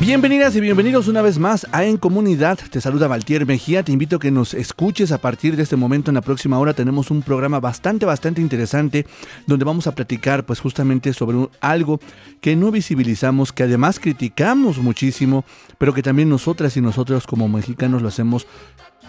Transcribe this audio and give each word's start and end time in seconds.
Bienvenidas 0.00 0.56
y 0.56 0.62
bienvenidos 0.62 1.08
una 1.08 1.20
vez 1.20 1.38
más 1.38 1.66
a 1.72 1.84
En 1.84 1.98
Comunidad. 1.98 2.58
Te 2.70 2.80
saluda 2.80 3.06
Valtier 3.06 3.44
Mejía. 3.44 3.82
Te 3.82 3.92
invito 3.92 4.16
a 4.16 4.18
que 4.18 4.30
nos 4.30 4.54
escuches 4.54 5.12
a 5.12 5.18
partir 5.18 5.56
de 5.56 5.62
este 5.62 5.76
momento. 5.76 6.10
En 6.10 6.14
la 6.14 6.22
próxima 6.22 6.58
hora 6.58 6.72
tenemos 6.72 7.10
un 7.10 7.20
programa 7.20 7.60
bastante, 7.60 8.06
bastante 8.06 8.40
interesante 8.40 9.04
donde 9.46 9.66
vamos 9.66 9.86
a 9.86 9.94
platicar 9.94 10.46
pues 10.46 10.58
justamente 10.58 11.12
sobre 11.12 11.50
algo 11.60 12.00
que 12.40 12.56
no 12.56 12.70
visibilizamos, 12.70 13.52
que 13.52 13.64
además 13.64 14.00
criticamos 14.00 14.78
muchísimo, 14.78 15.44
pero 15.76 15.92
que 15.92 16.02
también 16.02 16.30
nosotras 16.30 16.78
y 16.78 16.80
nosotros 16.80 17.26
como 17.26 17.46
mexicanos 17.46 18.00
lo 18.00 18.08
hacemos 18.08 18.46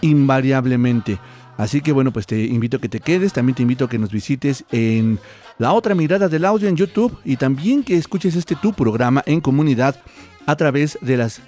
invariablemente. 0.02 1.20
Así 1.55 1.80
que 1.80 1.94
bueno, 1.94 2.11
pues 2.11 2.28
te 2.28 2.44
invito 2.44 2.78
a 2.78 2.81
que 2.81 2.89
te 2.89 3.00
quedes, 3.00 3.31
también 3.31 3.55
te 3.55 3.61
invito 3.61 3.86
a 3.86 3.89
que 3.89 3.98
nos 3.98 4.11
visites 4.11 4.66
en 4.73 5.20
la 5.58 5.72
otra 5.72 5.95
mirada 5.95 6.28
del 6.28 6.44
audio 6.44 6.67
en 6.67 6.76
YouTube 6.76 7.17
y 7.23 7.38
también 7.38 7.83
que 7.83 7.95
escuches 7.95 8.36
este 8.36 8.55
tu 8.55 8.73
programa 8.73 9.23
en 9.26 9.39
comunidad 9.39 9.95
a 10.45 10.56
través 10.56 10.97
de 11.02 11.17
las 11.17 11.42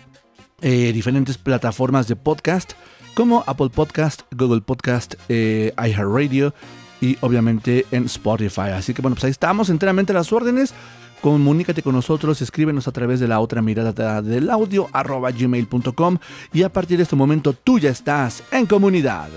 eh, 0.61 0.91
diferentes 0.94 1.38
plataformas 1.38 2.08
de 2.08 2.16
podcast 2.16 2.73
como 3.13 3.44
Apple 3.45 3.69
Podcast, 3.69 4.22
Google 4.31 4.61
Podcast, 4.61 5.16
eh, 5.30 5.73
iHeartRadio 5.77 6.53
y 7.02 7.17
obviamente 7.22 7.85
en 7.91 8.05
Spotify. 8.05 8.72
Así 8.73 8.94
que 8.94 9.02
bueno, 9.02 9.16
pues 9.16 9.25
ahí 9.25 9.31
estamos 9.31 9.69
enteramente 9.69 10.11
a 10.13 10.16
las 10.16 10.31
órdenes. 10.31 10.73
Comunícate 11.22 11.81
con 11.81 11.95
nosotros, 11.95 12.41
escríbenos 12.41 12.88
a 12.88 12.91
través 12.91 13.19
de 13.19 13.30
la 13.30 13.39
otra 13.39 13.61
mirada 13.61 14.22
del 14.22 14.50
audio 14.50 14.89
arroba 14.91 15.31
gmail.com 15.31 16.17
y 16.52 16.63
a 16.63 16.69
partir 16.69 16.97
de 16.97 17.03
este 17.03 17.16
momento 17.16 17.53
tú 17.53 17.80
ya 17.80 17.91
estás 17.91 18.44
en 18.52 18.66
comunidad. 18.66 19.30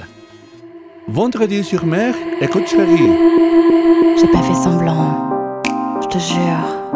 Vendredi 1.07 1.63
sur 1.63 1.85
mer, 1.85 2.17
écoute 2.41 2.67
chérie. 2.67 3.07
J'ai 4.19 4.27
pas 4.33 4.43
fait 4.43 4.57
semblant, 4.57 5.63
je 6.03 6.09
te 6.09 6.19
jure. 6.19 6.96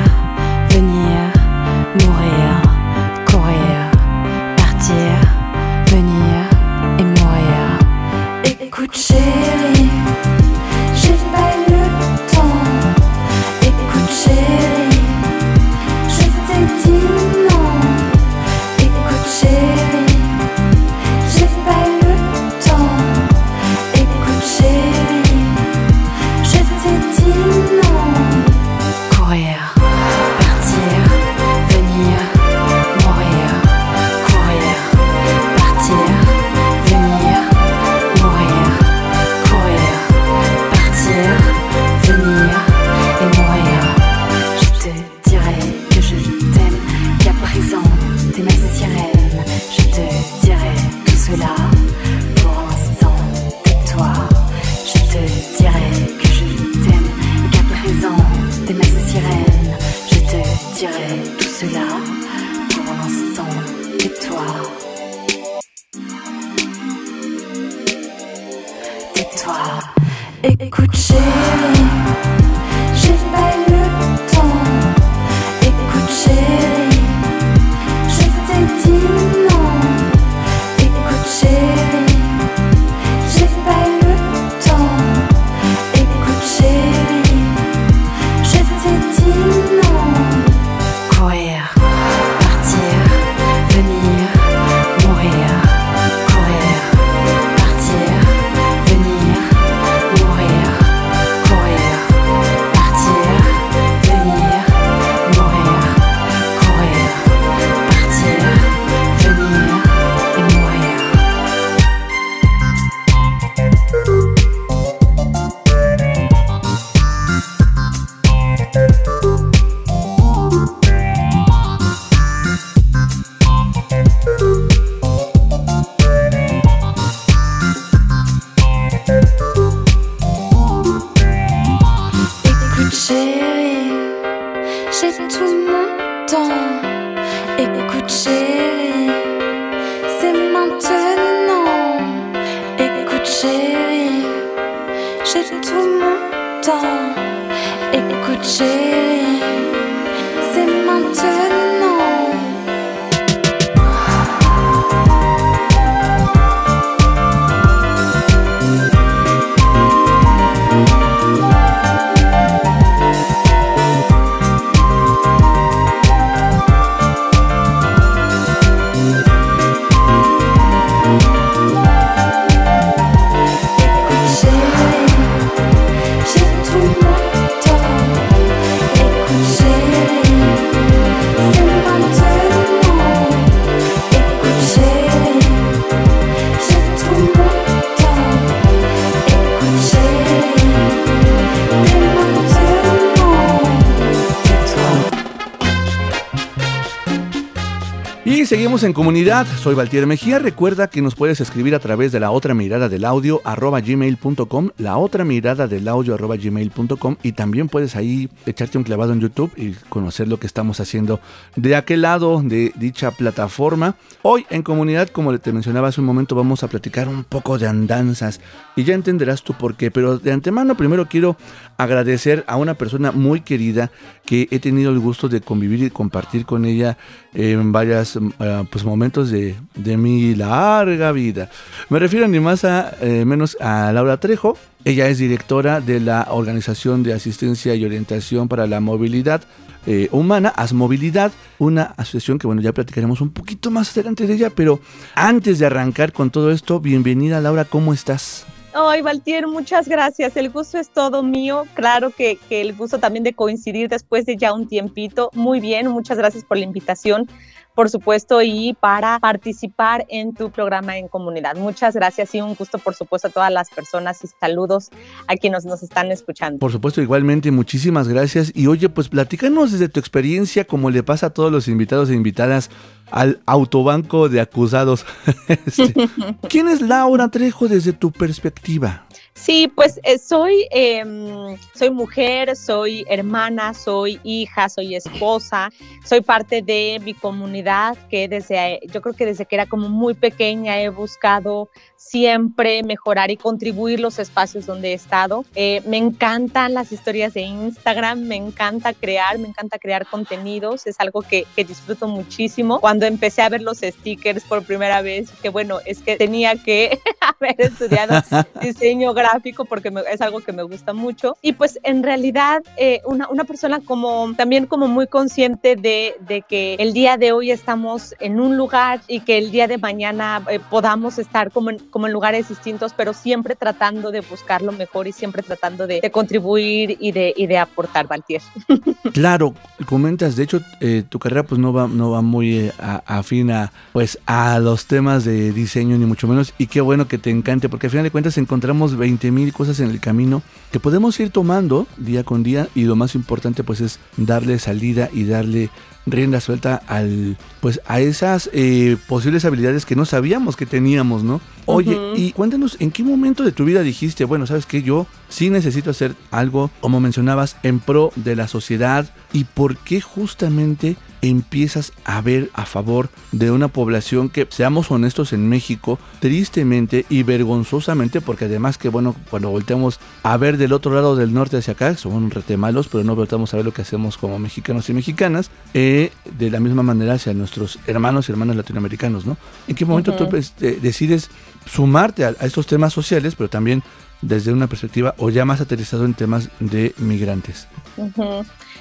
Seguimos 198.45 198.83
en 198.83 198.91
comunidad. 198.91 199.45
Soy 199.59 199.75
Valtier 199.75 200.07
Mejía. 200.07 200.39
Recuerda 200.39 200.89
que 200.89 201.01
nos 201.01 201.15
puedes 201.15 201.39
escribir 201.39 201.75
a 201.75 201.79
través 201.79 202.11
de 202.11 202.19
la 202.19 202.31
otra 202.31 202.53
mirada 202.53 202.89
del 202.89 203.05
audio 203.05 203.39
arroba 203.45 203.81
gmail.com, 203.81 204.71
la 204.77 204.97
otra 204.97 205.23
mirada 205.23 205.67
del 205.67 205.87
audio 205.87 206.15
arroba 206.15 206.35
gmail.com 206.37 207.17
y 207.23 207.33
también 207.33 207.69
puedes 207.69 207.95
ahí 207.95 208.29
echarte 208.45 208.77
un 208.77 208.83
clavado 208.83 209.13
en 209.13 209.21
YouTube 209.21 209.51
y 209.55 209.71
conocer 209.89 210.27
lo 210.27 210.37
que 210.37 210.47
estamos 210.47 210.79
haciendo 210.79 211.19
de 211.55 211.75
aquel 211.75 212.01
lado 212.01 212.41
de 212.43 212.73
dicha 212.75 213.11
plataforma. 213.11 213.95
Hoy 214.23 214.45
en 214.49 214.63
comunidad, 214.63 215.09
como 215.09 215.37
te 215.37 215.53
mencionaba 215.53 215.89
hace 215.89 216.01
un 216.01 216.07
momento, 216.07 216.35
vamos 216.35 216.63
a 216.63 216.67
platicar 216.67 217.07
un 217.07 217.23
poco 217.23 217.57
de 217.57 217.67
andanzas 217.67 218.41
y 218.75 218.83
ya 218.83 218.95
entenderás 218.95 219.43
tú 219.43 219.53
por 219.53 219.75
qué. 219.75 219.91
Pero 219.91 220.17
de 220.17 220.31
antemano 220.31 220.75
primero 220.75 221.07
quiero 221.07 221.37
agradecer 221.81 222.43
a 222.47 222.57
una 222.57 222.75
persona 222.75 223.11
muy 223.11 223.41
querida 223.41 223.91
que 224.25 224.47
he 224.51 224.59
tenido 224.59 224.91
el 224.91 224.99
gusto 224.99 225.29
de 225.29 225.41
convivir 225.41 225.83
y 225.83 225.89
compartir 225.89 226.45
con 226.45 226.65
ella 226.65 226.97
en 227.33 227.71
varios 227.71 228.15
eh, 228.15 228.63
pues, 228.69 228.83
momentos 228.83 229.31
de, 229.31 229.55
mi 229.97 230.35
larga 230.35 231.11
vida. 231.11 231.49
Me 231.89 231.99
refiero 231.99 232.27
ni 232.27 232.39
más 232.39 232.63
a 232.65 232.95
eh, 233.01 233.25
menos 233.25 233.57
a 233.59 233.91
Laura 233.91 234.17
Trejo. 234.17 234.57
Ella 234.85 235.07
es 235.07 235.17
directora 235.17 235.81
de 235.81 235.99
la 235.99 236.27
Organización 236.29 237.03
de 237.03 237.13
Asistencia 237.13 237.75
y 237.75 237.85
Orientación 237.85 238.47
para 238.47 238.67
la 238.67 238.79
Movilidad 238.79 239.43
eh, 239.87 240.09
Humana, 240.11 240.49
Asmovilidad, 240.49 241.31
una 241.57 241.83
asociación 241.97 242.37
que 242.37 242.45
bueno, 242.45 242.61
ya 242.61 242.71
platicaremos 242.71 243.19
un 243.19 243.31
poquito 243.31 243.71
más 243.71 243.91
adelante 243.91 244.27
de 244.27 244.35
ella, 244.35 244.51
pero 244.51 244.79
antes 245.15 245.57
de 245.57 245.65
arrancar 245.65 246.13
con 246.13 246.29
todo 246.29 246.51
esto, 246.51 246.79
bienvenida 246.79 247.41
Laura, 247.41 247.65
¿cómo 247.65 247.91
estás? 247.91 248.45
Ay, 248.73 249.01
Valtier, 249.01 249.47
muchas 249.47 249.87
gracias. 249.87 250.37
El 250.37 250.49
gusto 250.49 250.77
es 250.77 250.89
todo 250.89 251.23
mío. 251.23 251.65
Claro 251.73 252.09
que, 252.11 252.37
que, 252.47 252.61
el 252.61 252.73
gusto 252.73 252.99
también 252.99 253.23
de 253.23 253.33
coincidir 253.33 253.89
después 253.89 254.25
de 254.25 254.37
ya 254.37 254.53
un 254.53 254.67
tiempito. 254.67 255.29
Muy 255.33 255.59
bien, 255.59 255.87
muchas 255.89 256.17
gracias 256.17 256.45
por 256.45 256.57
la 256.57 256.63
invitación 256.63 257.27
por 257.75 257.89
supuesto, 257.89 258.41
y 258.41 258.75
para 258.79 259.19
participar 259.19 260.05
en 260.09 260.33
tu 260.33 260.51
programa 260.51 260.97
en 260.97 261.07
comunidad. 261.07 261.55
Muchas 261.55 261.95
gracias 261.95 262.33
y 262.35 262.41
un 262.41 262.55
gusto, 262.55 262.77
por 262.77 262.95
supuesto, 262.95 263.27
a 263.27 263.31
todas 263.31 263.51
las 263.51 263.69
personas 263.69 264.23
y 264.23 264.27
saludos 264.39 264.89
a 265.27 265.35
quienes 265.35 265.65
nos 265.65 265.83
están 265.83 266.11
escuchando. 266.11 266.59
Por 266.59 266.71
supuesto, 266.71 267.01
igualmente, 267.01 267.51
muchísimas 267.51 268.07
gracias. 268.07 268.51
Y 268.55 268.67
oye, 268.67 268.89
pues 268.89 269.09
platícanos 269.09 269.71
desde 269.71 269.89
tu 269.89 269.99
experiencia, 269.99 270.65
como 270.65 270.89
le 270.89 271.03
pasa 271.03 271.27
a 271.27 271.29
todos 271.31 271.51
los 271.51 271.67
invitados 271.67 272.09
e 272.09 272.13
invitadas 272.13 272.69
al 273.09 273.41
autobanco 273.45 274.29
de 274.29 274.41
acusados. 274.41 275.05
Este, 275.47 275.93
¿Quién 276.49 276.67
es 276.67 276.81
Laura 276.81 277.29
Trejo 277.29 277.67
desde 277.67 277.93
tu 277.93 278.11
perspectiva? 278.11 279.05
Sí, 279.33 279.71
pues 279.73 279.99
eh, 280.03 280.19
soy, 280.19 280.67
em, 280.71 281.57
soy 281.73 281.89
mujer, 281.89 282.55
soy 282.55 283.05
hermana, 283.07 283.73
soy 283.73 284.19
hija, 284.23 284.69
soy 284.69 284.95
esposa, 284.95 285.69
soy 286.05 286.21
parte 286.21 286.61
de 286.61 286.99
mi 287.03 287.13
comunidad 287.13 287.97
que 288.09 288.27
desde, 288.27 288.81
yo 288.91 289.01
creo 289.01 289.15
que 289.15 289.25
desde 289.25 289.45
que 289.45 289.55
era 289.55 289.65
como 289.65 289.89
muy 289.89 290.13
pequeña 290.13 290.79
he 290.81 290.89
buscado 290.89 291.69
siempre 291.95 292.83
mejorar 292.83 293.31
y 293.31 293.37
contribuir 293.37 293.99
los 293.99 294.19
espacios 294.19 294.65
donde 294.65 294.89
he 294.89 294.93
estado. 294.93 295.45
Eh, 295.55 295.81
me 295.85 295.97
encantan 295.97 296.73
las 296.73 296.91
historias 296.91 297.33
de 297.33 297.41
Instagram, 297.41 298.21
me 298.21 298.35
encanta 298.35 298.93
crear, 298.93 299.37
me 299.39 299.47
encanta 299.47 299.79
crear 299.79 300.05
contenidos, 300.07 300.87
es 300.87 300.99
algo 300.99 301.21
que, 301.21 301.45
que 301.55 301.63
disfruto 301.63 302.07
muchísimo. 302.07 302.81
Cuando 302.81 303.05
empecé 303.05 303.43
a 303.43 303.49
ver 303.49 303.61
los 303.61 303.77
stickers 303.77 304.43
por 304.43 304.63
primera 304.65 305.01
vez, 305.01 305.31
que 305.41 305.49
bueno, 305.49 305.79
es 305.85 306.01
que 306.01 306.17
tenía 306.17 306.55
que 306.55 306.99
haber 307.49 307.71
estudiado 307.71 308.21
diseño 308.61 309.13
gráfico 309.13 309.65
porque 309.65 309.91
es 310.11 310.21
algo 310.21 310.41
que 310.41 310.53
me 310.53 310.63
gusta 310.63 310.93
mucho. 310.93 311.37
Y 311.41 311.53
pues 311.53 311.79
en 311.83 312.03
realidad 312.03 312.63
eh, 312.77 313.01
una, 313.05 313.27
una, 313.29 313.43
persona 313.43 313.79
como 313.83 314.33
también 314.35 314.65
como 314.65 314.87
muy 314.87 315.07
consciente 315.07 315.75
de, 315.75 316.15
de, 316.19 316.41
que 316.41 316.75
el 316.75 316.93
día 316.93 317.17
de 317.17 317.31
hoy 317.31 317.51
estamos 317.51 318.15
en 318.19 318.39
un 318.39 318.57
lugar 318.57 319.01
y 319.07 319.21
que 319.21 319.37
el 319.37 319.51
día 319.51 319.67
de 319.67 319.77
mañana 319.77 320.43
eh, 320.49 320.59
podamos 320.69 321.17
estar 321.17 321.51
como 321.51 321.71
en, 321.71 321.79
como 321.79 322.07
en 322.07 322.13
lugares 322.13 322.49
distintos, 322.49 322.93
pero 322.95 323.13
siempre 323.13 323.55
tratando 323.55 324.11
de 324.11 324.21
buscar 324.21 324.61
lo 324.61 324.71
mejor 324.71 325.07
y 325.07 325.11
siempre 325.11 325.43
tratando 325.43 325.87
de, 325.87 326.01
contribuir 326.11 326.97
y 326.99 327.11
de, 327.11 327.33
y 327.35 327.47
de 327.47 327.57
aportar, 327.57 328.07
Valtier. 328.07 328.41
Claro, 329.13 329.53
comentas, 329.87 330.35
de 330.35 330.43
hecho, 330.43 330.61
eh, 330.79 331.03
tu 331.07 331.19
carrera 331.19 331.43
pues 331.43 331.59
no 331.59 331.73
va, 331.73 331.87
no 331.87 332.11
va 332.11 332.21
muy 332.21 332.57
eh, 332.57 332.71
afín 333.05 333.51
a, 333.51 333.71
pues, 333.91 334.17
a 334.25 334.59
los 334.59 334.85
temas 334.85 335.25
de 335.25 335.51
diseño, 335.51 335.97
ni 335.97 336.05
mucho 336.05 336.27
menos, 336.27 336.53
y 336.57 336.67
qué 336.67 336.81
bueno 336.81 337.07
que 337.07 337.17
te 337.17 337.29
encante, 337.31 337.69
porque 337.69 337.87
al 337.87 337.91
final 337.91 338.03
de 338.03 338.11
cuentas 338.11 338.37
encontramos 338.37 338.95
20 338.95 339.31
mil 339.31 339.53
cosas 339.53 339.79
en 339.79 339.89
el 339.89 339.99
camino 339.99 340.43
que 340.71 340.79
podemos 340.79 341.19
ir 341.19 341.31
tomando 341.31 341.87
día 341.97 342.23
con 342.23 342.43
día, 342.43 342.67
y 342.75 342.83
lo 342.83 342.95
más 342.95 343.15
importante 343.15 343.63
pues 343.63 343.81
es 343.81 343.99
darle 344.17 344.59
salida 344.59 345.09
y 345.11 345.25
darle 345.25 345.69
rienda 346.05 346.39
suelta 346.41 346.81
al 346.87 347.37
pues 347.59 347.79
a 347.85 347.99
esas 347.99 348.49
eh, 348.53 348.97
posibles 349.07 349.45
habilidades 349.45 349.85
que 349.85 349.95
no 349.95 350.05
sabíamos 350.05 350.55
que 350.55 350.65
teníamos, 350.65 351.23
¿no? 351.23 351.41
Oye, 351.71 351.99
y 352.15 352.31
cuéntanos, 352.31 352.77
¿en 352.79 352.91
qué 352.91 353.03
momento 353.03 353.43
de 353.43 353.51
tu 353.51 353.65
vida 353.65 353.81
dijiste, 353.81 354.25
bueno, 354.25 354.45
sabes 354.45 354.65
que 354.65 354.83
yo 354.83 355.07
sí 355.29 355.49
necesito 355.49 355.89
hacer 355.89 356.15
algo, 356.29 356.69
como 356.81 356.99
mencionabas, 356.99 357.57
en 357.63 357.79
pro 357.79 358.11
de 358.15 358.35
la 358.35 358.47
sociedad 358.47 359.09
y 359.33 359.45
por 359.45 359.77
qué 359.77 360.01
justamente 360.01 360.97
empiezas 361.21 361.93
a 362.03 362.19
ver 362.21 362.49
a 362.53 362.65
favor 362.65 363.09
de 363.31 363.51
una 363.51 363.67
población 363.67 364.29
que, 364.29 364.47
seamos 364.49 364.91
honestos, 364.91 365.33
en 365.33 365.47
México, 365.47 365.99
tristemente 366.19 367.05
y 367.09 367.23
vergonzosamente, 367.23 368.21
porque 368.21 368.45
además 368.45 368.77
que, 368.77 368.89
bueno, 368.89 369.15
cuando 369.29 369.49
volteamos 369.49 369.99
a 370.23 370.35
ver 370.37 370.57
del 370.57 370.73
otro 370.73 370.93
lado 370.93 371.15
del 371.15 371.33
norte 371.33 371.57
hacia 371.57 371.73
acá, 371.73 371.95
somos 371.95 372.33
rete 372.33 372.57
malos, 372.57 372.87
pero 372.87 373.03
no 373.03 373.15
volteamos 373.15 373.53
a 373.53 373.57
ver 373.57 373.65
lo 373.65 373.73
que 373.73 373.83
hacemos 373.83 374.17
como 374.17 374.39
mexicanos 374.39 374.89
y 374.89 374.93
mexicanas, 374.93 375.51
eh, 375.73 376.11
de 376.37 376.49
la 376.49 376.59
misma 376.59 376.83
manera 376.83 377.13
hacia 377.13 377.33
nuestros 377.33 377.79
hermanos 377.85 378.27
y 378.27 378.31
hermanas 378.31 378.55
latinoamericanos, 378.55 379.25
¿no? 379.25 379.37
¿En 379.67 379.75
qué 379.75 379.85
momento 379.85 380.13
tú 380.15 380.27
pues, 380.27 380.53
decides 380.57 381.29
sumarte 381.65 382.25
a, 382.25 382.29
estos 382.41 382.67
temas 382.67 382.93
sociales, 382.93 383.35
pero 383.35 383.49
también 383.49 383.83
desde 384.21 384.53
una 384.53 384.67
perspectiva 384.67 385.15
o 385.17 385.29
ya 385.29 385.45
más 385.45 385.61
aterrizado 385.61 386.05
en 386.05 386.13
temas 386.13 386.49
de 386.59 386.93
migrantes. 386.97 387.67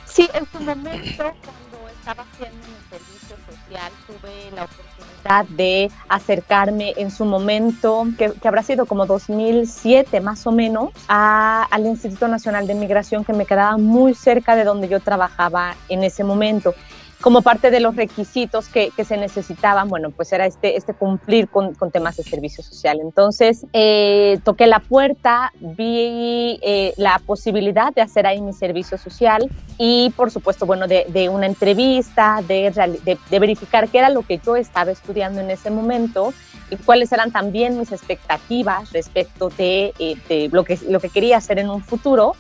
Sí, 0.07 0.29
en 0.35 0.47
su 0.53 0.61
momento, 0.61 1.25
cuando 1.45 1.89
estaba 1.99 2.25
haciendo 2.25 2.59
mi 2.67 2.91
servicio 2.91 3.37
social, 3.47 3.93
tuve 4.07 4.51
la 4.55 4.65
oportunidad 4.65 5.45
de 5.57 5.91
acercarme 6.09 6.95
en 6.97 7.11
su 7.11 7.25
momento, 7.25 8.07
que, 8.19 8.33
habrá 8.43 8.63
sido 8.63 8.87
como 8.87 9.07
2007 9.07 10.21
más 10.21 10.47
o 10.47 10.53
menos, 10.53 10.91
al 11.09 11.87
Instituto 11.87 12.29
Nacional 12.29 12.67
de 12.67 12.75
Migración 12.75 13.25
que 13.25 13.33
me 13.33 13.47
quedaba 13.47 13.77
muy 13.77 14.15
cerca 14.15 14.57
de 14.57 14.65
donde 14.65 14.89
yo 14.89 15.01
trabajaba 15.01 15.77
en 15.89 16.05
ese 16.05 16.25
momento 16.25 16.75
como 17.21 17.43
parte 17.43 17.71
de 17.71 17.81
los 17.81 17.97
requisitos 17.97 18.69
que, 18.69 18.91
que, 18.97 19.05
se 19.05 19.17
necesitaban, 19.17 19.89
bueno, 19.89 20.11
pues 20.11 20.33
era 20.33 20.47
este, 20.47 20.77
este 20.77 20.95
cumplir 20.95 21.49
con, 21.49 21.75
con 21.75 21.91
temas 21.91 22.17
de 22.17 22.23
servicio 22.23 22.65
social. 22.65 22.99
Entonces, 23.01 23.67
eh, 23.73 24.39
toqué 24.43 24.67
la 24.67 24.81
puerta, 24.81 25.53
vi 25.61 26.59
eh, 26.63 26.95
la 26.97 27.21
posibilidad 27.25 27.93
de 27.93 28.01
hacer 28.01 28.27
ahí 28.27 28.41
mi 28.41 28.53
servicio 28.55 28.97
social 28.97 29.51
y, 29.77 30.11
por 30.17 30.31
supuesto, 30.31 30.65
bueno, 30.65 30.87
de, 30.87 31.07
de 31.09 31.29
una 31.29 31.47
entrevista, 31.47 32.43
de, 32.47 32.71
de, 33.05 33.19
de, 33.31 33.39
verificar 33.39 33.89
qué 33.89 33.99
era 33.99 34.09
lo 34.09 34.23
que 34.23 34.39
yo 34.39 34.57
estaba 34.57 34.91
estudiando 34.91 35.41
en 35.41 35.51
ese 35.51 35.71
momento 35.71 36.33
y 36.71 36.77
cuáles 36.77 37.13
eran 37.13 37.33
también 37.33 37.79
mis 37.79 37.93
expectativas 37.93 38.93
respecto 38.93 39.51
de, 39.51 39.93
eh, 39.99 40.17
de 40.29 40.49
lo, 40.53 40.65
que, 40.65 40.79
lo 40.89 41.01
que 41.01 41.11
quería 41.11 41.37
hacer 41.37 41.59
en 41.59 41.69
un 41.69 41.83
futuro. 41.83 42.35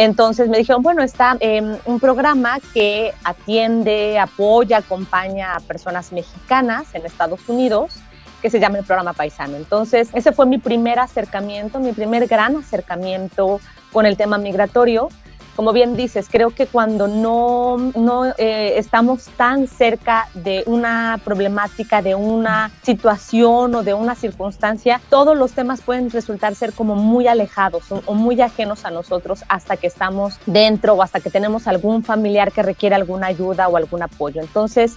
Entonces 0.00 0.48
me 0.48 0.58
dijeron, 0.58 0.80
bueno, 0.80 1.02
está 1.02 1.36
em, 1.40 1.76
un 1.84 1.98
programa 1.98 2.58
que 2.72 3.12
atiende, 3.24 4.16
apoya, 4.16 4.76
acompaña 4.76 5.56
a 5.56 5.60
personas 5.60 6.12
mexicanas 6.12 6.94
en 6.94 7.04
Estados 7.04 7.40
Unidos 7.48 7.96
que 8.40 8.48
se 8.48 8.60
llama 8.60 8.78
el 8.78 8.84
programa 8.84 9.12
Paisano. 9.12 9.56
Entonces, 9.56 10.10
ese 10.12 10.30
fue 10.30 10.46
mi 10.46 10.58
primer 10.58 11.00
acercamiento, 11.00 11.80
mi 11.80 11.92
primer 11.92 12.28
gran 12.28 12.54
acercamiento 12.54 13.60
con 13.92 14.06
el 14.06 14.16
tema 14.16 14.38
migratorio 14.38 15.08
como 15.58 15.72
bien 15.72 15.96
dices, 15.96 16.28
creo 16.30 16.50
que 16.50 16.68
cuando 16.68 17.08
no, 17.08 17.78
no 17.96 18.26
eh, 18.26 18.74
estamos 18.76 19.24
tan 19.36 19.66
cerca 19.66 20.28
de 20.32 20.62
una 20.66 21.20
problemática, 21.24 22.00
de 22.00 22.14
una 22.14 22.70
situación 22.82 23.74
o 23.74 23.82
de 23.82 23.92
una 23.92 24.14
circunstancia, 24.14 25.00
todos 25.10 25.36
los 25.36 25.50
temas 25.54 25.80
pueden 25.80 26.12
resultar 26.12 26.54
ser 26.54 26.72
como 26.72 26.94
muy 26.94 27.26
alejados 27.26 27.90
o, 27.90 28.14
muy 28.14 28.40
ajenos 28.40 28.84
a 28.84 28.92
nosotros 28.92 29.42
hasta 29.48 29.76
que 29.76 29.88
estamos 29.88 30.38
dentro 30.46 30.94
o 30.94 31.02
hasta 31.02 31.18
que 31.18 31.28
tenemos 31.28 31.66
algún 31.66 32.04
familiar 32.04 32.52
que 32.52 32.62
requiere 32.62 32.94
alguna 32.94 33.26
ayuda 33.26 33.66
o 33.66 33.76
algún 33.76 34.04
apoyo. 34.04 34.40
Entonces, 34.40 34.94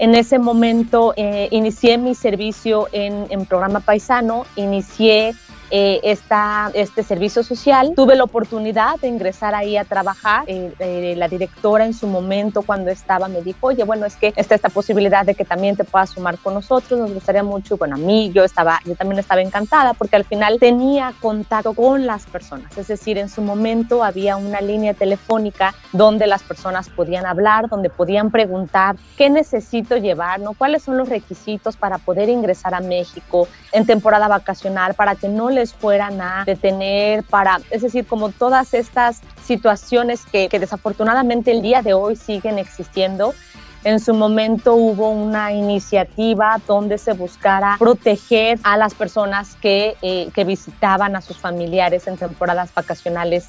en 0.00 0.16
ese 0.16 0.40
momento 0.40 1.14
eh, 1.16 1.46
inicié 1.52 1.98
mi 1.98 2.16
servicio 2.16 2.88
en, 2.90 3.28
en 3.30 3.46
programa 3.46 3.78
paisano, 3.78 4.44
inicié 4.56 5.36
eh, 5.70 6.00
esta, 6.02 6.70
este 6.74 7.02
servicio 7.02 7.42
social. 7.42 7.92
Tuve 7.94 8.16
la 8.16 8.24
oportunidad 8.24 8.98
de 9.00 9.08
ingresar 9.08 9.54
ahí 9.54 9.76
a 9.76 9.84
trabajar. 9.84 10.44
Eh, 10.46 10.72
eh, 10.78 11.14
la 11.16 11.28
directora 11.28 11.84
en 11.84 11.94
su 11.94 12.06
momento 12.06 12.62
cuando 12.62 12.90
estaba 12.90 13.28
me 13.28 13.42
dijo, 13.42 13.68
oye, 13.68 13.84
bueno, 13.84 14.06
es 14.06 14.16
que 14.16 14.32
está 14.36 14.54
esta 14.54 14.68
posibilidad 14.68 15.24
de 15.24 15.34
que 15.34 15.44
también 15.44 15.76
te 15.76 15.84
puedas 15.84 16.10
sumar 16.10 16.38
con 16.38 16.54
nosotros, 16.54 16.98
nos 16.98 17.12
gustaría 17.12 17.42
mucho. 17.42 17.76
Bueno, 17.76 17.96
a 17.96 17.98
mí 17.98 18.32
yo, 18.34 18.44
estaba, 18.44 18.80
yo 18.84 18.94
también 18.96 19.18
estaba 19.18 19.42
encantada 19.42 19.94
porque 19.94 20.16
al 20.16 20.24
final 20.24 20.58
tenía 20.58 21.14
contacto 21.20 21.72
con 21.72 22.06
las 22.06 22.26
personas. 22.26 22.76
Es 22.76 22.88
decir, 22.88 23.18
en 23.18 23.28
su 23.28 23.42
momento 23.42 24.02
había 24.02 24.36
una 24.36 24.60
línea 24.60 24.94
telefónica 24.94 25.74
donde 25.92 26.26
las 26.26 26.42
personas 26.42 26.88
podían 26.88 27.26
hablar, 27.26 27.68
donde 27.68 27.90
podían 27.90 28.30
preguntar 28.30 28.96
qué 29.16 29.30
necesito 29.30 29.96
llevar, 29.96 30.40
¿no? 30.40 30.54
cuáles 30.54 30.82
son 30.82 30.96
los 30.96 31.08
requisitos 31.08 31.76
para 31.76 31.98
poder 31.98 32.28
ingresar 32.28 32.74
a 32.74 32.80
México 32.80 33.48
en 33.72 33.86
temporada 33.86 34.28
vacacional, 34.28 34.94
para 34.94 35.14
que 35.14 35.28
no 35.28 35.50
les 35.60 35.74
fueran 35.74 36.20
a 36.20 36.44
detener, 36.46 37.22
para, 37.24 37.60
es 37.70 37.82
decir, 37.82 38.06
como 38.06 38.30
todas 38.30 38.72
estas 38.72 39.20
situaciones 39.44 40.24
que, 40.24 40.48
que 40.48 40.58
desafortunadamente 40.58 41.50
el 41.50 41.60
día 41.60 41.82
de 41.82 41.92
hoy 41.92 42.16
siguen 42.16 42.58
existiendo. 42.58 43.34
En 43.82 43.98
su 43.98 44.12
momento 44.12 44.74
hubo 44.74 45.10
una 45.10 45.52
iniciativa 45.52 46.60
donde 46.66 46.98
se 46.98 47.14
buscara 47.14 47.76
proteger 47.78 48.58
a 48.62 48.76
las 48.76 48.94
personas 48.94 49.56
que, 49.56 49.96
eh, 50.02 50.28
que 50.34 50.44
visitaban 50.44 51.16
a 51.16 51.22
sus 51.22 51.38
familiares 51.38 52.06
en 52.06 52.18
temporadas 52.18 52.72
vacacionales 52.74 53.48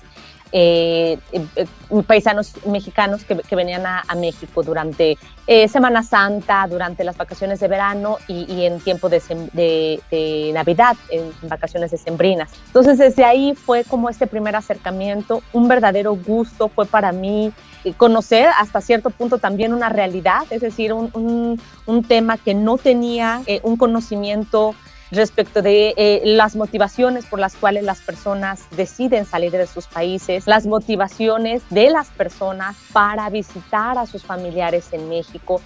eh, 0.51 1.17
eh, 1.31 1.65
paisanos 2.05 2.53
mexicanos 2.65 3.23
que, 3.23 3.55
venían 3.55 3.85
a, 3.85 4.03
México 4.15 4.63
durante 4.63 5.17
eh, 5.47 5.67
Semana 5.67 6.03
Santa, 6.03 6.67
durante 6.69 7.03
las 7.03 7.17
vacaciones 7.17 7.59
de 7.59 7.67
verano 7.67 8.17
y, 8.27 8.51
y 8.51 8.65
en 8.65 8.79
tiempo 8.79 9.09
de, 9.09 9.21
de, 9.53 10.01
de, 10.11 10.51
Navidad, 10.53 10.95
en 11.09 11.31
vacaciones 11.49 11.91
decembrinas. 11.91 12.51
Entonces 12.67 12.97
desde 12.97 13.23
ahí 13.23 13.55
fue 13.55 13.83
como 13.83 14.09
este 14.09 14.27
primer 14.27 14.55
acercamiento, 14.55 15.41
un 15.53 15.67
verdadero 15.67 16.15
gusto 16.15 16.67
fue 16.69 16.85
para 16.85 17.11
mí 17.11 17.53
conocer 17.97 18.47
hasta 18.59 18.81
cierto 18.81 19.09
punto 19.09 19.37
también 19.37 19.73
una 19.73 19.89
realidad, 19.89 20.43
es 20.49 20.61
decir, 20.61 20.93
un, 20.93 21.59
un, 21.85 22.03
tema 22.03 22.37
que 22.37 22.53
no 22.53 22.77
tenía 22.77 23.41
eh, 23.45 23.59
un 23.63 23.77
conocimiento 23.77 24.75
respecto 25.11 25.61
de 25.61 25.93
eh, 25.97 26.21
las 26.23 26.55
motivaciones 26.55 27.25
por 27.25 27.39
las 27.39 27.55
cuales 27.55 27.83
las 27.83 27.99
personas 27.99 28.61
deciden 28.71 29.25
salir 29.25 29.51
de 29.51 29.67
sus 29.67 29.87
países, 29.87 30.47
las 30.47 30.65
motivaciones 30.65 31.61
de 31.69 31.89
las 31.89 32.07
personas 32.09 32.77
para 32.93 33.29
visitar 33.29 33.97
a 33.97 34.05
sus 34.05 34.23
familiares 34.23 34.87
en 34.93 35.09
México, 35.09 35.61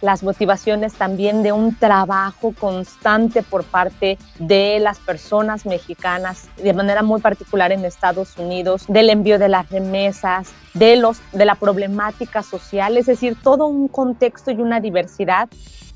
las 0.00 0.22
motivaciones 0.22 0.94
también 0.94 1.42
de 1.42 1.52
un 1.52 1.74
trabajo 1.76 2.54
constante 2.58 3.42
por 3.42 3.64
parte 3.64 4.18
de 4.38 4.78
las 4.80 4.98
personas 4.98 5.66
mexicanas, 5.66 6.48
de 6.56 6.72
manera 6.72 7.02
muy 7.02 7.20
particular 7.20 7.72
en 7.72 7.84
Estados 7.84 8.36
Unidos, 8.36 8.84
del 8.88 9.10
envío 9.10 9.38
de 9.38 9.48
las 9.48 9.68
remesas, 9.70 10.50
de, 10.74 10.96
los, 10.96 11.20
de 11.32 11.44
la 11.44 11.56
problemática 11.56 12.42
social, 12.42 12.96
es 12.96 13.06
decir, 13.06 13.36
todo 13.42 13.66
un 13.66 13.88
contexto 13.88 14.50
y 14.50 14.56
una 14.56 14.80
diversidad 14.80 15.48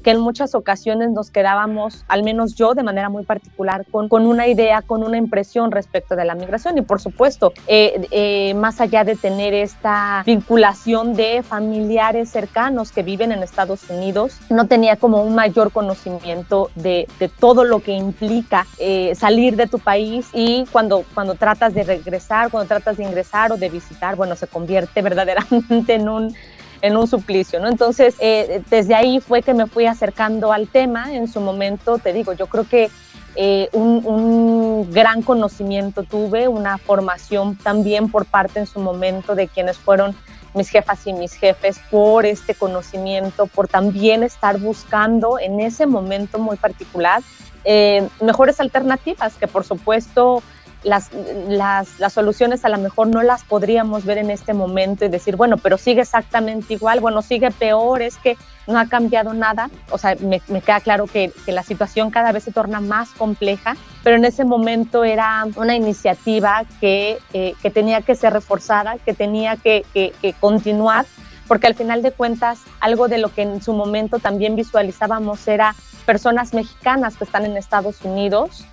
que 0.03 0.11
en 0.11 0.21
muchas 0.21 0.55
ocasiones 0.55 1.11
nos 1.11 1.31
quedábamos, 1.31 2.05
al 2.09 2.23
menos 2.23 2.55
yo 2.55 2.75
de 2.75 2.83
manera 2.83 3.09
muy 3.09 3.25
particular, 3.25 3.87
con, 3.91 4.09
con 4.09 4.27
una 4.27 4.47
idea, 4.47 4.83
con 4.83 5.03
una 5.03 5.17
impresión 5.17 5.71
respecto 5.71 6.17
de 6.17 6.25
la 6.25 6.35
migración. 6.35 6.79
Y 6.79 6.83
por 6.83 7.01
supuesto, 7.01 7.53
eh, 7.67 8.07
eh, 8.11 8.55
más 8.55 8.81
allá 8.81 9.05
de 9.05 9.17
tener 9.17 9.55
esta 9.55 10.23
vinculación 10.27 11.15
de 11.15 11.43
familiares 11.43 12.31
cercanos 12.31 12.93
que 12.93 13.03
viven 13.03 13.33
en 13.33 13.43
Estados 13.43 13.89
Unidos, 13.89 14.39
no 14.51 14.67
tenía 14.67 14.97
como 14.97 15.23
un 15.23 15.35
mayor 15.35 15.73
conocimiento 15.73 16.71
de, 16.75 17.09
de 17.19 17.29
todo 17.29 17.65
lo 17.65 17.81
que 17.81 17.93
implica 17.93 18.67
eh, 18.79 19.15
salir 19.15 19.57
de 19.57 19.67
tu 19.67 19.79
país 19.79 20.29
y 20.33 20.67
cuando, 20.73 21.05
cuando 21.15 21.35
tratas 21.35 21.75
de 21.75 21.85
regresar, 21.85 22.51
cuando 22.51 22.69
tratas 22.69 22.97
de 22.97 23.05
ingresar 23.05 23.53
o 23.53 23.57
de 23.57 23.69
visitar, 23.69 24.17
bueno, 24.17 24.37
se 24.37 24.47
convierte 24.47 25.03
verdaderamente 25.03 25.95
en 25.95 26.09
un 26.09 26.35
en 26.83 26.97
un 26.97 27.07
suplicio, 27.07 27.61
¿no? 27.61 27.69
Entonces, 27.69 28.17
eh, 28.19 28.63
desde 28.69 28.95
ahí 28.95 29.21
fue 29.21 29.43
que 29.43 29.55
me 29.55 29.67
fui 29.67 29.87
acercando 29.87 30.53
al 30.53 30.69
tema. 30.69 31.15
En 31.15 31.29
su 31.29 31.41
momento, 31.41 31.99
te 31.99 32.13
digo, 32.13 32.33
yo 32.33 32.49
creo 32.49 32.69
que 32.69 32.91
eh, 33.37 33.69
un, 33.73 34.91
gran 34.91 35.23
conocimiento 35.23 36.03
tuve, 36.03 36.49
una 36.49 36.77
formación 36.77 37.57
también 37.57 38.11
por 38.11 38.27
parte 38.27 38.59
en 38.59 38.67
su 38.67 38.81
momento 38.81 39.35
de 39.35 39.49
quienes 39.49 39.79
fueron 39.79 40.15
mis 40.55 40.69
jefas 40.69 41.07
y 41.07 41.15
mis 41.15 41.33
jefes 41.33 41.81
por 41.91 42.27
este 42.27 42.55
conocimiento, 42.55 43.47
por 43.47 43.69
también 43.69 44.23
estar 44.23 44.59
buscando 44.59 45.39
en 45.39 45.61
ese 45.61 45.87
momento 45.87 46.39
muy 46.39 46.57
particular 46.57 47.23
eh, 47.65 48.07
mejores 48.21 48.59
alternativas 48.61 49.35
que 49.37 49.47
por 49.47 49.65
supuesto 49.65 50.43
las, 50.85 51.11
las, 51.49 52.13
soluciones 52.13 52.65
a 52.65 52.69
lo 52.69 52.79
mejor 52.79 53.09
no 53.09 53.23
las 53.23 53.45
podríamos 53.45 54.05
ver 54.05 54.19
en 54.19 54.31
este 54.31 54.53
momento 54.53 55.05
y 55.05 55.09
decir, 55.09 55.37
bueno, 55.37 55.57
pero 55.57 55.79
sigue 55.79 56.01
exactamente 56.03 56.75
igual, 56.75 57.01
bueno, 57.01 57.23
sigue 57.23 57.51
peor, 57.51 58.03
es 58.03 58.17
que 58.17 58.37
no 58.67 58.79
ha 58.79 58.87
cambiado 58.87 59.33
nada. 59.35 59.71
O 59.91 59.99
sea, 59.99 60.17
me, 60.21 60.41
queda 60.41 60.81
claro 60.81 61.07
que, 61.07 61.33
que, 61.45 61.53
la 61.53 61.63
situación 61.63 62.11
cada 62.11 62.33
vez 62.33 62.45
se 62.45 62.53
torna 62.53 62.81
más 62.81 63.11
compleja, 63.11 63.77
pero 64.03 64.17
en 64.17 64.25
ese 64.25 64.45
momento 64.45 65.05
era 65.05 65.45
una 65.57 65.77
iniciativa 65.77 66.65
que, 66.81 67.19
eh, 67.33 67.55
que 67.63 67.71
tenía 67.71 68.03
que 68.03 68.15
ser 68.15 68.33
reforzada, 68.33 68.99
que 68.99 69.15
tenía 69.15 69.57
que, 69.57 69.85
que, 69.93 70.13
continuar 70.41 71.07
porque 71.49 71.67
al 71.67 71.75
final 71.75 72.03
de 72.03 72.13
cuentas 72.13 72.61
algo 72.81 73.09
de 73.09 73.19
lo 73.19 73.35
que 73.35 73.43
en 73.43 73.61
su 73.63 73.75
momento 73.75 74.19
también 74.19 74.57
visualizábamos 74.57 75.47
era 75.49 75.75
personas 76.07 76.55
mexicanas 76.55 77.17
que 77.17 77.25
están 77.25 77.45
en 77.45 77.57
Estados 77.57 78.01
Unidos 78.03 78.65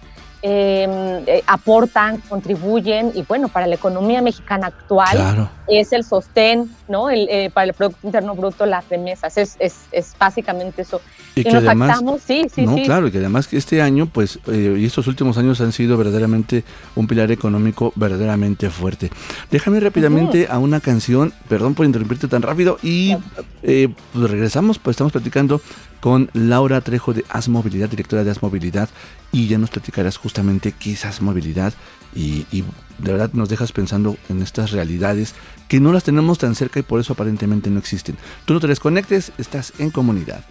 eh, 0.42 1.44
aportan, 1.48 2.18
contribuyen 2.30 3.12
y 3.14 3.24
bueno, 3.24 3.50
para 3.50 3.68
la 3.68 3.76
economía 3.76 4.22
mexicana 4.22 4.68
actual 4.68 5.12
claro. 5.12 5.50
es 5.68 5.92
el 5.92 6.04
sostén, 6.04 6.70
¿no? 6.88 7.10
El, 7.10 7.28
eh, 7.30 7.50
para 7.54 7.68
el 7.68 7.74
Producto 7.74 8.08
Interno 8.08 8.36
Bruto, 8.36 8.66
las 8.66 8.88
remesas, 8.90 9.38
es, 9.38 9.56
es, 9.60 9.76
es 9.92 10.16
básicamente 10.18 10.84
eso. 10.84 11.02
Y, 11.36 11.42
y 11.42 11.44
que 11.44 11.52
nos 11.52 11.66
además, 11.66 11.90
pactamos, 11.90 12.22
sí, 12.22 12.48
sí, 12.54 12.66
no, 12.66 12.76
sí. 12.76 12.84
claro, 12.84 13.08
y 13.08 13.12
que 13.12 13.18
además 13.18 13.48
que 13.48 13.58
este 13.58 13.82
año, 13.82 14.08
pues, 14.08 14.40
eh, 14.48 14.78
y 14.80 14.86
estos 14.86 15.08
últimos 15.08 15.38
años 15.38 15.60
han 15.62 15.72
sido 15.72 15.98
verdaderamente 15.98 16.64
un 16.96 17.08
pilar 17.08 17.32
económico 17.32 17.92
verdaderamente 17.96 18.70
fuerte. 18.70 19.12
Déjame 19.52 19.80
rápidamente 19.80 20.44
uh 20.44 20.46
-huh. 20.46 20.56
a 20.56 20.60
una 20.60 20.80
canción, 20.80 21.34
perdón 21.48 21.76
por 21.76 21.86
interrumpirte 21.86 22.28
tan 22.28 22.42
rápido, 22.42 22.78
y 22.82 23.18
eh, 23.64 23.90
pues 24.14 24.30
regresamos, 24.30 24.80
pues 24.80 24.96
estamos 24.96 25.12
platicando 25.12 25.62
con 26.00 26.30
Laura 26.34 26.82
Trejo 26.82 27.14
de 27.14 27.26
As 27.30 27.50
Movilidad, 27.50 27.90
directora 27.90 28.24
de 28.24 28.32
As 28.32 28.42
Movilidad, 28.42 28.90
y 29.32 29.48
ya 29.48 29.58
nos 29.58 29.70
platicarás 29.70 30.18
justamente 30.18 30.72
qué 30.72 30.94
es 30.94 31.06
As 31.06 31.22
Movilidad 31.22 31.74
y, 32.16 32.46
y, 32.52 32.64
de 32.98 33.12
verdad 33.12 33.30
nos 33.34 33.50
dejas 33.50 33.72
pensando 33.72 34.18
en 34.30 34.42
estas 34.42 34.72
realidades 34.72 35.36
que 35.68 35.80
no 35.80 35.94
las 35.94 36.04
tenemos 36.04 36.38
tan 36.38 36.56
cerca 36.56 36.80
y 36.80 36.84
por 36.84 37.00
eso 37.00 37.14
aparentemente 37.14 37.70
no 37.70 37.80
existen. 37.80 38.18
Tú 38.46 38.54
no 38.54 38.60
te 38.60 38.68
desconectes, 38.68 39.32
estás 39.38 39.74
en 39.80 39.92
comunidad. 39.92 40.44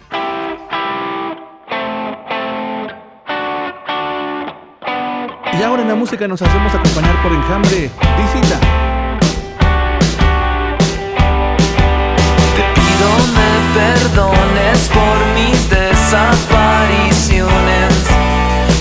Y 5.59 5.61
ahora 5.61 5.81
en 5.81 5.89
la 5.89 5.95
música 5.95 6.25
nos 6.25 6.41
hacemos 6.41 6.73
acompañar 6.73 7.21
por 7.21 7.33
Enjambre. 7.33 7.91
Visita. 8.17 8.88
Perdones 13.73 14.89
por 14.89 15.25
mis 15.35 15.69
desapariciones. 15.69 17.93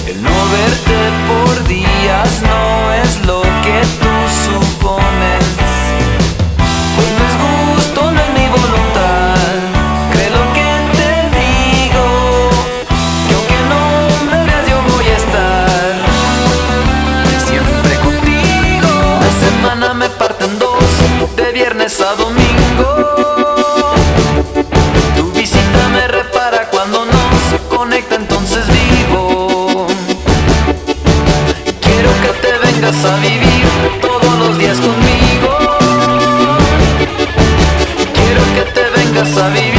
El 0.06 0.22
no 0.22 0.30
verte 0.56 0.98
por 1.28 1.64
días 1.66 2.42
no 2.42 2.92
es 2.92 3.24
lo 3.26 3.42
que 3.42 3.82
tú 4.00 4.08
supones. 4.44 5.44
Pues 6.96 7.08
no 7.16 7.22
es 7.30 7.36
gusto, 7.46 8.00
no 8.10 8.18
es 8.20 8.30
mi 8.38 8.46
voluntad. 8.48 9.36
Creo 10.12 10.30
lo 10.30 10.44
que 10.56 10.70
te 10.98 11.12
digo. 11.38 12.06
Que 13.28 13.34
aunque 13.34 13.58
no 13.72 13.82
me 14.30 14.38
veas, 14.46 14.64
yo 14.68 14.76
voy 14.94 15.06
a 15.06 15.16
estar 15.16 15.94
siempre 17.46 17.92
contigo. 18.06 18.92
La 19.20 19.32
semana 19.46 19.86
me 19.94 20.08
parten 20.08 20.52
dos, 20.58 20.90
de 21.36 21.46
viernes 21.52 22.00
a 22.00 22.14
domingo. 22.14 22.88
A 33.04 33.16
vivir 33.20 33.66
todos 34.00 34.38
los 34.38 34.58
días 34.58 34.78
conmigo. 34.80 35.58
Quiero 38.14 38.42
que 38.54 38.62
te 38.72 38.90
vengas 38.98 39.36
a 39.36 39.48
vivir 39.50 39.77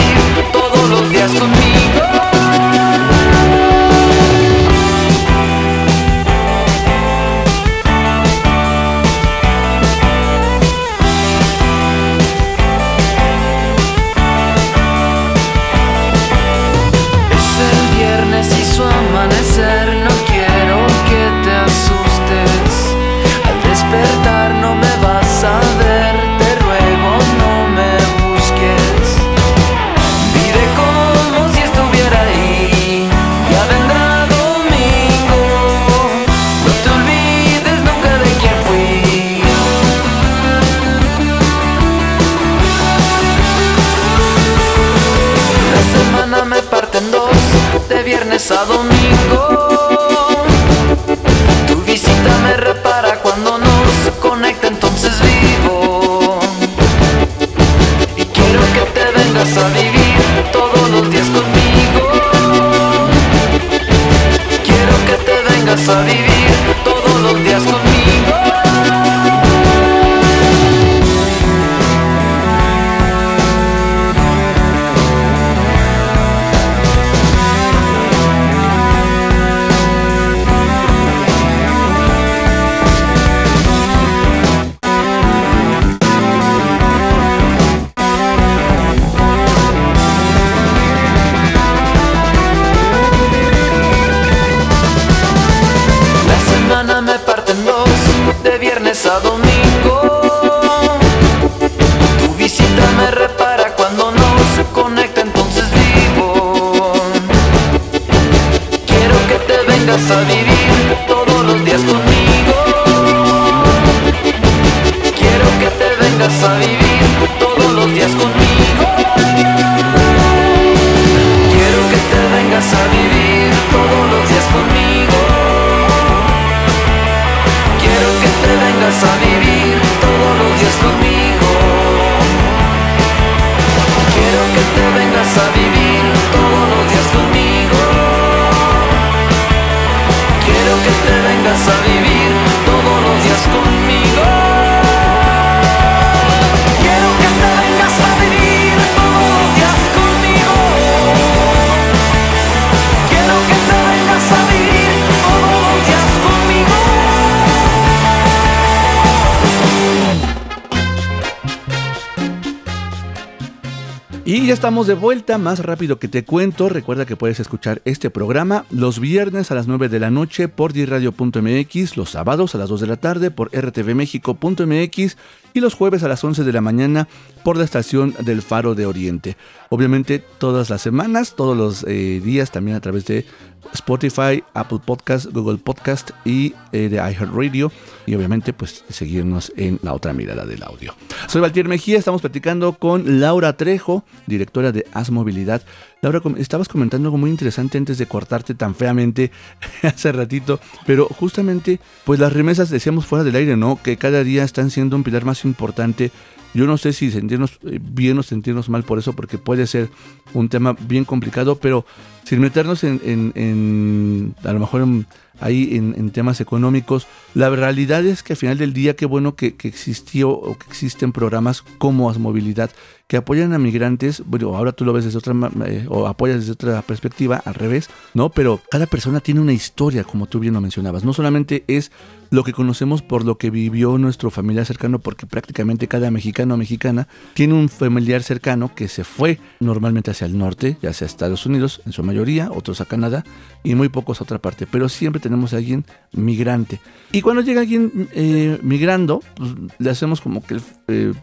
ya 164.49 164.53
estamos 164.55 164.87
de 164.87 164.95
vuelta, 164.95 165.37
más 165.37 165.59
rápido 165.59 165.99
que 165.99 166.07
te 166.07 166.25
cuento. 166.25 166.69
Recuerda 166.69 167.05
que 167.05 167.15
puedes 167.15 167.39
escuchar 167.39 167.83
este 167.85 168.09
programa 168.09 168.65
los 168.71 168.99
viernes 168.99 169.51
a 169.51 169.53
las 169.53 169.67
9 169.67 169.89
de 169.89 169.99
la 169.99 170.09
noche 170.09 170.47
por 170.47 170.73
diradio.mx, 170.73 171.95
los 171.95 172.09
sábados 172.09 172.55
a 172.55 172.57
las 172.57 172.67
2 172.67 172.81
de 172.81 172.87
la 172.87 172.95
tarde 172.95 173.29
por 173.29 173.51
rtvmexico.mx 173.55 175.17
y 175.53 175.59
los 175.59 175.75
jueves 175.75 176.01
a 176.01 176.07
las 176.07 176.23
11 176.23 176.43
de 176.43 176.51
la 176.51 176.61
mañana 176.61 177.07
por 177.43 177.57
la 177.57 177.63
estación 177.63 178.15
del 178.21 178.41
Faro 178.41 178.73
de 178.73 178.87
Oriente. 178.87 179.37
Obviamente 179.69 180.17
todas 180.17 180.71
las 180.71 180.81
semanas, 180.81 181.35
todos 181.35 181.55
los 181.55 181.83
eh, 181.87 182.19
días 182.19 182.49
también 182.49 182.75
a 182.75 182.81
través 182.81 183.05
de 183.05 183.25
Spotify, 183.73 184.43
Apple 184.53 184.79
Podcast, 184.85 185.27
Google 185.31 185.57
Podcast 185.57 186.11
y 186.25 186.53
eh, 186.71 186.89
de 186.89 186.97
iHeartRadio 186.97 187.71
y 188.05 188.15
obviamente 188.15 188.53
pues 188.53 188.83
seguirnos 188.89 189.51
en 189.55 189.79
la 189.83 189.93
otra 189.93 190.13
mirada 190.13 190.45
del 190.45 190.63
audio. 190.63 190.95
Soy 191.27 191.41
Valtier 191.41 191.67
Mejía, 191.67 191.97
estamos 191.97 192.21
platicando 192.21 192.73
con 192.73 193.19
Laura 193.19 193.55
Trejo, 193.57 194.03
directora 194.27 194.71
de 194.71 194.85
As 194.93 195.11
Movilidad. 195.11 195.61
Laura, 196.01 196.21
estabas 196.37 196.67
comentando 196.67 197.07
algo 197.07 197.17
muy 197.17 197.29
interesante 197.29 197.77
antes 197.77 197.97
de 197.97 198.05
cortarte 198.05 198.55
tan 198.55 198.73
feamente 198.73 199.31
hace 199.83 200.11
ratito, 200.11 200.59
pero 200.85 201.07
justamente 201.07 201.79
pues 202.05 202.19
las 202.19 202.33
remesas 202.33 202.69
decíamos 202.69 203.05
fuera 203.05 203.23
del 203.23 203.35
aire, 203.35 203.57
¿no? 203.57 203.79
Que 203.81 203.97
cada 203.97 204.23
día 204.23 204.43
están 204.43 204.71
siendo 204.71 204.95
un 204.95 205.03
pilar 205.03 205.25
más 205.25 205.45
importante 205.45 206.11
yo 206.53 206.65
no 206.65 206.77
sé 206.77 206.93
si 206.93 207.11
sentirnos 207.11 207.59
eh, 207.65 207.79
bien 207.81 208.17
o 208.17 208.23
sentirnos 208.23 208.69
mal 208.69 208.83
por 208.83 208.97
eso, 208.99 209.13
porque 209.13 209.37
puede 209.37 209.67
ser 209.67 209.89
un 210.33 210.49
tema 210.49 210.75
bien 210.87 211.05
complicado, 211.05 211.55
pero 211.59 211.85
sin 212.23 212.39
meternos 212.39 212.83
en, 212.83 212.99
en- 213.03 213.31
en, 213.35 214.35
a 214.43 214.53
lo 214.53 214.59
mejor 214.59 214.81
en- 214.81 215.05
ahí 215.39 215.75
en, 215.75 216.09
temas 216.11 216.41
económicos, 216.41 217.07
la 217.33 217.49
realidad 217.49 218.05
es 218.05 218.23
que 218.23 218.33
al 218.33 218.37
final 218.37 218.57
del 218.57 218.73
día 218.73 218.95
qué 218.95 219.05
bueno 219.05 219.35
que, 219.35 219.55
existió 219.63 220.31
o 220.31 220.57
que 220.57 220.67
existen 220.67 221.11
programas 221.11 221.61
como 221.77 222.09
Asmovilidad 222.09 222.71
que 223.09 223.17
apoyan 223.17 223.53
a 223.53 223.57
migrantes, 223.57 224.21
bueno, 224.23 224.55
ahora 224.55 224.71
tú 224.71 224.85
lo 224.85 224.93
ves 224.93 225.03
desde 225.03 225.17
otra, 225.17 225.33
eh, 225.65 225.87
o 225.89 226.05
apoyas 226.05 226.41
desde 226.41 226.51
otra 226.51 226.83
perspectiva, 226.83 227.41
al 227.43 227.55
revés, 227.55 227.89
¿no? 228.13 228.29
Pero 228.29 228.61
cada 228.69 228.85
persona 228.85 229.19
tiene 229.19 229.41
una 229.41 229.51
historia, 229.51 230.03
como 230.03 230.27
tú 230.27 230.37
bien 230.37 230.53
lo 230.53 230.61
mencionabas, 230.61 231.03
no 231.03 231.11
solamente 231.11 231.63
es 231.67 231.91
lo 232.29 232.43
que 232.43 232.53
conocemos 232.53 233.01
por 233.01 233.25
lo 233.25 233.39
que 233.39 233.49
vivió 233.49 233.97
nuestro 233.97 234.29
familiar 234.29 234.63
cercano, 234.67 234.99
porque 234.99 235.25
prácticamente 235.25 235.87
cada 235.87 236.11
mexicano 236.11 236.53
o 236.53 236.57
mexicana 236.57 237.07
tiene 237.33 237.55
un 237.55 237.67
familiar 237.69 238.21
cercano 238.21 238.75
que 238.75 238.87
se 238.87 239.03
fue 239.03 239.39
normalmente 239.59 240.11
hacia 240.11 240.27
el 240.27 240.37
norte, 240.37 240.77
ya 240.79 240.93
sea 240.93 241.07
Estados 241.07 241.47
Unidos, 241.47 241.81
en 241.87 241.93
su 241.93 242.03
mayoría, 242.03 242.51
otros 242.51 242.79
a 242.79 242.85
Canadá 242.85 243.23
y 243.63 243.73
muy 243.73 243.89
pocos 243.89 244.21
a 244.21 244.23
otra 244.23 244.37
parte, 244.37 244.67
pero 244.67 244.87
siempre 244.87 245.19
tenemos 245.29 245.53
a 245.53 245.57
alguien 245.57 245.85
migrante. 246.11 246.79
Y 247.11 247.21
cuando 247.21 247.41
llega 247.41 247.61
alguien 247.61 248.07
eh, 248.13 248.59
migrando, 248.61 249.21
pues, 249.35 249.51
le 249.79 249.89
hacemos 249.89 250.21
como 250.21 250.43
que 250.43 250.59
eh, 250.87 251.13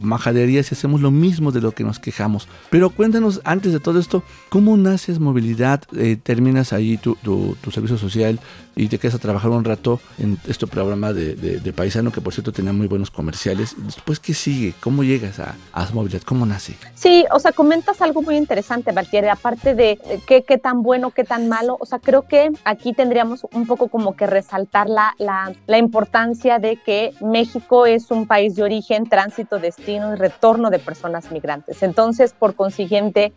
majaderías 0.00 0.70
y 0.70 0.74
hacemos 0.74 1.00
lo 1.00 1.10
mismo 1.10 1.52
de 1.52 1.60
lo 1.60 1.72
que 1.72 1.84
nos 1.84 1.98
quejamos. 1.98 2.48
Pero 2.70 2.90
cuéntanos, 2.90 3.40
antes 3.44 3.72
de 3.72 3.80
todo 3.80 3.98
esto, 3.98 4.22
¿cómo 4.48 4.76
naces 4.76 5.18
movilidad? 5.18 5.82
Eh, 5.96 6.16
terminas 6.22 6.72
ahí 6.72 6.96
tu, 6.96 7.16
tu- 7.16 7.56
tu 7.60 7.70
servicio 7.70 7.98
social 7.98 8.38
y 8.76 8.88
te 8.88 8.98
quedas 8.98 9.14
a 9.14 9.18
trabajar 9.18 9.50
un 9.50 9.64
rato 9.64 10.00
en 10.18 10.38
este 10.46 10.66
programa 10.66 11.12
de, 11.12 11.34
de- 11.34 11.60
de 11.60 11.72
Paisano, 11.72 12.12
que 12.12 12.20
por 12.20 12.32
cierto 12.32 12.52
tenía 12.52 12.72
muy 12.72 12.86
buenos 12.86 13.10
comerciales. 13.10 13.74
Después, 13.78 14.20
¿qué 14.20 14.34
sigue? 14.34 14.74
¿Cómo 14.80 15.02
llegas 15.02 15.38
a, 15.40 15.54
a 15.72 15.88
movilidad? 15.92 16.22
¿Cómo 16.22 16.46
nace? 16.46 16.74
Sí, 16.94 17.24
o 17.32 17.38
sea, 17.40 17.52
comentas 17.52 18.00
algo 18.02 18.22
muy 18.22 18.36
interesante, 18.36 18.92
Valtieri, 18.92 19.28
aparte 19.28 19.74
de 19.74 19.92
eh, 19.92 20.20
qué, 20.26 20.44
qué 20.46 20.58
tan 20.58 20.82
bueno, 20.82 21.10
qué 21.10 21.24
tan 21.24 21.48
malo, 21.48 21.76
o 21.80 21.86
sea, 21.86 21.98
creo 21.98 22.22
que 22.22 22.50
aquí 22.64 22.92
tendríamos 22.92 23.35
un 23.52 23.66
poco 23.66 23.88
como 23.88 24.16
que 24.16 24.26
resaltar 24.26 24.88
la, 24.88 25.14
la, 25.18 25.78
importancia 25.78 26.58
de 26.58 26.76
que 26.76 27.12
México 27.20 27.86
es 27.86 28.10
un 28.10 28.26
país 28.26 28.56
de 28.56 28.62
origen, 28.62 29.08
tránsito, 29.08 29.58
destino 29.58 30.12
y 30.12 30.16
retorno 30.16 30.70
de 30.70 30.78
personas 30.78 31.30
migrantes. 31.30 31.82
Entonces, 31.82 32.32
por 32.32 32.54
consiguiente, 32.54 33.32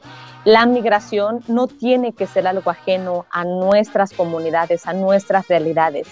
la 0.45 0.65
migración 0.65 1.41
no 1.47 1.67
tiene 1.67 2.13
que 2.13 2.27
ser 2.27 2.47
algo 2.47 2.71
ajeno 2.71 3.25
a 3.31 3.43
nuestras 3.43 4.13
comunidades, 4.13 4.87
a 4.87 4.93
nuestras 4.93 5.47
realidades. 5.47 6.07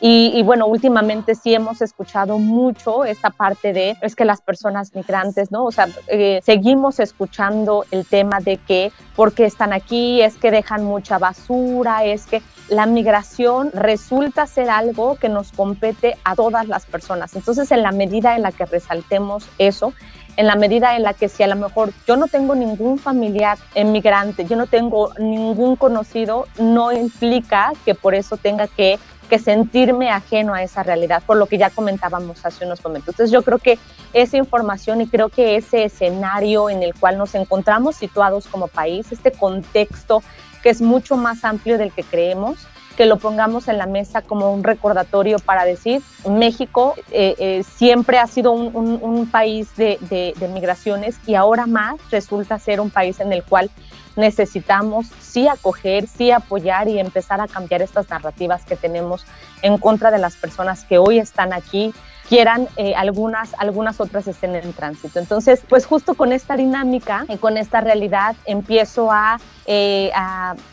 Y, 0.00 0.30
y, 0.34 0.42
bueno, 0.44 0.66
últimamente 0.66 1.34
sí 1.34 1.54
hemos 1.54 1.82
escuchado 1.82 2.38
mucho 2.38 3.04
esta 3.04 3.30
parte 3.30 3.72
de, 3.72 3.96
es 4.00 4.14
que 4.14 4.24
las 4.24 4.40
personas 4.40 4.94
migrantes, 4.94 5.50
¿no? 5.50 5.64
O 5.64 5.72
sea, 5.72 5.88
eh, 6.06 6.40
seguimos 6.44 7.00
escuchando 7.00 7.84
el 7.90 8.06
tema 8.06 8.38
de 8.38 8.58
que 8.58 8.92
porque 9.16 9.44
están 9.44 9.72
aquí, 9.72 10.22
es 10.22 10.36
que 10.36 10.52
dejan 10.52 10.84
mucha 10.84 11.18
basura, 11.18 12.04
es 12.04 12.26
que 12.26 12.42
la 12.68 12.86
migración 12.86 13.70
resulta 13.72 14.46
ser 14.46 14.70
algo 14.70 15.16
que 15.16 15.28
nos 15.28 15.52
compete 15.52 16.16
a 16.24 16.34
todas 16.34 16.68
las 16.68 16.86
personas. 16.86 17.34
Entonces, 17.34 17.70
en 17.72 17.82
la 17.82 17.92
medida 17.92 18.36
en 18.36 18.42
la 18.42 18.52
que 18.52 18.66
resaltemos 18.66 19.48
eso, 19.58 19.94
en 20.36 20.46
la 20.46 20.54
medida 20.54 20.96
en 20.96 21.02
la 21.02 21.14
que 21.14 21.28
si 21.28 21.42
a 21.42 21.48
lo 21.48 21.56
mejor 21.56 21.92
yo 22.06 22.16
no 22.16 22.26
tengo 22.26 22.54
ningún 22.54 22.98
familiar 22.98 23.58
inmigrante, 23.74 24.44
yo 24.44 24.56
no 24.56 24.66
tengo 24.66 25.12
ningún 25.18 25.76
conocido, 25.76 26.46
no 26.58 26.92
implica 26.92 27.72
que 27.84 27.94
por 27.94 28.14
eso 28.14 28.36
tenga 28.36 28.68
que 28.68 28.98
que 29.28 29.38
sentirme 29.38 30.10
ajeno 30.10 30.54
a 30.54 30.62
esa 30.62 30.82
realidad, 30.82 31.22
por 31.24 31.36
lo 31.36 31.46
que 31.46 31.58
ya 31.58 31.70
comentábamos 31.70 32.44
hace 32.44 32.64
unos 32.64 32.82
momentos. 32.82 33.14
Entonces 33.14 33.30
yo 33.30 33.42
creo 33.42 33.58
que 33.58 33.78
esa 34.12 34.36
información 34.36 35.00
y 35.00 35.06
creo 35.06 35.28
que 35.28 35.56
ese 35.56 35.84
escenario 35.84 36.70
en 36.70 36.82
el 36.82 36.94
cual 36.94 37.18
nos 37.18 37.34
encontramos 37.34 37.96
situados 37.96 38.46
como 38.46 38.68
país, 38.68 39.12
este 39.12 39.30
contexto 39.30 40.22
que 40.62 40.70
es 40.70 40.80
mucho 40.80 41.16
más 41.16 41.44
amplio 41.44 41.78
del 41.78 41.92
que 41.92 42.02
creemos, 42.02 42.66
que 42.96 43.06
lo 43.06 43.18
pongamos 43.18 43.68
en 43.68 43.78
la 43.78 43.86
mesa 43.86 44.22
como 44.22 44.52
un 44.52 44.64
recordatorio 44.64 45.38
para 45.38 45.64
decir, 45.64 46.02
México 46.28 46.94
eh, 47.12 47.36
eh, 47.38 47.64
siempre 47.76 48.18
ha 48.18 48.26
sido 48.26 48.50
un, 48.50 49.28
país 49.30 49.68
de, 49.76 49.98
de 50.00 50.48
migraciones 50.48 51.16
y 51.26 51.36
ahora 51.36 51.66
más 51.66 51.96
resulta 52.10 52.58
ser 52.58 52.80
un 52.80 52.90
país 52.90 53.20
en 53.20 53.32
el 53.32 53.44
cual 53.44 53.70
necesitamos 54.18 55.06
sí 55.20 55.46
acoger, 55.46 56.08
sí 56.08 56.32
apoyar 56.32 56.88
y 56.88 56.98
empezar 56.98 57.40
a 57.40 57.46
cambiar 57.46 57.82
estas 57.82 58.10
narrativas 58.10 58.64
que 58.64 58.74
tenemos 58.74 59.24
en 59.62 59.78
contra 59.78 60.10
de 60.10 60.18
las 60.18 60.34
personas 60.34 60.84
que 60.84 60.98
hoy 60.98 61.20
están 61.20 61.52
aquí 61.52 61.94
quieran, 62.28 62.68
eh, 62.76 62.94
algunas, 62.94 63.54
algunas 63.58 64.00
otras 64.00 64.26
estén 64.28 64.54
en 64.54 64.72
tránsito. 64.72 65.18
Entonces, 65.18 65.62
pues 65.68 65.86
justo 65.86 66.14
con 66.14 66.32
esta 66.32 66.56
dinámica 66.56 67.24
y 67.28 67.36
con 67.38 67.56
esta 67.56 67.80
realidad 67.80 68.36
empiezo 68.44 69.10
a, 69.10 69.40
eh, 69.66 70.10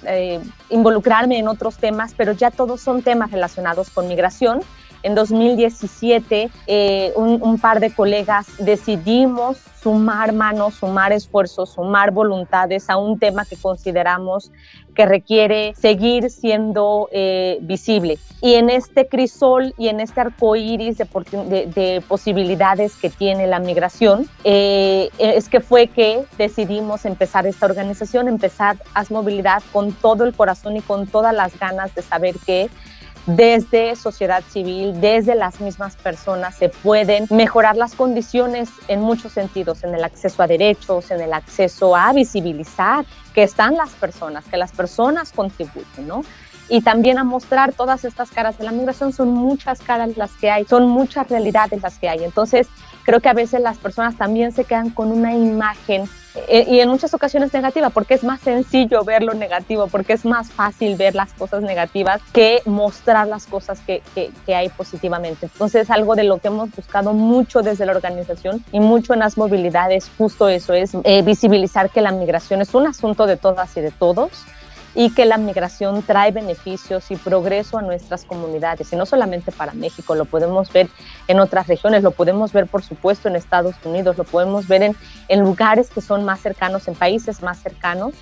eh, 0.03 0.39
involucrarme 0.69 1.39
en 1.39 1.47
otros 1.47 1.77
temas, 1.77 2.13
pero 2.15 2.33
ya 2.33 2.51
todos 2.51 2.81
son 2.81 3.01
temas 3.01 3.31
relacionados 3.31 3.89
con 3.89 4.07
migración 4.07 4.61
en 5.05 5.13
2017 5.13 6.49
eh, 6.65 7.13
un, 7.15 7.59
par 7.59 7.79
de 7.79 7.93
colegas 7.93 8.47
decidimos 8.57 9.57
sumar 9.79 10.33
manos, 10.33 10.73
sumar 10.73 11.13
esfuerzos, 11.13 11.73
sumar 11.73 12.09
voluntades 12.09 12.89
a 12.89 12.97
un 12.97 13.19
tema 13.19 13.45
que 13.45 13.55
consideramos 13.55 14.51
que 14.95 15.05
requiere 15.05 15.75
seguir 15.75 16.31
siendo 16.31 17.07
eh, 17.11 17.59
visible. 17.61 18.17
Y 18.41 18.55
en 18.55 18.71
este 18.71 19.07
crisol 19.07 19.75
y 19.77 19.89
en 19.89 19.99
este 19.99 20.21
arco 20.21 20.55
iris 20.55 20.97
de, 20.97 22.03
posibilidades 22.07 22.95
que 22.95 23.11
tiene 23.11 23.45
la 23.45 23.59
migración, 23.59 24.27
eh, 24.43 25.09
es 25.19 25.49
que 25.49 25.59
fue 25.59 25.87
que 25.87 26.25
decidimos 26.39 27.05
empezar 27.05 27.45
esta 27.45 27.67
organización, 27.67 28.27
empezar 28.27 28.77
Haz 28.95 29.11
Movilidad 29.11 29.61
con 29.71 29.91
todo 29.91 30.23
el 30.23 30.33
corazón 30.33 30.77
y 30.77 30.81
con 30.81 31.05
todas 31.05 31.35
las 31.35 31.59
ganas 31.59 31.93
de 31.93 32.01
saber 32.01 32.35
que 32.43 32.69
desde 33.25 33.95
sociedad 33.95 34.43
civil, 34.49 34.99
desde 35.01 35.35
las 35.35 35.59
mismas 35.59 35.95
personas, 35.95 36.55
se 36.55 36.69
pueden 36.69 37.25
mejorar 37.29 37.75
las 37.75 37.95
condiciones 37.95 38.69
en 38.87 39.01
muchos 39.01 39.31
sentidos, 39.33 39.83
en 39.83 39.95
el 39.95 40.03
acceso 40.03 40.43
a 40.43 40.47
derechos, 40.47 41.11
en 41.11 41.21
el 41.21 41.33
acceso 41.33 41.95
a 41.95 42.13
visibilizar 42.13 43.05
que 43.33 43.43
están 43.43 43.75
las 43.75 43.91
personas, 43.91 44.45
que 44.45 44.57
las 44.57 44.71
personas 44.71 45.31
contribuyen, 45.31 46.07
¿no? 46.07 46.23
y 46.67 46.81
también 46.81 47.17
a 47.19 47.23
mostrar 47.23 47.73
todas 47.73 48.05
estas 48.05 48.31
caras 48.31 48.57
de 48.57 48.65
la 48.65 48.71
migración. 48.71 49.13
Son 49.13 49.29
muchas 49.29 49.81
caras 49.81 50.17
las 50.17 50.31
que 50.31 50.49
hay, 50.49 50.65
son 50.65 50.87
muchas 50.87 51.29
realidades 51.29 51.81
las 51.81 51.99
que 51.99 52.09
hay. 52.09 52.23
Entonces, 52.23 52.67
creo 53.05 53.19
que 53.21 53.29
a 53.29 53.33
veces 53.33 53.61
las 53.61 53.77
personas 53.77 54.17
también 54.17 54.51
se 54.51 54.65
quedan 54.65 54.89
con 54.89 55.11
una 55.11 55.33
imagen 55.33 56.09
eh, 56.47 56.65
y 56.67 56.79
en 56.79 56.89
muchas 56.89 57.13
ocasiones 57.13 57.53
negativa, 57.53 57.89
porque 57.89 58.13
es 58.15 58.23
más 58.23 58.41
sencillo 58.41 59.03
ver 59.03 59.23
lo 59.23 59.33
negativo, 59.33 59.87
porque 59.87 60.13
es 60.13 60.25
más 60.25 60.51
fácil 60.51 60.97
ver 60.97 61.15
las 61.15 61.31
cosas 61.33 61.63
negativas 61.63 62.21
que 62.33 62.61
mostrar 62.65 63.27
las 63.27 63.45
cosas 63.45 63.79
que, 63.79 64.01
que, 64.13 64.55
hay 64.55 64.69
positivamente. 64.69 65.45
Entonces, 65.45 65.83
es 65.83 65.89
algo 65.89 66.15
de 66.15 66.23
lo 66.23 66.39
que 66.39 66.49
hemos 66.49 66.71
buscado 66.71 67.13
mucho 67.13 67.61
desde 67.61 67.85
la 67.85 67.93
organización 67.93 68.63
y 68.71 68.79
mucho 68.79 69.13
en 69.13 69.19
las 69.19 69.37
movilidades, 69.37 70.11
justo 70.17 70.49
eso 70.49 70.73
es 70.73 70.91
eh, 71.03 71.21
visibilizar 71.21 71.89
que 71.89 72.01
la 72.01 72.11
migración 72.11 72.61
es 72.61 72.73
un 72.73 72.87
asunto 72.87 73.25
de 73.27 73.37
todas 73.37 73.75
y 73.77 73.81
de 73.81 73.91
todos 73.91 74.31
y 74.95 75.11
que 75.11 75.25
la 75.25 75.37
migración 75.37 76.01
trae 76.01 76.31
beneficios 76.31 77.11
y 77.11 77.17
progreso 77.17 77.77
a 77.77 77.81
nuestras 77.81 78.23
comunidades, 78.23 78.91
y 78.93 78.95
no 78.95 79.05
solamente 79.05 79.51
para 79.51 79.73
México, 79.73 80.15
lo 80.15 80.25
podemos 80.25 80.71
ver 80.71 80.87
en 81.27 81.39
otras 81.39 81.67
regiones, 81.67 82.01
lo 82.01 82.11
podemos 82.11 82.53
ver 82.53 82.65
por 82.65 82.81
supuesto 82.81 83.27
en 83.27 83.35
Estados 83.35 83.75
Unidos, 83.83 84.17
lo 84.17 84.23
podemos 84.23 84.67
ver 84.67 84.83
en, 84.83 84.95
en 85.27 85.41
lugares 85.41 85.89
que 85.89 86.01
son 86.01 86.23
más 86.23 86.39
cercanos, 86.39 86.87
en 86.87 86.95
países 86.95 87.43
más 87.43 87.59
cercanos, 87.59 88.13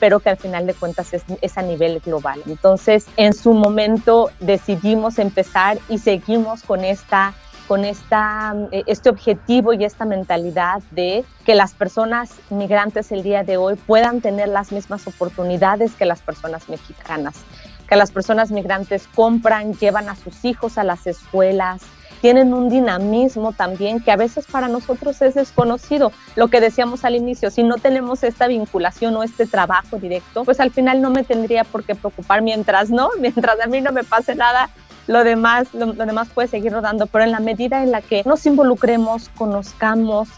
pero 0.00 0.20
que 0.20 0.30
al 0.30 0.36
final 0.36 0.66
de 0.66 0.74
cuentas 0.74 1.12
es, 1.12 1.22
es, 1.42 1.58
a 1.58 1.62
nivel 1.62 2.00
global. 2.00 2.42
Entonces, 2.46 3.06
en 3.16 3.34
su 3.34 3.52
momento 3.52 4.30
decidimos 4.40 5.18
empezar 5.18 5.78
y 5.88 5.98
seguimos 5.98 6.62
con 6.62 6.84
esta 6.84 7.34
con 7.68 7.84
esta, 7.84 8.54
eh, 8.70 8.82
este 8.86 9.08
objetivo 9.08 9.72
y 9.72 9.84
esta 9.84 10.04
mentalidad 10.04 10.82
de 10.90 11.24
que 11.44 11.54
las 11.54 11.74
personas 11.74 12.30
migrantes 12.50 13.12
el 13.12 13.22
día 13.22 13.44
de 13.44 13.56
hoy 13.56 13.76
puedan 13.76 14.20
tener 14.20 14.48
las 14.48 14.72
mismas 14.72 15.06
oportunidades 15.06 15.92
que 15.94 16.04
las 16.04 16.20
personas 16.20 16.68
mexicanas, 16.68 17.34
que 17.88 17.96
las 17.96 18.10
personas 18.10 18.50
migrantes 18.50 19.08
compran, 19.14 19.74
llevan 19.74 20.08
a 20.08 20.16
sus 20.16 20.44
hijos 20.44 20.78
a 20.78 20.84
las 20.84 21.06
escuelas, 21.06 21.82
tienen 22.22 22.54
un 22.54 22.70
dinamismo 22.70 23.52
también 23.52 23.98
que 23.98 24.12
a 24.12 24.16
veces 24.16 24.46
para 24.46 24.68
nosotros 24.68 25.20
es 25.22 25.34
desconocido. 25.34 26.12
Lo 26.36 26.46
que 26.46 26.60
decíamos 26.60 27.04
al 27.04 27.16
inicio, 27.16 27.50
si 27.50 27.64
no 27.64 27.78
tenemos 27.78 28.22
esta 28.22 28.46
vinculación 28.46 29.16
o 29.16 29.24
este 29.24 29.44
trabajo 29.44 29.98
directo, 29.98 30.44
pues 30.44 30.60
al 30.60 30.70
final 30.70 31.02
no 31.02 31.10
me 31.10 31.24
tendría 31.24 31.64
por 31.64 31.82
qué 31.82 31.96
preocupar 31.96 32.40
mientras 32.40 32.90
no, 32.90 33.10
mientras 33.20 33.60
a 33.60 33.66
mí 33.66 33.80
no 33.80 33.90
me 33.90 34.04
pase 34.04 34.36
nada, 34.36 34.70
lo 35.06 35.24
demás, 35.24 35.68
lo, 35.74 35.92
demás 35.92 36.28
puede 36.32 36.48
seguir 36.48 36.72
rodando, 36.72 37.06
pero 37.06 37.24
en 37.24 37.32
la 37.32 37.40
medida 37.40 37.82
en 37.82 37.90
la 37.90 38.02
que 38.02 38.22
nos 38.24 38.46
involucremos, 38.46 39.28
conozcamos 39.30 40.28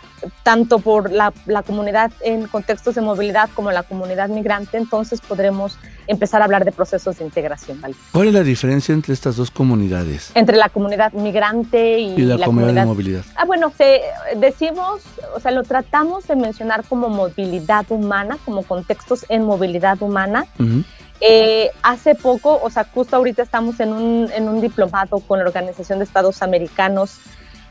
tanto 0.42 0.78
por 0.78 1.10
la, 1.10 1.32
comunidad 1.66 2.10
en 2.22 2.46
contextos 2.46 2.94
de 2.94 3.02
movilidad 3.02 3.50
como 3.54 3.70
la 3.72 3.82
comunidad 3.82 4.28
migrante, 4.28 4.78
entonces 4.78 5.20
podremos 5.20 5.78
empezar 6.06 6.40
a 6.40 6.44
hablar 6.44 6.64
de 6.64 6.72
procesos 6.72 7.18
de 7.18 7.24
integración. 7.24 7.80
¿Cuál 8.12 8.28
es 8.28 8.34
la 8.34 8.42
diferencia 8.42 8.94
entre 8.94 9.12
estas 9.12 9.36
dos 9.36 9.50
comunidades? 9.50 10.30
Entre 10.34 10.56
la 10.56 10.68
comunidad 10.68 11.12
migrante 11.12 11.98
y, 11.98 12.16
la, 12.16 12.44
comunidad, 12.44 12.82
de 12.82 12.86
movilidad. 12.86 13.24
Ah, 13.36 13.44
bueno, 13.44 13.72
se, 13.76 14.00
decimos, 14.36 15.02
o 15.34 15.40
sea, 15.40 15.50
lo 15.50 15.62
tratamos 15.62 16.26
de 16.26 16.36
mencionar 16.36 16.84
como 16.84 17.08
movilidad 17.08 17.84
humana, 17.90 18.38
como 18.44 18.62
contextos 18.62 19.26
en 19.28 19.44
movilidad 19.44 20.00
humana. 20.02 20.46
Eh, 21.26 21.70
hace 21.82 22.14
poco, 22.14 22.60
o 22.62 22.68
sea, 22.68 22.84
justo 22.84 23.16
ahorita 23.16 23.42
estamos 23.42 23.80
en 23.80 23.94
un, 23.94 24.30
en 24.30 24.46
un 24.46 24.60
diplomado 24.60 25.20
con 25.20 25.38
la 25.38 25.46
Organización 25.46 25.98
de 25.98 26.04
Estados 26.04 26.42
Americanos 26.42 27.18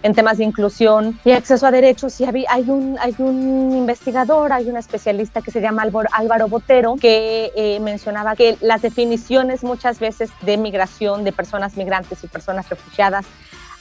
en 0.02 0.16
temas 0.16 0.40
de 0.40 0.44
inclusión 0.44 1.20
y 1.24 1.32
acceso 1.34 1.68
a 1.68 1.72
derechos. 1.72 2.20
Y 2.20 2.26
hay 2.26 2.68
un, 2.68 2.98
hay 3.00 3.14
un 3.20 3.76
investigador, 3.76 4.52
hay 4.52 4.70
un 4.70 4.78
especialista 4.78 5.42
que 5.42 5.52
se 5.52 5.62
llama 5.62 5.84
Álvaro 6.14 6.48
Botero, 6.48 6.96
que 7.00 7.52
eh, 7.56 7.80
mencionaba 7.80 8.36
que 8.36 8.58
las 8.60 8.82
definiciones 8.82 9.64
muchas 9.64 10.00
veces 10.00 10.32
de 10.42 10.58
migración 10.58 11.24
de 11.24 11.32
personas 11.32 11.78
migrantes 11.78 12.24
y 12.24 12.28
personas 12.28 12.68
refugiadas 12.70 13.24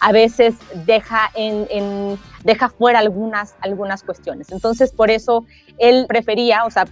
a 0.02 0.10
veces 0.10 0.56
deja, 0.84 1.30
en, 1.34 2.18
deja 2.42 2.68
fuera 2.68 2.98
algunas, 2.98 3.54
algunas 3.60 4.02
cuestiones. 4.02 4.50
Entonces, 4.50 4.90
por 4.90 5.12
eso 5.12 5.46
él 5.78 6.06
prefería, 6.08 6.64
o 6.64 6.70
sea, 6.72 6.86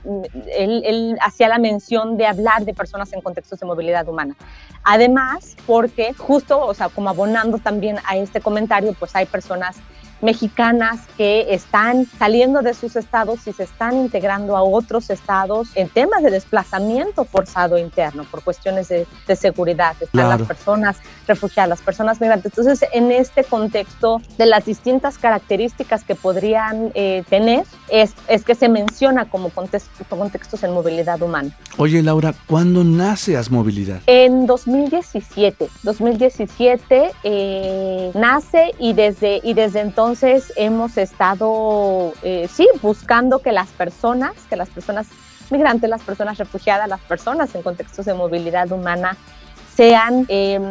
él, 0.56 0.82
él 0.84 1.18
hacía 1.20 1.48
la 1.48 1.58
mención 1.58 2.16
de 2.16 2.26
hablar 2.26 2.64
de 2.64 2.72
personas 2.72 3.12
en 3.12 3.20
contextos 3.20 3.58
de 3.58 3.66
movilidad 3.66 4.08
humana. 4.08 4.36
Además, 4.84 5.56
porque 5.66 6.14
justo, 6.14 6.64
o 6.64 6.72
sea, 6.72 6.88
como 6.88 7.10
abonando 7.10 7.58
también 7.58 7.96
a 8.06 8.16
este 8.16 8.40
comentario, 8.40 8.94
pues 8.96 9.16
hay 9.16 9.26
personas 9.26 9.76
mexicanas 10.22 11.00
que 11.16 11.54
están 11.54 12.06
saliendo 12.18 12.62
de 12.62 12.74
sus 12.74 12.96
estados 12.96 13.46
y 13.46 13.52
se 13.52 13.64
están 13.64 13.96
integrando 13.96 14.56
a 14.56 14.62
otros 14.62 15.10
estados 15.10 15.70
en 15.74 15.88
temas 15.88 16.22
de 16.22 16.30
desplazamiento 16.30 17.24
forzado 17.24 17.78
interno 17.78 18.24
por 18.24 18.42
cuestiones 18.42 18.88
de, 18.88 19.06
seguridad. 19.36 19.96
Están 20.00 20.28
las 20.28 20.42
personas 20.42 20.96
refugiadas, 21.26 21.68
las 21.68 21.80
personas 21.80 22.20
migrantes. 22.20 22.52
Entonces, 22.56 22.88
en 22.92 23.12
este 23.12 23.44
contexto 23.44 24.20
de 24.36 24.46
las 24.46 24.66
distintas 24.66 25.18
características 25.18 26.04
que 26.04 26.14
podrían 26.14 26.90
eh, 26.94 27.22
tener, 27.30 27.64
es, 27.88 28.14
es, 28.28 28.44
que 28.44 28.54
se 28.54 28.68
menciona 28.68 29.30
como 29.30 29.50
contextos 29.50 30.62
en 30.64 30.72
movilidad 30.72 31.22
humana. 31.22 31.56
Oye, 31.76 32.02
Laura, 32.02 32.34
¿cuándo 32.46 32.82
nace 32.82 33.36
Asmovilidad? 33.36 34.00
En 34.06 34.46
2017. 34.46 35.68
2017 35.84 37.12
eh, 37.22 38.10
nace 38.14 38.72
y 38.78 38.92
desde, 38.92 39.40
y 39.42 39.54
desde 39.54 39.80
entonces 39.80 40.09
entonces 40.10 40.52
hemos 40.56 40.98
estado, 40.98 42.12
eh, 42.24 42.48
sí, 42.52 42.66
buscando 42.82 43.38
que 43.38 43.52
las 43.52 43.68
personas, 43.68 44.32
que 44.48 44.56
las 44.56 44.68
personas 44.68 45.06
migrantes, 45.50 45.88
las 45.88 46.02
personas 46.02 46.36
refugiadas, 46.36 46.88
las 46.88 46.98
personas 47.02 47.54
en 47.54 47.62
contextos 47.62 48.06
de 48.06 48.14
movilidad 48.14 48.72
humana 48.72 49.16
sean 49.76 50.26
em, 50.26 50.64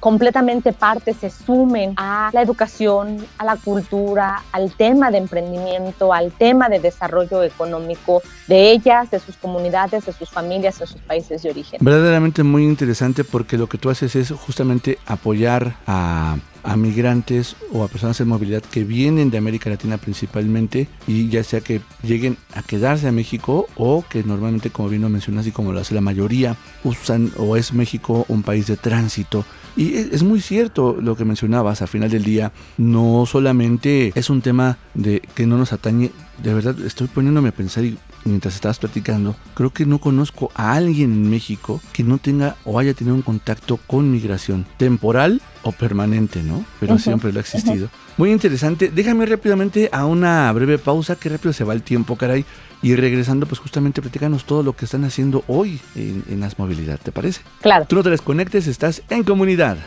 completamente 0.00 0.72
parte, 0.72 1.12
se 1.12 1.28
sumen 1.28 1.92
a 1.98 2.30
la 2.32 2.40
educación, 2.40 3.22
a 3.36 3.44
la 3.44 3.56
cultura, 3.56 4.42
al 4.50 4.72
tema 4.72 5.10
de 5.10 5.18
emprendimiento, 5.18 6.14
al 6.14 6.32
tema 6.32 6.70
de 6.70 6.80
desarrollo 6.80 7.42
económico 7.42 8.22
de 8.46 8.70
ellas, 8.70 9.10
de 9.10 9.20
sus 9.20 9.36
comunidades, 9.36 10.06
de 10.06 10.12
sus 10.14 10.30
familias, 10.30 10.78
de 10.78 10.86
sus 10.86 11.02
países 11.02 11.42
de 11.42 11.50
origen. 11.50 11.80
Verdaderamente 11.82 12.42
muy 12.42 12.64
interesante 12.64 13.24
porque 13.24 13.58
lo 13.58 13.68
que 13.68 13.76
tú 13.76 13.90
haces 13.90 14.16
es 14.16 14.30
justamente 14.30 14.98
apoyar 15.06 15.76
a 15.86 16.38
a 16.66 16.76
migrantes 16.76 17.56
o 17.72 17.84
a 17.84 17.88
personas 17.88 18.20
en 18.20 18.28
movilidad 18.28 18.62
que 18.62 18.84
vienen 18.84 19.30
de 19.30 19.38
América 19.38 19.70
Latina 19.70 19.98
principalmente 19.98 20.88
y 21.06 21.28
ya 21.28 21.44
sea 21.44 21.60
que 21.60 21.80
lleguen 22.02 22.36
a 22.54 22.62
quedarse 22.62 23.06
a 23.06 23.12
México 23.12 23.68
o 23.76 24.04
que 24.08 24.24
normalmente 24.24 24.70
como 24.70 24.88
bien 24.88 25.02
lo 25.02 25.08
mencionas 25.08 25.46
y 25.46 25.52
como 25.52 25.72
lo 25.72 25.80
hace 25.80 25.94
la 25.94 26.00
mayoría 26.00 26.56
usan 26.82 27.30
o 27.38 27.56
es 27.56 27.72
México 27.72 28.26
un 28.28 28.42
país 28.42 28.66
de 28.66 28.76
tránsito. 28.76 29.44
Y 29.76 29.94
es 29.94 30.22
muy 30.22 30.40
cierto 30.40 30.96
lo 31.00 31.16
que 31.16 31.24
mencionabas, 31.24 31.82
al 31.82 31.88
final 31.88 32.10
del 32.10 32.24
día 32.24 32.52
no 32.78 33.26
solamente 33.26 34.12
es 34.14 34.30
un 34.30 34.40
tema 34.40 34.78
de 34.94 35.22
que 35.34 35.46
no 35.46 35.58
nos 35.58 35.72
atañe, 35.72 36.10
de 36.42 36.54
verdad 36.54 36.76
estoy 36.84 37.06
poniéndome 37.08 37.50
a 37.50 37.52
pensar 37.52 37.84
y 37.84 37.98
mientras 38.26 38.54
estabas 38.54 38.78
platicando, 38.78 39.36
creo 39.54 39.70
que 39.70 39.86
no 39.86 39.98
conozco 39.98 40.50
a 40.54 40.74
alguien 40.74 41.12
en 41.12 41.30
México 41.30 41.80
que 41.92 42.02
no 42.02 42.18
tenga 42.18 42.56
o 42.64 42.78
haya 42.78 42.94
tenido 42.94 43.14
un 43.14 43.22
contacto 43.22 43.78
con 43.86 44.10
migración, 44.10 44.66
temporal 44.76 45.40
o 45.62 45.72
permanente, 45.72 46.42
¿no? 46.42 46.64
Pero 46.80 46.98
siempre 46.98 47.32
lo 47.32 47.38
ha 47.38 47.42
existido. 47.42 47.88
Muy 48.16 48.32
interesante. 48.32 48.90
Déjame 48.94 49.26
rápidamente 49.26 49.88
a 49.92 50.06
una 50.06 50.50
breve 50.52 50.78
pausa, 50.78 51.16
que 51.16 51.28
rápido 51.28 51.52
se 51.52 51.64
va 51.64 51.74
el 51.74 51.82
tiempo, 51.82 52.16
caray. 52.16 52.44
Y 52.82 52.94
regresando, 52.94 53.46
pues 53.46 53.58
justamente 53.58 54.02
platícanos 54.02 54.44
todo 54.44 54.62
lo 54.62 54.74
que 54.74 54.84
están 54.84 55.04
haciendo 55.04 55.44
hoy 55.48 55.80
en, 55.94 56.22
en 56.28 56.42
As 56.42 56.58
Movilidad, 56.58 57.00
¿te 57.02 57.10
parece? 57.10 57.40
Claro. 57.62 57.86
Tú 57.88 57.96
no 57.96 58.02
te 58.02 58.10
desconectes, 58.10 58.66
estás 58.66 59.02
en 59.08 59.24
comunidad. 59.24 59.78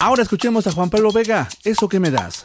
Ahora 0.00 0.22
escuchemos 0.22 0.64
a 0.68 0.70
Juan 0.70 0.90
Pablo 0.90 1.10
Vega, 1.10 1.48
eso 1.64 1.88
que 1.88 1.98
me 1.98 2.12
das. 2.12 2.44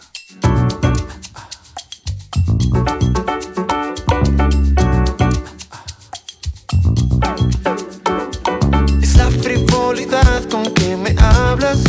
Es 9.04 9.16
la 9.18 9.30
frivolidad 9.30 10.50
con 10.50 10.64
que 10.74 10.98
me 10.98 11.16
hablas. 11.20 11.84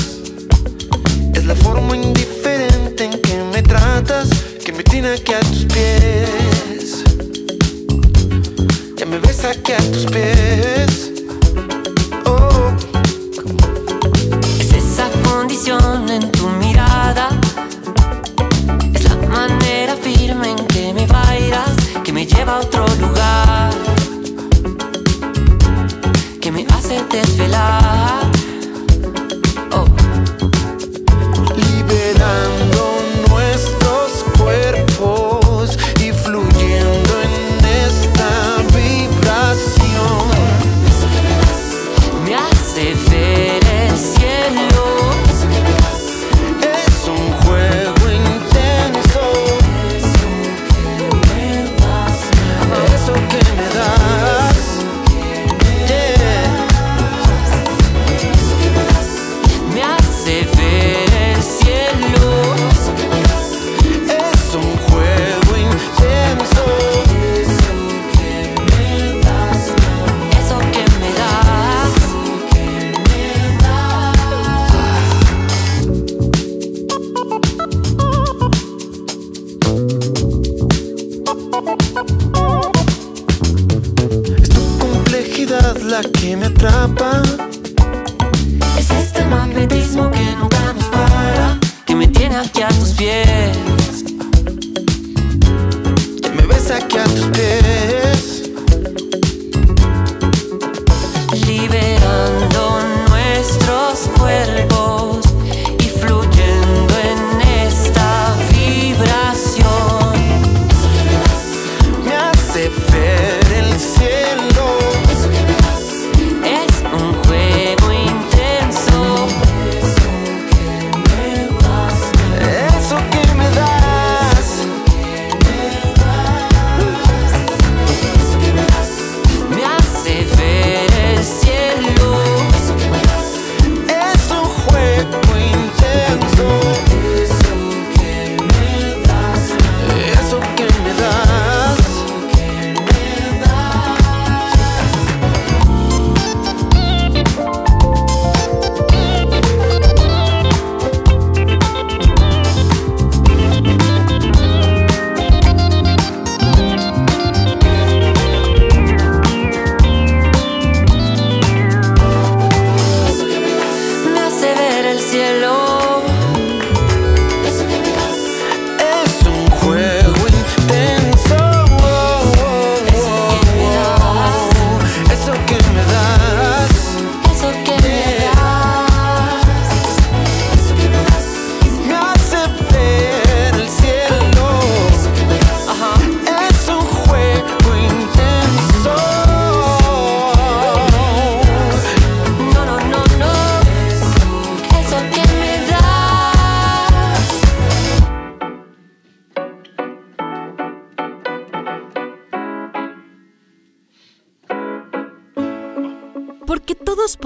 Es 1.33 1.47
la 1.47 1.55
forma 1.55 1.97
indiferente 1.97 3.05
en 3.05 3.23
que 3.23 3.43
me 3.51 3.63
tratas. 3.63 4.29
Que 4.63 4.71
me 4.71 4.83
tiene 4.83 5.15
aquí 5.15 5.33
a 5.33 5.41
tus 5.41 5.65
pies. 5.65 7.05
Ya 8.99 9.07
me 9.07 9.19
ves 9.19 9.45
aquí 9.47 9.73
a 9.73 9.79
tus 9.79 10.05
pies. 10.13 11.14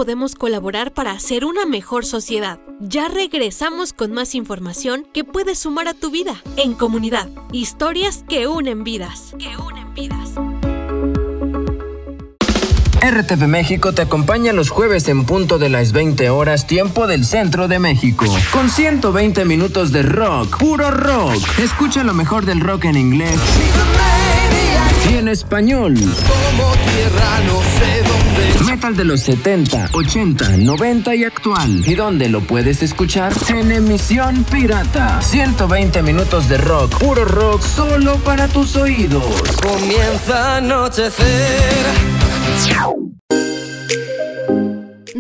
Podemos 0.09 0.37
colaborar 0.37 0.95
para 0.95 1.11
hacer 1.11 1.45
una 1.45 1.67
mejor 1.67 2.07
sociedad. 2.07 2.61
Ya 2.81 3.09
regresamos 3.09 3.93
con 3.93 4.11
más 4.11 4.35
información 4.35 5.07
que 5.13 5.23
puede 5.23 5.55
sumar 5.55 5.87
a 5.87 5.93
tu 5.93 6.11
vida. 6.11 6.43
En 6.57 6.73
comunidad, 6.73 7.29
historias 7.53 8.25
que 8.27 8.47
unen 8.47 8.85
vidas. 8.85 9.35
Que 9.39 9.55
unen 9.59 9.93
vidas. 9.93 10.31
RTV 13.03 13.49
México 13.49 13.93
te 13.93 14.01
acompaña 14.01 14.55
los 14.55 14.71
jueves 14.71 15.09
en 15.09 15.27
punto 15.27 15.59
de 15.59 15.69
las 15.69 15.93
20 15.93 16.31
horas 16.31 16.67
tiempo 16.67 17.07
del 17.07 17.27
centro 17.27 17.69
de 17.69 17.79
México. 17.79 18.25
Con 18.51 18.71
120 18.71 19.45
minutos 19.45 19.93
de 19.93 20.05
rock, 20.05 20.57
puro 20.57 20.91
rock. 20.91 21.37
Escucha 21.59 22.03
lo 22.03 22.15
mejor 22.15 22.47
del 22.47 22.61
rock 22.61 22.87
en 22.87 22.97
inglés 22.97 23.39
y 25.11 25.17
en 25.17 25.29
español. 25.29 25.95
Como 25.95 26.73
tierra 26.73 27.41
no 27.47 27.61
sé 27.63 28.03
dónde. 28.03 28.71
Metal 28.71 28.97
de 28.97 29.05
los 29.05 29.21
70, 29.21 29.91
80, 29.93 30.57
90 30.59 31.15
y 31.15 31.25
actual. 31.25 31.83
¿Y 31.87 31.95
dónde 31.95 32.29
lo 32.29 32.41
puedes 32.41 32.83
escuchar? 32.83 33.33
En 33.49 33.73
emisión 33.73 34.45
pirata. 34.45 35.21
120 35.23 36.03
minutos 36.03 36.49
de 36.49 36.59
rock, 36.59 36.99
puro 36.99 37.25
rock, 37.25 37.63
solo 37.63 38.17
para 38.17 38.49
tus 38.49 38.77
oídos. 38.77 39.25
Comienza 39.63 40.55
a 40.55 40.57
anochecer. 40.59 41.87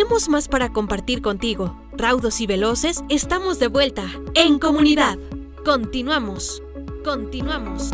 Tenemos 0.00 0.30
más 0.30 0.48
para 0.48 0.72
compartir 0.72 1.20
contigo. 1.20 1.78
Raudos 1.92 2.40
y 2.40 2.46
veloces, 2.46 3.04
estamos 3.10 3.58
de 3.58 3.66
vuelta 3.66 4.06
en 4.34 4.58
comunidad. 4.58 5.18
Continuamos. 5.62 6.62
Continuamos. 7.04 7.90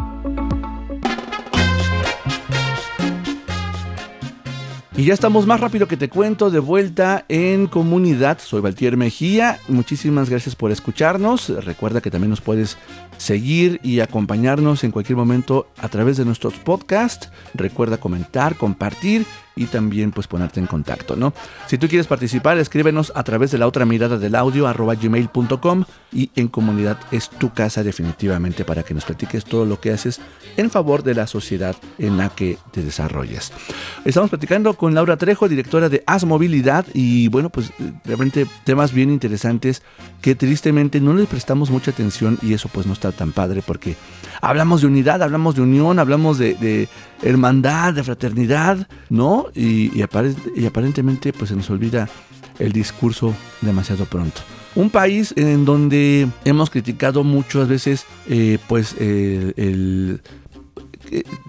Y 4.97 5.05
ya 5.05 5.15
estamos 5.15 5.47
más 5.49 5.59
rápido 5.59 5.89
que 5.89 5.97
te 5.97 6.09
cuento 6.09 6.49
de 6.49 6.61
vuelta 6.61 7.25
en 7.29 7.67
comunidad. 7.67 8.39
Soy 8.39 8.61
Valtier 8.61 8.97
Mejía. 8.97 9.59
Muchísimas 9.67 10.31
gracias 10.31 10.55
por 10.55 10.71
escucharnos. 10.71 11.49
Recuerda 11.65 12.01
que 12.01 12.13
también 12.13 12.31
nos 12.31 12.41
puedes 12.41 12.79
seguir 13.17 13.81
y 13.83 13.99
acompañarnos 13.99 14.85
en 14.85 14.93
cualquier 14.93 15.17
momento 15.17 15.67
a 15.77 15.89
través 15.89 16.17
de 16.19 16.25
nuestros 16.25 16.55
podcasts. 16.55 17.31
Recuerda 17.53 17.99
comentar, 17.99 18.57
compartir 18.57 19.27
y 19.59 19.65
también 19.67 20.13
pues 20.13 20.27
ponerte 20.27 20.61
en 20.61 20.67
contacto, 20.67 21.17
¿no? 21.17 21.33
Si 21.67 21.79
tú 21.79 21.89
quieres 21.89 22.07
participar, 22.07 22.59
escríbenos 22.59 23.11
a 23.15 23.25
través 23.25 23.51
de 23.51 23.59
la 23.59 23.67
otra 23.67 23.87
mirada 23.87 24.19
del 24.19 24.35
audio 24.35 24.67
arroba 24.67 24.95
gmail.com 24.95 25.85
y 26.13 26.31
en 26.37 26.49
comunidad 26.49 26.99
es 27.11 27.31
tu 27.31 27.55
casa 27.55 27.83
definitivamente 27.83 28.67
para 28.67 28.83
que 28.83 28.93
nos 28.93 29.07
platiques 29.07 29.47
todo 29.47 29.65
lo 29.65 29.81
que 29.81 29.93
haces 29.93 30.21
en 30.59 30.71
favor 30.71 31.03
de 31.03 31.15
la 31.15 31.27
sociedad 31.27 31.75
en 31.99 32.19
la 32.19 32.29
que 32.29 32.59
te 32.71 32.83
desarrollas. 32.83 33.51
Estamos 34.05 34.29
platicando 34.29 34.75
con 34.75 34.95
Laura 34.95 35.17
Trejo, 35.17 35.49
directora 35.49 35.89
de 35.89 36.05
As 36.07 36.27
Movilidad 36.27 36.85
y 36.93 37.29
bueno, 37.29 37.49
pues 37.49 37.73
realmente 38.05 38.47
temas 38.65 38.93
bien 38.93 39.11
interesantes 39.11 39.83
que 40.21 40.35
tristemente 40.35 41.01
no 41.01 41.15
les 41.15 41.29
prestamos 41.29 41.71
mucha 41.71 41.93
atención 41.93 42.39
y 42.43 42.53
eso 42.53 42.69
pues 42.69 42.87
no 42.87 42.93
está 42.93 43.11
tan 43.11 43.33
padre 43.33 43.63
porque 43.67 43.97
hablamos 44.43 44.83
de 44.83 44.89
unidad, 44.89 45.23
hablamos 45.23 45.55
de 45.55 45.63
unión, 45.63 45.99
hablamos 45.99 46.37
de, 46.37 46.55
de 46.57 46.89
hermandad, 47.23 47.95
de 47.95 48.03
fraternidad, 48.03 48.87
¿no? 49.11 49.47
Y, 49.55 50.03
aparentemente 50.03 51.33
pues 51.33 51.51
se 51.51 51.57
nos 51.57 51.71
olvida 51.71 52.09
el 52.59 52.73
discurso 52.73 53.35
demasiado 53.61 54.05
pronto. 54.07 54.41
Un 54.75 54.91
país 54.91 55.33
en 55.37 55.65
donde 55.65 56.29
hemos 56.45 56.71
criticado 56.71 57.25
muchas 57.25 57.69
veces 57.69 58.05
eh, 58.29 58.59
pues 58.69 58.95
el, 58.99 60.21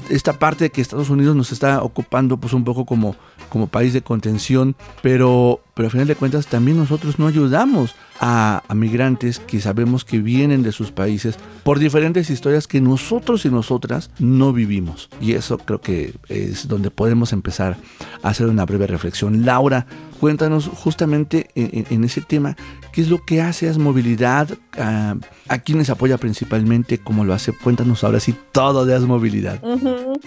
esta 0.10 0.40
parte 0.40 0.66
de 0.66 0.70
que 0.72 0.82
Estados 0.82 1.10
Unidos 1.10 1.36
nos 1.36 1.52
está 1.52 1.82
ocupando 1.84 2.38
pues 2.38 2.54
un 2.54 2.64
poco 2.64 2.86
como, 2.86 3.16
como 3.50 3.68
país 3.68 3.94
de 3.94 4.02
contención, 4.02 4.76
pero, 5.02 5.62
pero 5.74 5.88
a 5.88 5.92
final 5.92 6.08
de 6.08 6.16
cuentas 6.16 6.48
también 6.48 6.78
nosotros 6.78 7.20
no 7.20 7.28
ayudamos 7.28 7.96
a, 8.20 8.64
migrantes 8.74 9.40
que 9.40 9.60
sabemos 9.60 10.06
que 10.06 10.20
vienen 10.20 10.64
de 10.64 10.72
sus 10.72 10.92
países 10.92 11.38
por 11.64 11.80
diferentes 11.80 12.30
historias 12.30 12.68
que 12.68 12.82
nosotros 12.82 13.46
y 13.46 13.50
nosotras 13.50 14.12
no 14.20 14.54
vivimos. 14.54 15.10
Y 15.20 15.34
eso 15.34 15.58
creo 15.58 15.82
que 15.82 16.14
es 16.30 16.68
donde 16.68 16.92
podemos 16.92 17.34
empezar 17.34 17.78
a 18.24 18.30
hacer 18.30 18.48
una 18.48 18.66
breve 18.66 18.88
reflexión. 18.88 19.46
Laura, 19.46 19.88
cuéntanos 20.20 20.68
justamente 20.68 21.50
en, 21.56 21.86
en 21.90 22.04
ese 22.04 22.22
tema, 22.22 22.56
¿qué 22.98 23.02
es 23.04 23.10
lo 23.12 23.24
que 23.24 23.44
hace 23.44 23.70
AS 23.70 23.78
Movilidad? 23.78 24.58
¿A, 24.76 25.18
a 25.48 25.60
quiénes 25.60 25.92
apoya 25.92 26.18
principalmente? 26.18 26.98
¿Cómo 26.98 27.26
lo 27.26 27.36
hace? 27.36 27.52
Cuéntanos 27.52 28.04
ahora 28.04 28.20
sí 28.20 28.34
todo 28.52 28.88
de 28.88 28.96
AS 28.96 29.04
Movilidad. 29.04 29.64
Uh 29.64 30.18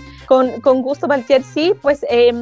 con, 0.63 0.83
gusto, 0.83 1.09
Valtier. 1.09 1.43
Sí, 1.43 1.75
pues 1.83 2.07
eh, 2.09 2.33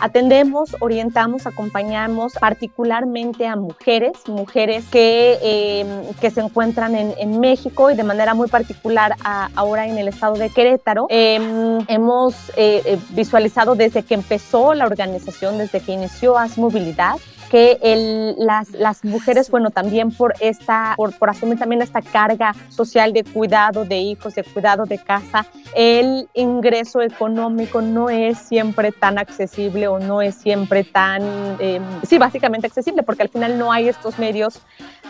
atendemos, 0.00 0.74
orientamos, 0.80 1.46
acompañamos 1.46 2.32
particularmente 2.32 3.46
a 3.46 3.54
mujeres, 3.54 4.12
mujeres 4.26 4.84
que, 4.90 5.38
eh, 5.40 5.86
que 6.20 6.30
se 6.32 6.40
encuentran 6.40 6.96
en, 6.96 7.38
México 7.38 7.92
y 7.92 7.94
de 7.94 8.02
manera 8.02 8.34
muy 8.34 8.48
particular 8.48 9.14
a, 9.24 9.50
ahora 9.54 9.86
en 9.86 9.98
el 9.98 10.08
estado 10.08 10.34
de 10.34 10.50
Querétaro. 10.50 11.06
Eh, 11.10 11.38
hemos 11.86 12.34
visualizado 13.10 13.76
desde 13.76 14.02
que 14.02 14.14
empezó 14.14 14.74
la 14.74 14.86
organización, 14.86 15.58
desde 15.58 15.78
que 15.80 15.92
inició 15.92 16.36
AS 16.36 16.58
Movilidad, 16.58 17.14
que 17.52 17.78
el, 17.82 18.34
las, 18.38 18.70
las, 18.70 19.04
mujeres, 19.04 19.50
bueno, 19.50 19.70
también 19.70 20.10
por 20.10 20.32
esta, 20.40 20.94
por, 20.96 21.12
por, 21.18 21.28
asumir 21.28 21.58
también 21.58 21.82
esta 21.82 22.00
carga 22.00 22.54
social 22.70 23.12
de 23.12 23.24
cuidado 23.24 23.84
de 23.84 23.98
hijos, 23.98 24.34
de 24.34 24.42
cuidado 24.42 24.86
de 24.86 24.96
casa, 24.96 25.44
el 25.74 26.30
ingreso 26.32 27.02
económico 27.02 27.82
no 27.82 28.08
es 28.08 28.38
siempre 28.38 28.90
tan 28.90 29.18
accesible 29.18 29.86
o 29.86 29.98
no 29.98 30.22
es 30.22 30.34
siempre 30.34 30.82
tan, 30.82 31.20
eh, 31.58 31.78
sí, 32.08 32.16
básicamente 32.16 32.68
accesible, 32.68 33.02
porque 33.02 33.24
al 33.24 33.28
final 33.28 33.58
no 33.58 33.70
hay 33.70 33.90
estos 33.90 34.18
medios 34.18 34.58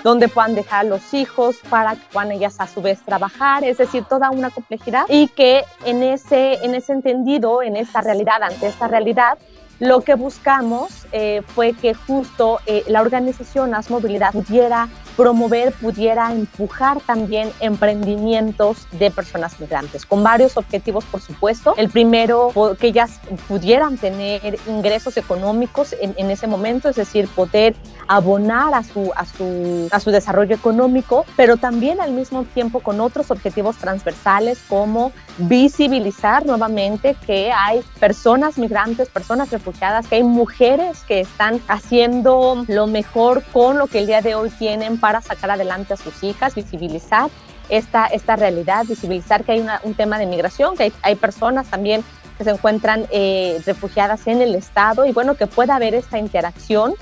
donde 0.03 0.27
puedan 0.27 0.57
dejar 0.57 0.81
a 0.81 0.89
los 0.89 1.15
hijos 1.15 1.59
para 1.71 1.95
que 1.95 2.03
puedan 2.13 2.33
ellas 2.33 2.57
a 2.59 2.67
su 2.67 2.83
vez 2.83 3.01
trabajar, 3.03 3.63
es 3.63 3.79
decir, 3.79 4.03
toda 4.03 4.33
una 4.33 4.51
complejidad 4.51 5.05
y 5.09 5.29
que 5.29 5.63
en 5.85 6.03
ese, 6.03 6.55
en 6.65 6.75
ese 6.75 6.93
entendido, 6.93 7.63
en 7.63 7.77
esta 7.77 8.01
realidad, 8.01 8.43
ante 8.43 8.67
esta 8.67 8.89
realidad, 8.89 9.39
lo 9.83 10.03
que 10.03 10.15
buscamos 10.15 11.09
eh, 11.11 11.43
fue 11.45 11.73
que 11.73 11.93
justo 11.93 12.61
eh, 12.67 12.85
la 12.87 13.01
organización 13.01 13.75
AS 13.75 13.91
Movilidad 13.91 14.31
pudiera 14.31 14.89
promover, 15.17 15.73
pudiera 15.73 16.33
empujar 16.33 17.01
también 17.01 17.51
emprendimientos 17.59 18.87
de 18.93 19.11
personas 19.11 19.59
migrantes, 19.59 20.07
con 20.07 20.23
varios 20.23 20.57
objetivos, 20.57 21.05
por 21.05 21.21
supuesto. 21.21 21.75
El 21.77 21.91
primero, 21.91 22.53
que 22.79 22.87
ellas 22.87 23.19
pudieran 23.49 23.99
tener 23.99 24.57
ingresos 24.69 25.17
económicos 25.17 25.95
en, 26.01 26.15
en 26.17 26.31
ese 26.31 26.47
momento, 26.47 26.89
es 26.89 26.97
decir, 26.97 27.27
poder 27.29 27.75
abonar 28.07 28.75
a 28.75 28.85
su, 28.85 29.11
a, 29.17 29.27
su, 29.27 29.89
a 29.91 29.99
su 29.99 30.13
desarrollo 30.13 30.55
económico, 30.55 31.27
pero 31.37 31.57
también 31.57 32.01
al 32.01 32.13
mismo 32.13 32.45
tiempo 32.45 32.81
con 32.81 33.01
otros 33.01 33.33
objetivos 33.33 33.79
transversales 33.79 34.61
como 34.69 35.13
visibilizar 35.39 36.45
nuevamente 36.47 37.17
que 37.27 37.53
hay 37.53 37.83
personas 37.99 38.59
migrantes, 38.59 39.09
personas 39.09 39.51
refugiadas, 39.51 40.07
que 40.07 40.17
hay 40.17 40.23
mujeres 40.23 41.05
que 41.05 41.21
están 41.21 41.61
haciendo 41.69 42.65
lo 42.69 42.87
mejor 42.87 43.43
con 43.53 43.79
lo 43.79 43.87
que 43.87 44.01
el 44.01 44.07
día 44.07 44.21
de 44.21 44.35
hoy 44.35 44.51
tienen 44.51 44.99
para 44.99 45.21
sacar 45.23 45.51
adelante 45.51 45.95
a 45.95 45.97
sus 45.97 46.23
hijas, 46.23 46.55
visibilizar 46.55 47.31
esta, 47.69 48.07
esta 48.07 48.37
realidad, 48.37 48.85
visibilizar 48.87 49.45
que 49.45 49.53
hay 49.53 49.61
una, 49.61 49.81
un 49.85 49.95
tema 49.95 50.19
de 50.19 50.27
migración, 50.27 50.77
que 50.77 50.93
hay, 51.03 51.15
personas 51.15 51.67
también 51.69 52.05
que 52.37 52.45
se 52.45 52.51
encuentran 52.51 53.07
eh, 53.11 53.61
refugiadas 53.65 54.27
en 54.27 54.43
el 54.43 54.55
Estado 54.55 55.07
y 55.07 55.13
bueno, 55.13 55.37
que 55.37 55.47
pueda 55.47 55.77
haber 55.77 55.95
esta 55.95 56.19
interacción 56.19 56.95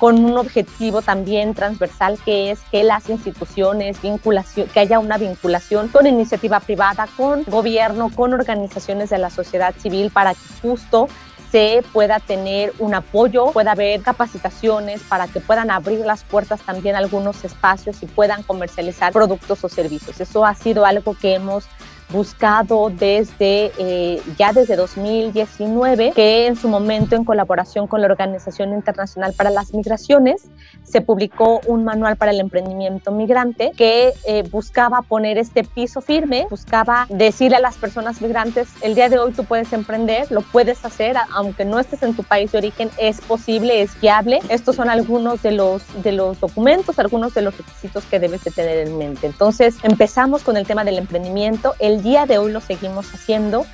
con 0.00 0.24
un 0.24 0.38
objetivo 0.38 1.02
también 1.02 1.52
transversal 1.52 2.18
que 2.24 2.50
es 2.50 2.60
que 2.70 2.82
las 2.82 3.10
instituciones, 3.10 4.00
vinculación, 4.00 4.66
que 4.68 4.80
haya 4.80 4.98
una 4.98 5.18
vinculación 5.18 5.88
con 5.88 6.06
iniciativa 6.06 6.58
privada, 6.58 7.06
con 7.18 7.44
gobierno, 7.44 8.10
con 8.12 8.32
organizaciones 8.32 9.10
de 9.10 9.18
la 9.18 9.28
sociedad 9.28 9.74
civil 9.78 10.10
para 10.10 10.32
que 10.32 10.40
justo 10.62 11.06
se 11.52 11.82
pueda 11.92 12.18
tener 12.18 12.72
un 12.78 12.94
apoyo, 12.94 13.52
pueda 13.52 13.72
haber 13.72 14.00
capacitaciones 14.00 15.02
para 15.02 15.28
que 15.28 15.40
puedan 15.40 15.70
abrir 15.70 16.00
las 16.06 16.24
puertas 16.24 16.60
también 16.62 16.96
algunos 16.96 17.44
espacios 17.44 18.02
y 18.02 18.06
puedan 18.06 18.42
comercializar 18.44 19.12
productos 19.12 19.62
o 19.64 19.68
servicios. 19.68 20.18
Eso 20.18 20.46
ha 20.46 20.54
sido 20.54 20.86
algo 20.86 21.14
que 21.14 21.34
hemos 21.34 21.66
buscado 22.12 22.90
desde 22.90 23.72
eh, 23.78 24.22
ya 24.38 24.52
desde 24.52 24.76
2019, 24.76 26.12
que 26.14 26.46
en 26.46 26.56
su 26.56 26.68
momento 26.68 27.16
en 27.16 27.24
colaboración 27.24 27.86
con 27.86 28.00
la 28.00 28.06
Organización 28.06 28.72
Internacional 28.72 29.32
para 29.34 29.50
las 29.50 29.72
Migraciones 29.74 30.48
se 30.82 31.00
publicó 31.00 31.60
un 31.66 31.84
manual 31.84 32.16
para 32.16 32.32
el 32.32 32.40
emprendimiento 32.40 33.12
migrante 33.12 33.72
que 33.76 34.12
eh, 34.26 34.42
buscaba 34.50 35.02
poner 35.02 35.38
este 35.38 35.64
piso 35.64 36.00
firme, 36.00 36.46
buscaba 36.50 37.06
decirle 37.08 37.56
a 37.56 37.60
las 37.60 37.76
personas 37.76 38.20
migrantes, 38.20 38.68
el 38.82 38.94
día 38.94 39.08
de 39.08 39.18
hoy 39.18 39.32
tú 39.32 39.44
puedes 39.44 39.72
emprender, 39.72 40.30
lo 40.30 40.40
puedes 40.40 40.84
hacer, 40.84 41.16
aunque 41.32 41.64
no 41.64 41.78
estés 41.78 42.02
en 42.02 42.14
tu 42.14 42.24
país 42.24 42.52
de 42.52 42.58
origen, 42.58 42.90
es 42.98 43.20
posible, 43.20 43.82
es 43.82 43.98
viable. 44.00 44.40
Estos 44.48 44.76
son 44.76 44.90
algunos 44.90 45.42
de 45.42 45.52
los, 45.52 45.82
de 46.02 46.12
los 46.12 46.40
documentos, 46.40 46.98
algunos 46.98 47.34
de 47.34 47.42
los 47.42 47.56
requisitos 47.56 48.04
que 48.04 48.18
debes 48.18 48.44
de 48.44 48.50
tener 48.50 48.88
en 48.88 48.98
mente. 48.98 49.26
Entonces 49.26 49.76
empezamos 49.82 50.42
con 50.42 50.56
el 50.56 50.66
tema 50.66 50.84
del 50.84 50.98
emprendimiento. 50.98 51.74
El 51.78 51.99
día 52.00 52.26
de 52.26 52.38
hoy 52.38 52.52
lo 52.52 52.60
seguimos 52.60 53.12
haciendo 53.12 53.66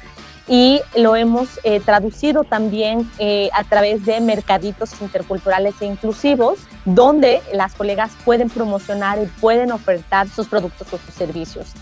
y 0.48 0.80
lo 0.94 1.16
hemos 1.16 1.48
eh, 1.64 1.80
traducido 1.80 2.44
también 2.44 3.10
eh, 3.18 3.50
a 3.52 3.64
través 3.64 4.04
de 4.06 4.20
mercaditos 4.20 4.90
interculturales 5.00 5.74
e 5.80 5.86
inclusivos, 5.86 6.58
donde 6.84 7.42
las 7.52 7.74
colegas 7.74 8.12
pueden 8.24 8.48
promocionar 8.48 9.18
y 9.20 9.26
pueden 9.40 9.72
ofertar 9.72 10.28
sus 10.28 10.46
productos 10.46 10.92
o 10.92 10.98
sus 10.98 11.14
servicios. 11.14 11.72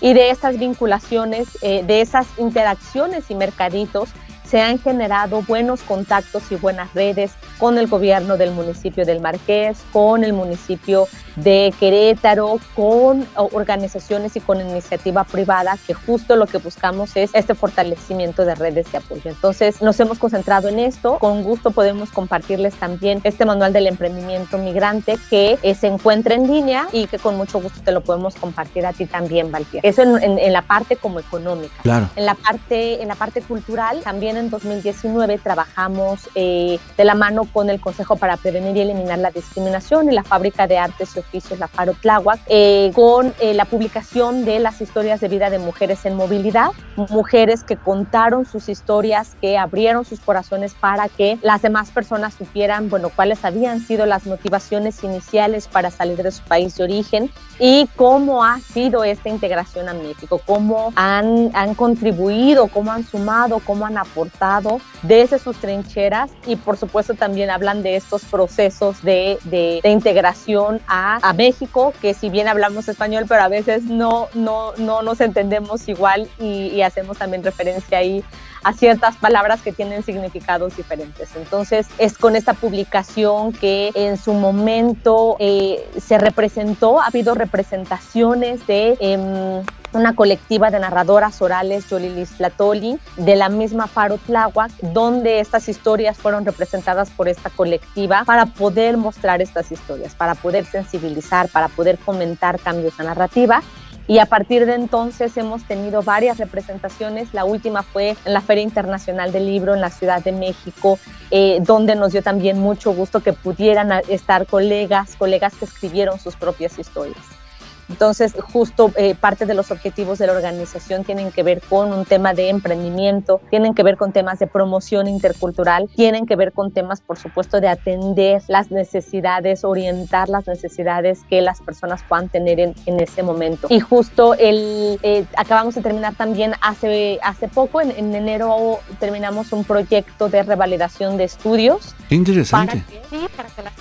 Y 0.00 0.14
de 0.14 0.30
esas 0.30 0.58
vinculaciones, 0.58 1.58
eh, 1.62 1.82
de 1.84 2.00
esas 2.00 2.26
interacciones 2.38 3.30
y 3.30 3.34
mercaditos, 3.34 4.08
se 4.44 4.60
han 4.60 4.78
generado 4.78 5.42
buenos 5.42 5.80
contactos 5.82 6.50
y 6.50 6.56
buenas 6.56 6.92
redes 6.94 7.32
con 7.58 7.78
el 7.78 7.88
gobierno 7.88 8.36
del 8.36 8.52
municipio 8.52 9.04
del 9.04 9.20
Marqués, 9.20 9.78
con 9.92 10.22
el 10.22 10.32
municipio 10.32 11.08
de 11.36 11.74
Querétaro, 11.78 12.58
con 12.74 13.26
organizaciones 13.34 14.36
y 14.36 14.40
con 14.40 14.60
iniciativa 14.60 15.24
privada, 15.24 15.76
que 15.86 15.94
justo 15.94 16.36
lo 16.36 16.46
que 16.46 16.58
buscamos 16.58 17.16
es 17.16 17.30
este 17.34 17.54
fortalecimiento 17.54 18.44
de 18.44 18.54
redes 18.54 18.90
de 18.92 18.98
apoyo. 18.98 19.30
Entonces 19.30 19.82
nos 19.82 19.98
hemos 20.00 20.18
concentrado 20.18 20.68
en 20.68 20.78
esto. 20.78 21.18
Con 21.18 21.42
gusto 21.42 21.70
podemos 21.70 22.10
compartirles 22.10 22.74
también 22.74 23.20
este 23.24 23.44
manual 23.44 23.72
del 23.72 23.86
emprendimiento 23.86 24.58
migrante 24.58 25.18
que 25.30 25.58
eh, 25.62 25.74
se 25.74 25.86
encuentra 25.86 26.34
en 26.34 26.46
línea 26.46 26.88
y 26.92 27.06
que 27.06 27.18
con 27.18 27.36
mucho 27.36 27.60
gusto 27.60 27.80
te 27.82 27.92
lo 27.92 28.02
podemos 28.02 28.34
compartir 28.34 28.86
a 28.86 28.92
ti 28.92 29.06
también, 29.06 29.50
Valtier. 29.50 29.84
Eso 29.84 30.02
en, 30.02 30.38
en, 30.38 30.52
la 30.52 30.62
parte 30.62 30.96
como 30.96 31.20
económica. 31.20 31.74
Claro. 31.82 32.08
En 32.16 32.26
la 32.26 32.34
parte, 32.34 33.02
en 33.02 33.08
la 33.08 33.14
parte 33.14 33.42
cultural, 33.42 34.00
también 34.02 34.36
en 34.36 34.50
2019 34.50 35.38
trabajamos 35.38 36.28
eh, 36.34 36.78
de 36.96 37.04
la 37.04 37.14
mano 37.14 37.44
con 37.44 37.70
el 37.70 37.80
Consejo 37.80 38.16
para 38.16 38.36
Prevenir 38.36 38.76
y 38.76 38.80
Eliminar 38.80 39.18
la 39.18 39.30
Discriminación 39.30 40.10
y 40.10 40.14
la 40.14 40.22
Fábrica 40.22 40.66
de 40.66 40.78
Artes 40.78 41.16
y 41.32 41.38
Oficios 41.38 41.58
La 41.58 41.68
Faro 41.68 41.94
Tláhuac, 42.00 42.40
eh, 42.46 42.90
con 42.94 43.34
eh, 43.40 43.54
la 43.54 43.64
publicación 43.64 44.44
de 44.44 44.58
las 44.58 44.80
historias 44.80 45.20
de 45.20 45.28
vida 45.28 45.50
de 45.50 45.58
mujeres 45.58 46.04
en 46.04 46.14
movilidad, 46.14 46.70
mujeres 46.96 47.64
que 47.64 47.76
contaron 47.76 48.44
sus 48.46 48.68
historias, 48.68 49.36
que 49.40 49.58
abrieron 49.58 50.04
sus 50.04 50.20
corazones 50.20 50.74
para 50.74 51.08
que 51.08 51.38
las 51.42 51.62
demás 51.62 51.90
personas 51.90 52.34
supieran, 52.34 52.88
bueno, 52.88 53.10
cuáles 53.14 53.44
habían 53.44 53.80
sido 53.80 54.06
las 54.06 54.26
motivaciones 54.26 55.02
iniciales 55.02 55.68
para 55.68 55.90
salir 55.90 56.22
de 56.22 56.30
su 56.30 56.42
país 56.44 56.76
de 56.76 56.84
origen 56.84 57.30
y 57.58 57.88
cómo 57.96 58.44
ha 58.44 58.60
sido 58.60 59.04
esta 59.04 59.28
integración 59.28 59.88
a 59.88 59.94
México, 59.94 60.40
cómo 60.44 60.92
han, 60.96 61.50
han 61.54 61.74
contribuido, 61.74 62.68
cómo 62.68 62.92
han 62.92 63.04
sumado, 63.04 63.60
cómo 63.64 63.86
han 63.86 63.98
aportado 63.98 64.80
desde 65.02 65.38
sus 65.38 65.56
trincheras 65.58 66.30
y 66.46 66.56
por 66.56 66.76
supuesto 66.76 67.14
también 67.14 67.50
hablan 67.50 67.82
de 67.82 67.96
estos 67.96 68.24
procesos 68.24 69.02
de, 69.02 69.38
de, 69.44 69.80
de 69.82 69.90
integración 69.90 70.80
a, 70.86 71.13
a, 71.22 71.32
México, 71.32 71.92
que 72.00 72.14
si 72.14 72.30
bien 72.30 72.48
hablamos 72.48 72.88
español, 72.88 73.26
pero 73.28 73.42
a 73.42 73.48
veces 73.48 73.84
no, 73.84 74.28
no, 74.34 74.72
no 74.76 75.02
nos 75.02 75.20
entendemos 75.20 75.88
igual 75.88 76.28
y, 76.38 76.68
y 76.68 76.82
hacemos 76.82 77.18
también 77.18 77.42
referencia 77.42 77.98
ahí 77.98 78.24
a 78.64 78.72
ciertas 78.72 79.16
palabras 79.16 79.62
que 79.62 79.72
tienen 79.72 80.02
significados 80.02 80.76
diferentes. 80.76 81.36
Entonces 81.36 81.86
es 81.98 82.18
con 82.18 82.34
esta 82.36 82.54
publicación 82.54 83.52
que 83.52 83.90
en 83.94 84.16
su 84.16 84.32
momento 84.34 85.36
eh, 85.38 85.88
se 85.98 86.18
representó, 86.18 87.00
ha 87.00 87.06
habido 87.06 87.34
representaciones 87.34 88.66
de... 88.66 88.96
Eh, 89.00 89.62
una 89.94 90.14
colectiva 90.14 90.70
de 90.70 90.80
narradoras 90.80 91.40
orales, 91.40 91.88
Yolilis 91.88 92.32
Platoli, 92.32 92.98
de 93.16 93.36
la 93.36 93.48
misma 93.48 93.86
Faro 93.86 94.18
Tláhuac, 94.18 94.72
donde 94.80 95.40
estas 95.40 95.68
historias 95.68 96.18
fueron 96.18 96.44
representadas 96.44 97.10
por 97.10 97.28
esta 97.28 97.50
colectiva 97.50 98.24
para 98.24 98.46
poder 98.46 98.96
mostrar 98.96 99.40
estas 99.40 99.70
historias, 99.72 100.14
para 100.14 100.34
poder 100.34 100.64
sensibilizar, 100.66 101.48
para 101.48 101.68
poder 101.68 101.96
fomentar 101.96 102.58
cambios 102.58 102.98
en 102.98 103.06
narrativa 103.06 103.62
y 104.06 104.18
a 104.18 104.26
partir 104.26 104.66
de 104.66 104.74
entonces 104.74 105.36
hemos 105.36 105.64
tenido 105.64 106.02
varias 106.02 106.38
representaciones. 106.38 107.32
La 107.32 107.44
última 107.44 107.82
fue 107.82 108.16
en 108.24 108.32
la 108.32 108.40
Feria 108.40 108.62
Internacional 108.62 109.32
del 109.32 109.46
Libro 109.46 109.74
en 109.74 109.80
la 109.80 109.90
Ciudad 109.90 110.22
de 110.22 110.32
México, 110.32 110.98
eh, 111.30 111.58
donde 111.62 111.94
nos 111.96 112.12
dio 112.12 112.22
también 112.22 112.58
mucho 112.58 112.92
gusto 112.92 113.20
que 113.20 113.32
pudieran 113.32 113.92
estar 114.08 114.46
colegas, 114.46 115.16
colegas 115.16 115.54
que 115.54 115.64
escribieron 115.64 116.18
sus 116.18 116.36
propias 116.36 116.78
historias. 116.78 117.43
Entonces, 117.88 118.34
justo 118.52 118.90
eh, 118.96 119.14
parte 119.14 119.46
de 119.46 119.54
los 119.54 119.70
objetivos 119.70 120.18
de 120.18 120.26
la 120.26 120.32
organización 120.32 121.04
tienen 121.04 121.30
que 121.32 121.42
ver 121.42 121.60
con 121.60 121.92
un 121.92 122.04
tema 122.04 122.34
de 122.34 122.48
emprendimiento, 122.48 123.40
tienen 123.50 123.74
que 123.74 123.82
ver 123.82 123.96
con 123.96 124.12
temas 124.12 124.38
de 124.38 124.46
promoción 124.46 125.06
intercultural, 125.06 125.88
tienen 125.94 126.26
que 126.26 126.36
ver 126.36 126.52
con 126.52 126.72
temas, 126.72 127.00
por 127.00 127.18
supuesto, 127.18 127.60
de 127.60 127.68
atender 127.68 128.42
las 128.48 128.70
necesidades, 128.70 129.64
orientar 129.64 130.28
las 130.28 130.46
necesidades 130.46 131.20
que 131.28 131.40
las 131.40 131.60
personas 131.60 132.02
puedan 132.08 132.28
tener 132.28 132.60
en, 132.60 132.74
en 132.86 133.00
ese 133.00 133.22
momento. 133.22 133.66
Y 133.70 133.80
justo 133.80 134.34
el, 134.34 134.98
eh, 135.02 135.26
acabamos 135.36 135.74
de 135.74 135.82
terminar 135.82 136.14
también 136.14 136.52
hace, 136.60 137.18
hace 137.22 137.48
poco, 137.48 137.80
en, 137.80 137.90
en, 137.90 138.14
enero 138.14 138.78
terminamos 139.00 139.52
un 139.52 139.64
proyecto 139.64 140.28
de 140.28 140.42
revalidación 140.42 141.16
de 141.16 141.24
estudios. 141.24 141.94
Interesante. 142.10 142.76
Para 142.76 142.86
que, 142.86 143.02
sí, 143.10 143.26
para 143.36 143.48
que 143.48 143.62
las 143.62 143.72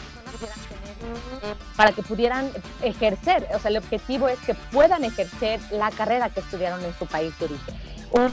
para 1.76 1.91
que 1.91 2.04
pudieran 2.04 2.49
ejercer, 2.82 3.47
o 3.54 3.60
sea, 3.60 3.72
el 3.72 3.78
objetivo 3.78 4.28
es 4.28 4.39
que 4.39 4.54
puedan 4.54 5.04
ejercer 5.04 5.60
la 5.72 5.91
carrera 5.91 6.30
que 6.30 6.39
estudiaron 6.39 6.84
en 6.84 6.93
su 6.97 7.06
país 7.06 7.38
de 7.39 7.45
origen. 7.45 7.76
Un, 8.12 8.32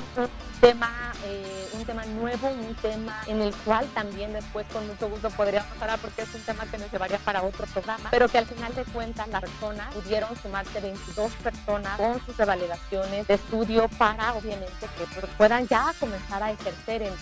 tema, 0.60 1.12
eh, 1.24 1.59
un 1.80 1.86
tema 1.86 2.04
nuevo, 2.04 2.48
un 2.48 2.74
tema 2.76 3.22
en 3.26 3.40
el 3.40 3.54
cual 3.64 3.86
también 3.94 4.32
después 4.34 4.66
con 4.70 4.86
mucho 4.86 5.08
gusto 5.08 5.30
podríamos 5.30 5.70
hablar 5.80 5.98
porque 5.98 6.22
es 6.22 6.34
un 6.34 6.42
tema 6.42 6.66
que 6.66 6.76
nos 6.76 6.92
llevaría 6.92 7.18
para 7.18 7.42
otro 7.42 7.66
programa, 7.66 8.10
pero 8.10 8.28
que 8.28 8.38
al 8.38 8.46
final 8.46 8.74
de 8.74 8.84
cuentas 8.84 9.26
las 9.28 9.40
personas 9.40 9.94
pudieron 9.94 10.36
sumarse 10.36 10.80
22 10.80 11.32
personas 11.36 11.96
con 11.96 12.24
sus 12.26 12.36
revalidaciones 12.36 13.26
de 13.26 13.34
estudio 13.34 13.88
para 13.96 14.34
obviamente 14.34 14.86
que 14.96 15.26
puedan 15.38 15.66
ya 15.68 15.92
comenzar 15.98 16.42
a 16.42 16.50
ejercer 16.52 17.02
en, 17.02 17.12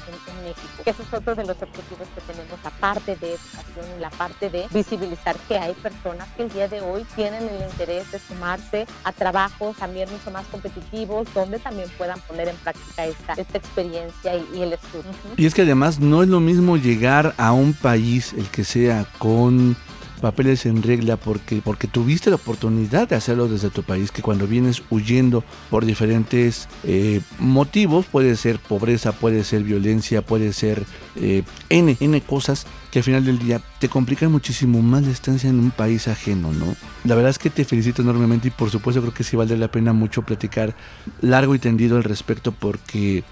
México, 0.42 0.82
que 0.84 0.90
ese 0.90 1.02
es 1.02 1.12
otro 1.12 1.34
de 1.34 1.44
los 1.44 1.62
objetivos 1.62 2.08
que 2.14 2.20
tenemos 2.20 2.58
aparte 2.64 3.16
de 3.16 3.34
educación 3.34 3.86
y 3.96 4.00
la 4.00 4.10
parte 4.10 4.50
de 4.50 4.66
visibilizar 4.70 5.36
que 5.48 5.58
hay 5.58 5.74
personas 5.74 6.28
que 6.36 6.42
el 6.42 6.52
día 6.52 6.68
de 6.68 6.80
hoy 6.80 7.04
tienen 7.14 7.48
el 7.48 7.62
interés 7.62 8.10
de 8.10 8.18
sumarse 8.18 8.86
a 9.04 9.12
trabajos 9.12 9.76
también 9.76 10.10
mucho 10.10 10.30
más 10.30 10.46
competitivos 10.46 11.32
donde 11.32 11.58
también 11.58 11.88
puedan 11.90 12.20
poner 12.22 12.48
en 12.48 12.56
práctica 12.56 13.04
esta 13.04 13.34
experiencia 13.58 14.34
y, 14.34 14.47
y, 14.54 14.60
el 14.60 14.72
estudio. 14.72 15.10
Y 15.36 15.46
es 15.46 15.54
que 15.54 15.62
además 15.62 16.00
no 16.00 16.22
es 16.22 16.28
lo 16.28 16.40
mismo 16.40 16.76
llegar 16.76 17.34
a 17.38 17.52
un 17.52 17.72
país, 17.72 18.32
el 18.32 18.46
que 18.46 18.64
sea, 18.64 19.06
con 19.18 19.76
papeles 20.18 20.66
en 20.66 20.82
regla 20.82 21.16
porque, 21.16 21.62
porque 21.64 21.86
tuviste 21.86 22.30
la 22.30 22.36
oportunidad 22.36 23.08
de 23.08 23.16
hacerlo 23.16 23.48
desde 23.48 23.70
tu 23.70 23.82
país, 23.82 24.10
que 24.10 24.22
cuando 24.22 24.46
vienes 24.46 24.82
huyendo 24.90 25.44
por 25.70 25.84
diferentes 25.84 26.68
eh, 26.84 27.20
motivos, 27.38 28.06
puede 28.06 28.36
ser 28.36 28.58
pobreza, 28.58 29.12
puede 29.12 29.44
ser 29.44 29.62
violencia, 29.62 30.22
puede 30.22 30.52
ser 30.52 30.84
eh, 31.16 31.42
N, 31.70 31.96
N 31.98 32.20
cosas 32.22 32.66
que 32.90 33.00
al 33.00 33.04
final 33.04 33.24
del 33.24 33.38
día 33.38 33.60
te 33.78 33.88
complican 33.88 34.30
muchísimo 34.32 34.82
más 34.82 35.04
la 35.04 35.12
estancia 35.12 35.48
en 35.48 35.58
un 35.58 35.70
país 35.70 36.08
ajeno, 36.08 36.52
¿no? 36.52 36.74
La 37.04 37.14
verdad 37.14 37.30
es 37.30 37.38
que 37.38 37.50
te 37.50 37.64
felicito 37.64 38.02
enormemente 38.02 38.48
y 38.48 38.50
por 38.50 38.70
supuesto 38.70 39.00
creo 39.00 39.14
que 39.14 39.24
sí 39.24 39.36
vale 39.36 39.56
la 39.56 39.70
pena 39.70 39.92
mucho 39.92 40.22
platicar 40.22 40.74
largo 41.20 41.54
y 41.54 41.58
tendido 41.58 41.96
al 41.96 42.04
respecto 42.04 42.52
porque 42.52 43.24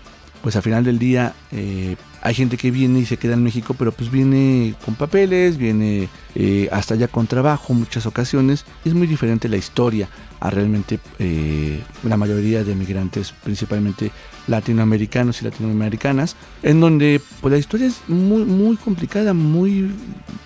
pues 0.43 0.57
al 0.57 0.63
final 0.63 0.85
del 0.85 0.99
día 0.99 1.35
eh, 1.53 1.97
hay 2.27 2.35
gente 2.35 2.57
que 2.57 2.73
viene 2.73 2.99
y 2.99 3.07
se 3.07 3.19
queda 3.19 3.35
en 3.35 3.45
México, 3.45 3.75
pero 3.79 3.93
pues 3.93 4.11
viene 4.11 4.75
con 4.85 4.97
papeles, 4.97 5.59
viene 5.59 6.09
eh, 6.35 6.69
hasta 6.73 6.95
allá 6.95 7.07
con 7.07 7.29
trabajo 7.29 7.73
muchas 7.73 8.05
ocasiones. 8.05 8.65
Es 8.85 8.95
muy 8.95 9.07
diferente 9.07 9.49
la 9.49 9.57
historia 9.57 10.09
a 10.41 10.51
realmente 10.51 10.99
eh, 11.21 11.81
la 12.03 12.17
mayoría 12.17 12.65
de 12.65 12.75
migrantes, 12.75 13.33
principalmente 13.45 14.11
latinoamericanos 14.49 15.41
y 15.41 15.45
latinoamericanas, 15.45 16.35
en 16.65 16.81
donde 16.81 17.21
pues 17.41 17.53
la 17.53 17.59
historia 17.59 17.87
es 17.87 18.01
muy, 18.09 18.45
muy 18.45 18.77
complicada, 18.77 19.33
muy 19.33 19.93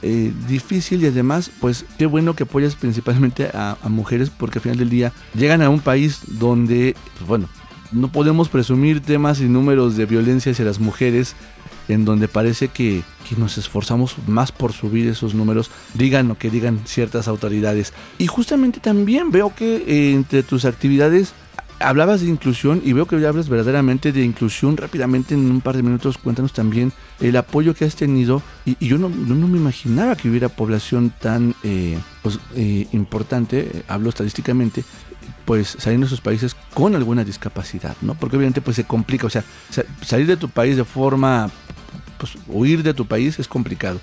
eh, 0.03 0.33
difícil 0.49 1.03
y 1.03 1.07
además 1.07 1.51
pues 1.61 1.87
qué 1.99 2.05
bueno 2.05 2.37
que 2.37 2.43
apoyas 2.43 2.77
principalmente 2.77 3.49
a, 3.55 3.79
a 3.83 3.89
mujeres 3.89 4.29
porque 4.29 4.59
al 4.59 4.63
final 4.63 4.79
del 4.79 4.91
día 4.91 5.13
llegan 5.35 5.63
a 5.63 5.71
un 5.71 5.81
país 5.81 6.21
donde, 6.27 6.95
pues 7.17 7.27
bueno, 7.27 7.49
no 7.93 8.11
podemos 8.11 8.49
presumir 8.49 9.01
temas 9.01 9.41
y 9.41 9.45
números 9.45 9.97
de 9.97 10.07
violencia 10.07 10.53
hacia 10.53 10.65
las 10.65 10.81
mujeres 10.81 11.35
en 11.89 12.05
donde 12.05 12.29
parece 12.29 12.69
que, 12.69 13.03
que, 13.29 13.37
nos 13.37 13.59
esforzamos 13.59 14.17
más 14.27 14.53
por 14.53 14.73
subir 14.73 15.09
esos 15.09 15.35
números, 15.35 15.71
digan 15.95 16.29
lo 16.29 16.39
que 16.39 16.51
digan 16.51 16.81
ciertas 16.85 17.27
autoridades. 17.27 17.93
Y 18.19 18.29
justamente 18.29 18.79
también 18.79 19.33
veo 19.33 19.53
que 19.55 19.77
eh, 19.87 20.13
entre 20.13 20.43
tus 20.45 20.65
actividades 20.65 21.35
hablabas 21.81 22.21
de 22.21 22.29
inclusión 22.29 22.83
y 22.85 22.93
veo 22.93 23.07
que 23.07 23.17
hablas 23.27 23.49
verdaderamente 23.49 24.13
de 24.13 24.23
inclusión 24.23 24.77
rápidamente 24.77 25.35
en 25.35 25.51
un 25.51 25.61
par 25.61 25.77
de 25.77 25.83
minutos. 25.83 26.19
Cuéntanos 26.19 26.53
también 26.53 26.93
el 27.21 27.37
apoyo 27.37 27.75
que 27.75 27.85
has 27.85 27.97
tenido 27.97 28.43
y, 28.65 28.77
yo, 28.87 28.99
no, 28.99 29.09
no, 29.09 29.49
me 29.49 29.59
imaginaba 29.59 30.15
que 30.15 30.29
hubiera 30.29 30.49
población 30.49 31.13
tan 31.19 31.55
eh, 31.63 31.99
pues, 32.23 32.39
eh, 32.55 32.87
importante, 32.93 33.71
eh, 33.73 33.83
hablo 33.89 34.11
estadísticamente, 34.11 34.85
pues 35.45 35.77
saliendo 35.79 36.07
de 36.07 36.11
sus 36.11 36.21
países 36.21 36.55
con 36.75 36.95
alguna 36.95 37.25
discapacidad, 37.25 37.97
¿no? 38.03 38.15
Porque 38.15 38.37
obviamente 38.37 38.61
pues 38.61 38.77
se 38.77 38.85
complica, 38.85 39.27
o 39.27 39.31
sea, 39.31 39.45
salir 40.03 40.27
de 40.27 40.37
tu 40.37 40.49
país 40.49 40.77
de 40.77 40.85
forma, 40.85 41.51
pues 42.19 42.35
huir 42.47 42.83
de 42.83 42.95
tu 42.95 43.07
país 43.07 43.39
es 43.39 43.49
complicado. 43.49 44.01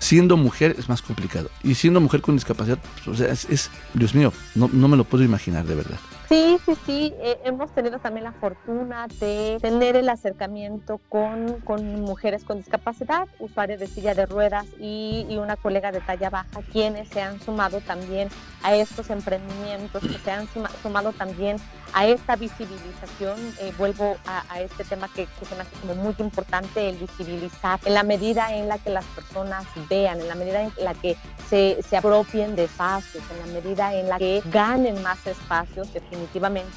Siendo 0.00 0.36
mujer 0.36 0.74
es 0.78 0.88
más 0.88 1.00
complicado. 1.00 1.48
Y 1.62 1.76
siendo 1.76 2.00
mujer 2.00 2.22
con 2.22 2.34
discapacidad, 2.34 2.78
pues, 2.94 3.06
o 3.06 3.14
sea, 3.14 3.32
es, 3.32 3.44
es, 3.48 3.70
Dios 3.94 4.16
mío, 4.16 4.32
no, 4.56 4.68
no 4.72 4.88
me 4.88 4.96
lo 4.96 5.04
puedo 5.04 5.22
imaginar 5.22 5.64
de 5.64 5.76
verdad. 5.76 5.98
Sí, 6.32 6.56
sí, 6.64 6.72
sí, 6.86 7.14
eh, 7.18 7.38
hemos 7.44 7.74
tenido 7.74 7.98
también 7.98 8.24
la 8.24 8.32
fortuna 8.32 9.06
de 9.20 9.58
tener 9.60 9.96
el 9.96 10.08
acercamiento 10.08 10.98
con, 11.10 11.60
con 11.60 12.00
mujeres 12.00 12.42
con 12.42 12.56
discapacidad, 12.56 13.28
usuarios 13.38 13.78
de 13.78 13.86
silla 13.86 14.14
de 14.14 14.24
ruedas 14.24 14.64
y, 14.80 15.26
y, 15.28 15.36
una 15.36 15.56
colega 15.56 15.92
de 15.92 16.00
talla 16.00 16.30
baja, 16.30 16.62
quienes 16.72 17.10
se 17.10 17.20
han 17.20 17.38
sumado 17.38 17.82
también 17.82 18.30
a 18.62 18.74
estos 18.74 19.10
emprendimientos, 19.10 20.00
que 20.00 20.18
se 20.18 20.30
han 20.30 20.48
sumado 20.82 21.12
también 21.12 21.58
a 21.92 22.06
esta 22.06 22.36
visibilización. 22.36 23.38
Eh, 23.60 23.74
vuelvo 23.76 24.16
a, 24.24 24.58
este 24.62 24.84
tema 24.84 25.10
que, 25.14 25.26
que 25.38 25.44
se 25.44 25.54
me 25.54 25.62
hace 25.62 25.76
como 25.82 25.96
muy 25.96 26.14
importante, 26.18 26.88
el 26.88 26.96
visibilizar, 26.96 27.78
en 27.84 27.92
la 27.92 28.04
medida 28.04 28.56
en 28.56 28.68
la 28.68 28.78
que 28.78 28.88
las 28.88 29.04
personas 29.04 29.66
vean, 29.90 30.18
en 30.18 30.28
la 30.28 30.34
medida 30.34 30.62
en 30.62 30.72
la 30.78 30.94
que 30.94 31.14
se, 31.50 31.82
se 31.82 31.98
apropien 31.98 32.56
de 32.56 32.64
espacios, 32.64 33.22
en 33.30 33.38
la 33.38 33.60
medida 33.60 33.94
en 33.94 34.08
la 34.08 34.16
que 34.16 34.42
ganen 34.46 35.02
más 35.02 35.26
espacios, 35.26 35.92
definitivamente 35.92 36.21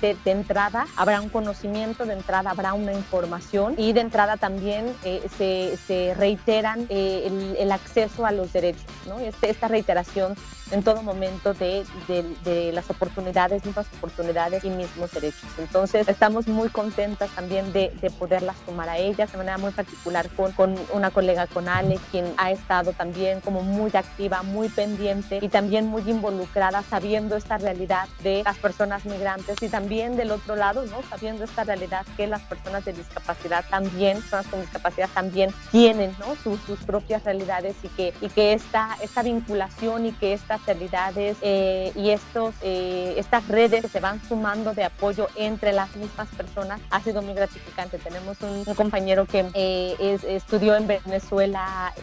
de 0.02 0.32
entrada 0.32 0.88
habrá 0.96 1.22
un 1.22 1.30
conocimiento, 1.30 2.06
de 2.06 2.14
entrada 2.14 2.52
habrá 2.52 2.74
una 2.74 2.93
información 2.93 3.76
y 3.78 3.93
de 3.93 4.02
entrada 4.02 4.38
también 4.38 4.93
eh, 5.04 5.22
se, 5.38 5.78
se, 5.78 6.14
reiteran 6.14 6.86
eh, 6.89 7.24
el, 7.26 7.56
el, 7.58 7.72
acceso 7.72 8.26
a 8.26 8.32
los 8.32 8.54
derechos, 8.54 8.86
¿no? 9.08 9.20
Este, 9.20 9.50
esta 9.50 9.68
reiteración 9.68 10.36
en 10.72 10.84
todo 10.84 11.03
momento 11.03 11.53
de, 11.53 11.86
de, 12.07 12.72
las 12.74 12.89
oportunidades, 12.89 13.66
mismas 13.66 13.88
oportunidades 13.97 14.63
y 14.63 14.70
mismos 14.70 15.11
derechos. 15.11 15.49
Entonces, 15.57 16.07
estamos 16.07 16.47
muy 16.47 16.70
contentas 16.70 17.30
también 17.32 17.72
de, 17.72 17.91
de 18.01 18.09
poderlas 18.09 18.55
sumar 18.66 18.89
a 18.89 18.97
ellas, 18.97 19.32
de 19.32 19.38
manera 19.38 19.57
muy 19.57 19.72
particular 19.72 20.30
con, 20.30 20.51
con, 20.53 20.76
una 20.93 21.11
colega, 21.11 21.47
con 21.47 21.70
Ale, 21.70 21.99
quien 22.11 22.34
ha 22.38 22.51
estado 22.51 22.93
también 22.93 23.41
como 23.41 23.61
muy 23.61 23.91
activa, 23.93 24.43
muy 24.43 24.70
pendiente 24.70 25.39
y 25.41 25.49
también 25.49 25.86
muy 25.86 26.01
involucrada, 26.09 26.84
sabiendo 26.84 27.36
esta 27.36 27.57
realidad 27.57 28.07
de 28.24 28.43
las 28.43 28.57
personas 28.57 29.05
migrantes 29.05 29.61
y 29.61 29.70
también 29.70 30.18
del 30.18 30.32
otro 30.32 30.55
lado, 30.55 30.86
¿no? 30.86 31.01
Sabiendo 31.09 31.43
esta 31.43 31.63
realidad 31.63 32.05
que 32.18 32.28
las 32.28 32.41
personas 32.41 32.86
de 32.86 32.93
discapacidad 32.93 33.66
también, 33.70 34.20
personas 34.22 34.47
con 34.47 34.61
discapacidad 34.61 35.09
también 35.13 35.53
tienen, 35.72 36.16
¿no? 36.20 36.36
Sus, 36.36 36.59
sus 36.61 36.80
propias 36.80 37.24
realidades 37.24 37.76
y 37.84 37.88
que, 37.89 38.13
y 38.22 38.30
que 38.30 38.53
esta, 38.53 38.97
esta 39.01 39.22
vinculación 39.22 40.07
y 40.07 40.11
que 40.11 40.34
esta 40.34 40.55
realidades 40.66 41.38
eh, 41.41 41.91
y 41.95 42.10
estos, 42.10 42.53
eh, 42.62 43.16
estas 43.18 43.47
redes 43.47 43.82
que 43.82 43.89
se 43.89 43.99
van 43.99 44.22
sumando 44.28 44.74
de 44.74 44.84
apoyo 44.84 45.28
entre 45.36 45.74
las 45.74 45.95
mismas 45.95 46.28
personas 46.30 46.82
ha 46.89 47.01
sido 47.01 47.22
muy 47.22 47.34
gratificante. 47.34 47.97
Tenemos 47.97 48.38
un, 48.41 48.64
compañero 48.76 49.26
que 49.26 49.45
eh, 49.53 49.95
es, 49.99 50.24
estudió 50.24 50.76
en 50.76 50.88
Venezuela 50.88 51.93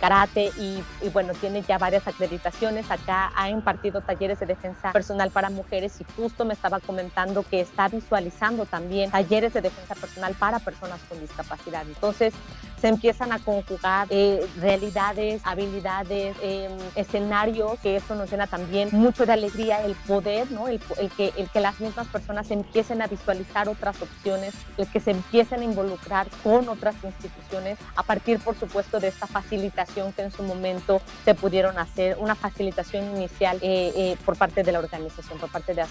karate 0.00 0.50
y, 0.58 0.82
y, 1.02 1.08
bueno, 1.12 1.32
tiene 1.34 1.62
ya 1.62 1.78
varias 1.78 2.06
acreditaciones. 2.06 2.90
Acá 2.90 3.32
ha 3.34 3.48
impartido 3.48 4.00
talleres 4.00 4.38
de 4.40 4.46
defensa 4.46 4.92
personal 4.92 5.30
para 5.30 5.50
mujeres 5.50 6.00
y 6.00 6.04
justo 6.16 6.44
me 6.44 6.54
estaba 6.54 6.80
comentando 6.80 7.42
que 7.42 7.60
está 7.60 7.88
visualizando 7.88 8.66
también 8.66 9.10
talleres 9.10 9.54
de 9.54 9.62
defensa 9.62 9.94
personal 9.94 10.34
para 10.34 10.58
personas 10.58 11.00
con 11.08 11.20
discapacidad. 11.20 11.82
Entonces, 11.86 12.34
se 12.84 12.88
empiezan 12.88 13.32
a 13.32 13.38
conjugar 13.38 14.08
eh, 14.10 14.46
realidades, 14.60 15.40
habilidades, 15.46 16.36
eh, 16.42 16.68
escenarios, 16.96 17.78
que 17.80 17.96
eso 17.96 18.14
nos 18.14 18.30
llena 18.30 18.46
también 18.46 18.90
mucho 18.92 19.24
de 19.24 19.32
alegría, 19.32 19.82
el 19.86 19.94
poder, 19.94 20.46
el, 20.98 21.10
que, 21.48 21.60
las 21.60 21.80
mismas 21.80 22.06
personas 22.08 22.50
empiecen 22.50 23.00
a 23.00 23.06
visualizar 23.06 23.70
otras 23.70 24.02
opciones, 24.02 24.52
el 24.76 24.86
que 24.86 25.00
se 25.00 25.12
empiecen 25.12 25.60
a 25.60 25.64
involucrar 25.64 26.26
con 26.42 26.68
otras 26.68 26.94
instituciones, 27.02 27.78
a 27.96 28.02
partir, 28.02 28.38
por 28.38 28.54
supuesto, 28.54 29.00
de 29.00 29.08
esta 29.08 29.26
facilitación 29.26 30.12
que 30.12 30.20
en 30.20 30.30
su 30.30 30.42
momento 30.42 31.00
se 31.24 31.34
pudieron 31.34 31.78
hacer, 31.78 32.18
una 32.18 32.34
facilitación 32.34 33.16
inicial 33.16 33.58
eh, 33.62 34.14
por 34.26 34.36
parte 34.36 34.62
de 34.62 34.72
la 34.72 34.80
organización, 34.80 35.38
por 35.38 35.50
parte 35.50 35.72
de 35.72 35.80
las. 35.80 35.88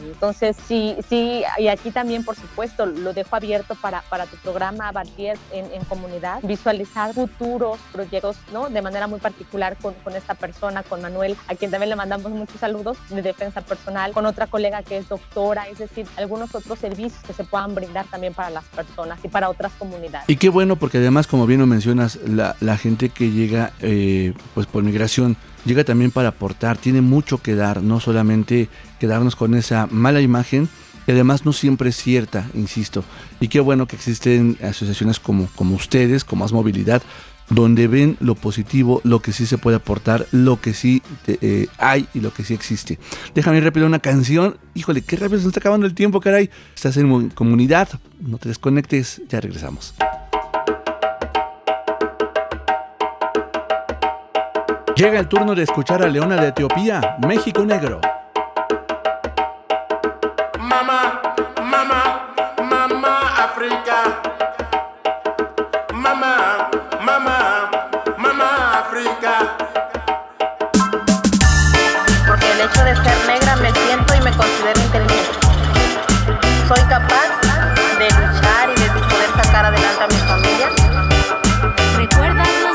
Entonces, 0.00 0.56
sí, 0.66 0.96
sí, 1.06 1.42
y 1.58 1.68
aquí 1.68 1.90
también, 1.90 2.24
por 2.24 2.36
supuesto, 2.36 2.86
lo 2.86 3.12
dejo 3.12 3.36
abierto 3.36 3.74
para, 3.74 4.00
para 4.08 4.24
tu 4.24 4.38
programa, 4.38 4.90
Bartier, 4.90 5.36
en, 5.52 5.70
en 5.74 5.84
comunidad 5.84 6.29
visualizar 6.42 7.14
futuros 7.14 7.78
proyectos, 7.92 8.36
¿no? 8.52 8.68
De 8.68 8.82
manera 8.82 9.06
muy 9.06 9.20
particular 9.20 9.76
con, 9.80 9.94
esta 10.14 10.34
persona, 10.34 10.82
con 10.82 11.02
Manuel, 11.02 11.36
a 11.48 11.54
quien 11.54 11.70
también 11.70 11.90
le 11.90 11.96
mandamos 11.96 12.30
muchos 12.32 12.60
saludos 12.60 12.98
de 13.08 13.22
defensa 13.22 13.60
personal, 13.60 14.12
con 14.12 14.26
otra 14.26 14.46
colega 14.46 14.82
que 14.82 14.98
es 14.98 15.08
doctora, 15.08 15.68
es 15.68 15.78
decir, 15.78 16.06
algunos 16.16 16.54
otros 16.54 16.78
servicios 16.78 17.22
que 17.26 17.32
se 17.32 17.44
puedan 17.44 17.74
brindar 17.74 18.06
también 18.06 18.34
para 18.34 18.50
las 18.50 18.64
personas 18.64 19.18
y 19.22 19.28
para 19.28 19.48
otras 19.48 19.72
comunidades. 19.78 20.28
Y 20.28 20.36
qué 20.36 20.48
bueno, 20.48 20.76
porque 20.76 20.98
además, 20.98 21.26
como 21.26 21.46
bien 21.46 21.60
lo 21.60 21.66
mencionas, 21.66 22.16
la, 22.26 22.56
la 22.60 22.76
gente 22.76 23.08
que 23.08 23.30
llega 23.30 23.72
eh, 23.80 24.34
pues 24.54 24.66
por 24.66 24.82
migración 24.82 25.36
llega 25.64 25.84
también 25.84 26.10
para 26.10 26.28
aportar, 26.28 26.78
tiene 26.78 27.00
mucho 27.00 27.38
que 27.38 27.54
dar, 27.54 27.82
no 27.82 28.00
solamente 28.00 28.68
quedarnos 28.98 29.36
con 29.36 29.54
esa 29.54 29.86
mala 29.90 30.20
imagen, 30.20 30.68
que 31.06 31.12
además 31.12 31.44
no 31.44 31.52
siempre 31.52 31.90
es 31.90 31.96
cierta, 31.96 32.46
insisto. 32.54 33.04
Y 33.40 33.48
qué 33.48 33.60
bueno 33.60 33.86
que 33.86 33.96
existen 33.96 34.56
asociaciones 34.62 35.20
como, 35.20 35.48
como 35.56 35.74
ustedes, 35.74 36.24
con 36.24 36.38
más 36.38 36.52
movilidad, 36.52 37.02
donde 37.50 37.88
ven 37.88 38.16
lo 38.20 38.34
positivo, 38.34 39.00
lo 39.04 39.20
que 39.20 39.32
sí 39.32 39.44
se 39.44 39.58
puede 39.58 39.76
aportar, 39.76 40.26
lo 40.30 40.60
que 40.60 40.72
sí 40.72 41.02
eh, 41.26 41.66
hay 41.78 42.08
y 42.14 42.20
lo 42.20 42.32
que 42.32 42.44
sí 42.44 42.54
existe. 42.54 42.98
Déjame 43.34 43.60
repetir 43.60 43.86
una 43.86 43.98
canción. 43.98 44.56
Híjole, 44.74 45.02
qué 45.02 45.16
rápido 45.16 45.40
se 45.40 45.48
está 45.48 45.60
acabando 45.60 45.86
el 45.86 45.94
tiempo, 45.94 46.20
caray. 46.20 46.48
Estás 46.74 46.96
en 46.96 47.30
comunidad, 47.30 47.88
no 48.20 48.38
te 48.38 48.48
desconectes, 48.48 49.20
ya 49.28 49.40
regresamos. 49.40 49.94
Llega 54.96 55.18
el 55.18 55.28
turno 55.28 55.54
de 55.54 55.62
escuchar 55.62 56.02
a 56.02 56.08
Leona 56.08 56.36
de 56.36 56.48
Etiopía, 56.48 57.16
México 57.26 57.64
Negro. 57.64 58.00
Soy 76.70 76.82
capaz 76.82 77.26
de 77.98 78.04
luchar 78.04 78.70
y 78.70 78.80
de 78.80 78.88
poder 78.90 79.28
sacar 79.42 79.64
adelante 79.64 80.04
a 80.04 80.06
mi 80.06 80.14
familia. 80.20 80.68
¿Recuerdas 81.96 82.69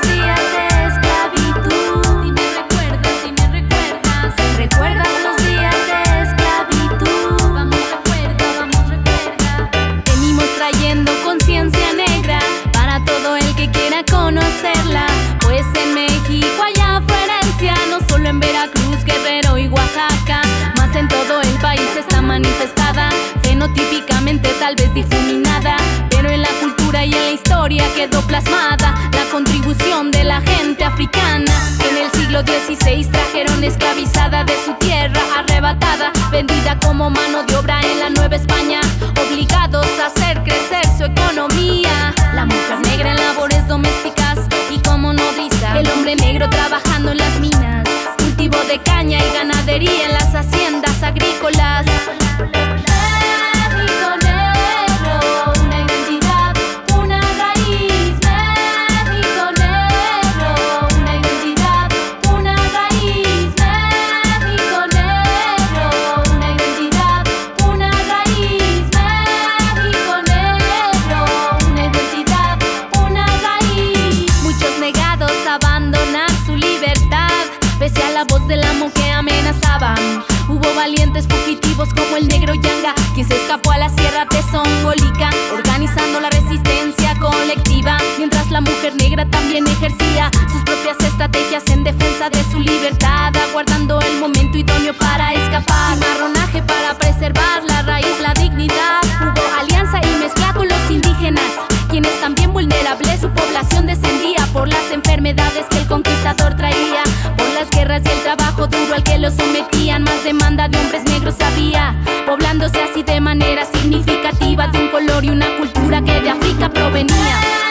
provenía. 116.70 117.65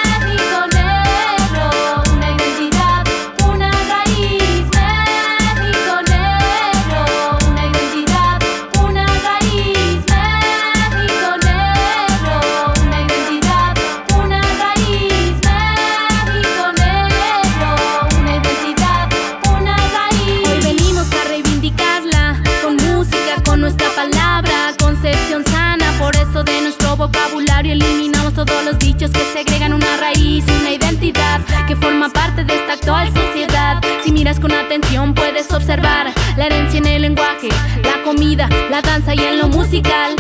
Puedes 34.81 35.53
observar 35.53 36.13
la 36.37 36.47
herencia 36.47 36.79
en 36.79 36.87
el 36.87 37.03
lenguaje, 37.03 37.49
la 37.85 38.03
comida, 38.03 38.49
la 38.71 38.83
danza 38.83 39.15
y 39.15 39.21
en 39.21 39.39
lo 39.39 39.49
musical. 39.49 40.17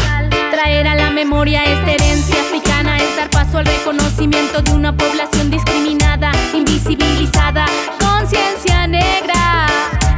Traer 0.52 0.86
a 0.86 0.94
la 0.94 1.10
memoria 1.10 1.64
esta 1.64 1.92
herencia 1.92 2.36
africana 2.40 2.96
es 2.98 3.16
dar 3.16 3.30
paso 3.30 3.58
al 3.58 3.66
reconocimiento 3.66 4.62
de 4.62 4.72
una 4.72 4.96
población 4.96 5.50
discriminada, 5.50 6.30
invisibilizada, 6.52 7.66
conciencia 7.98 8.86
negra. 8.86 9.66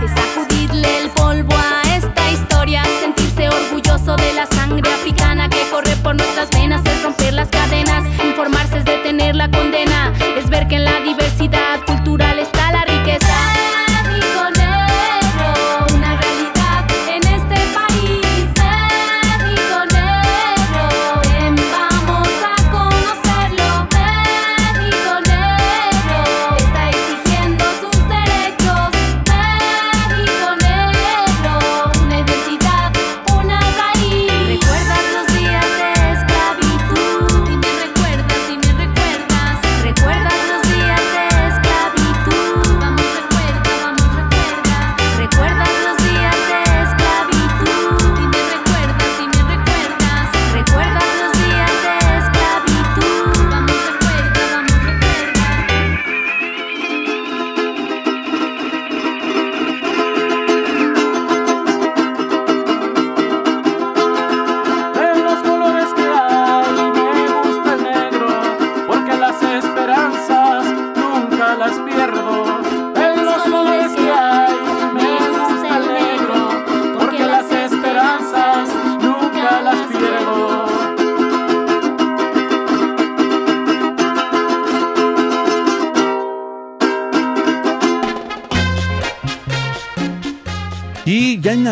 Es 0.04 0.10
sacudirle 0.10 1.04
el 1.04 1.10
polvo 1.10 1.56
a 1.56 1.96
esta 1.96 2.30
historia, 2.30 2.82
sentirse 3.00 3.48
orgulloso 3.48 4.16
de 4.16 4.34
la 4.34 4.46
sangre 4.46 4.90
africana 4.92 5.48
que 5.48 5.62
corre 5.70 5.96
por 6.02 6.14
nuestras 6.14 6.50
venas, 6.50 6.82
es 6.84 7.02
romper 7.02 7.32
las 7.32 7.48
cadenas, 7.48 8.04
informarse 8.22 8.78
es 8.78 8.84
detener 8.84 9.34
la 9.34 9.50
condena, 9.50 10.12
es 10.36 10.48
ver 10.50 10.68
que 10.68 10.76
en 10.76 10.84
la 10.84 11.00
diversidad 11.00 11.35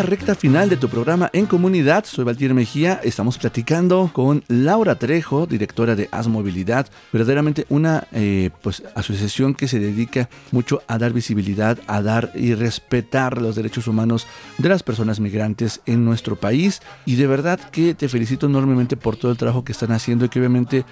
recta 0.05 0.35
final 0.35 0.69
de 0.69 0.77
tu 0.77 0.87
programa 0.87 1.29
en 1.33 1.47
comunidad, 1.47 2.05
soy 2.05 2.25
Valtier 2.25 2.53
Mejía, 2.53 2.99
estamos 3.03 3.37
platicando 3.37 4.11
con 4.13 4.43
Laura 4.47 4.95
Trejo, 4.95 5.47
directora 5.47 5.95
de 5.95 6.09
As 6.11 6.27
Movilidad, 6.27 6.87
verdaderamente 7.11 7.65
una 7.69 8.07
eh, 8.11 8.51
pues, 8.61 8.83
asociación 8.93 9.55
que 9.55 9.67
se 9.67 9.79
dedica 9.79 10.29
mucho 10.51 10.83
a 10.87 10.97
dar 10.97 11.11
visibilidad, 11.11 11.79
a 11.87 12.01
dar 12.01 12.31
y 12.35 12.53
respetar 12.53 13.41
los 13.41 13.55
derechos 13.55 13.87
humanos 13.87 14.27
de 14.57 14.69
las 14.69 14.83
personas 14.83 15.19
migrantes 15.19 15.81
en 15.85 16.05
nuestro 16.05 16.35
país. 16.35 16.81
Y 17.05 17.15
de 17.15 17.27
verdad 17.27 17.59
que 17.71 17.95
te 17.95 18.07
felicito 18.07 18.45
enormemente 18.45 18.97
por 18.97 19.17
todo 19.17 19.31
el 19.31 19.37
trabajo 19.37 19.63
que 19.63 19.71
están 19.71 19.91
haciendo 19.91 20.25
y 20.25 20.29
que 20.29 20.39
obviamente 20.39 20.85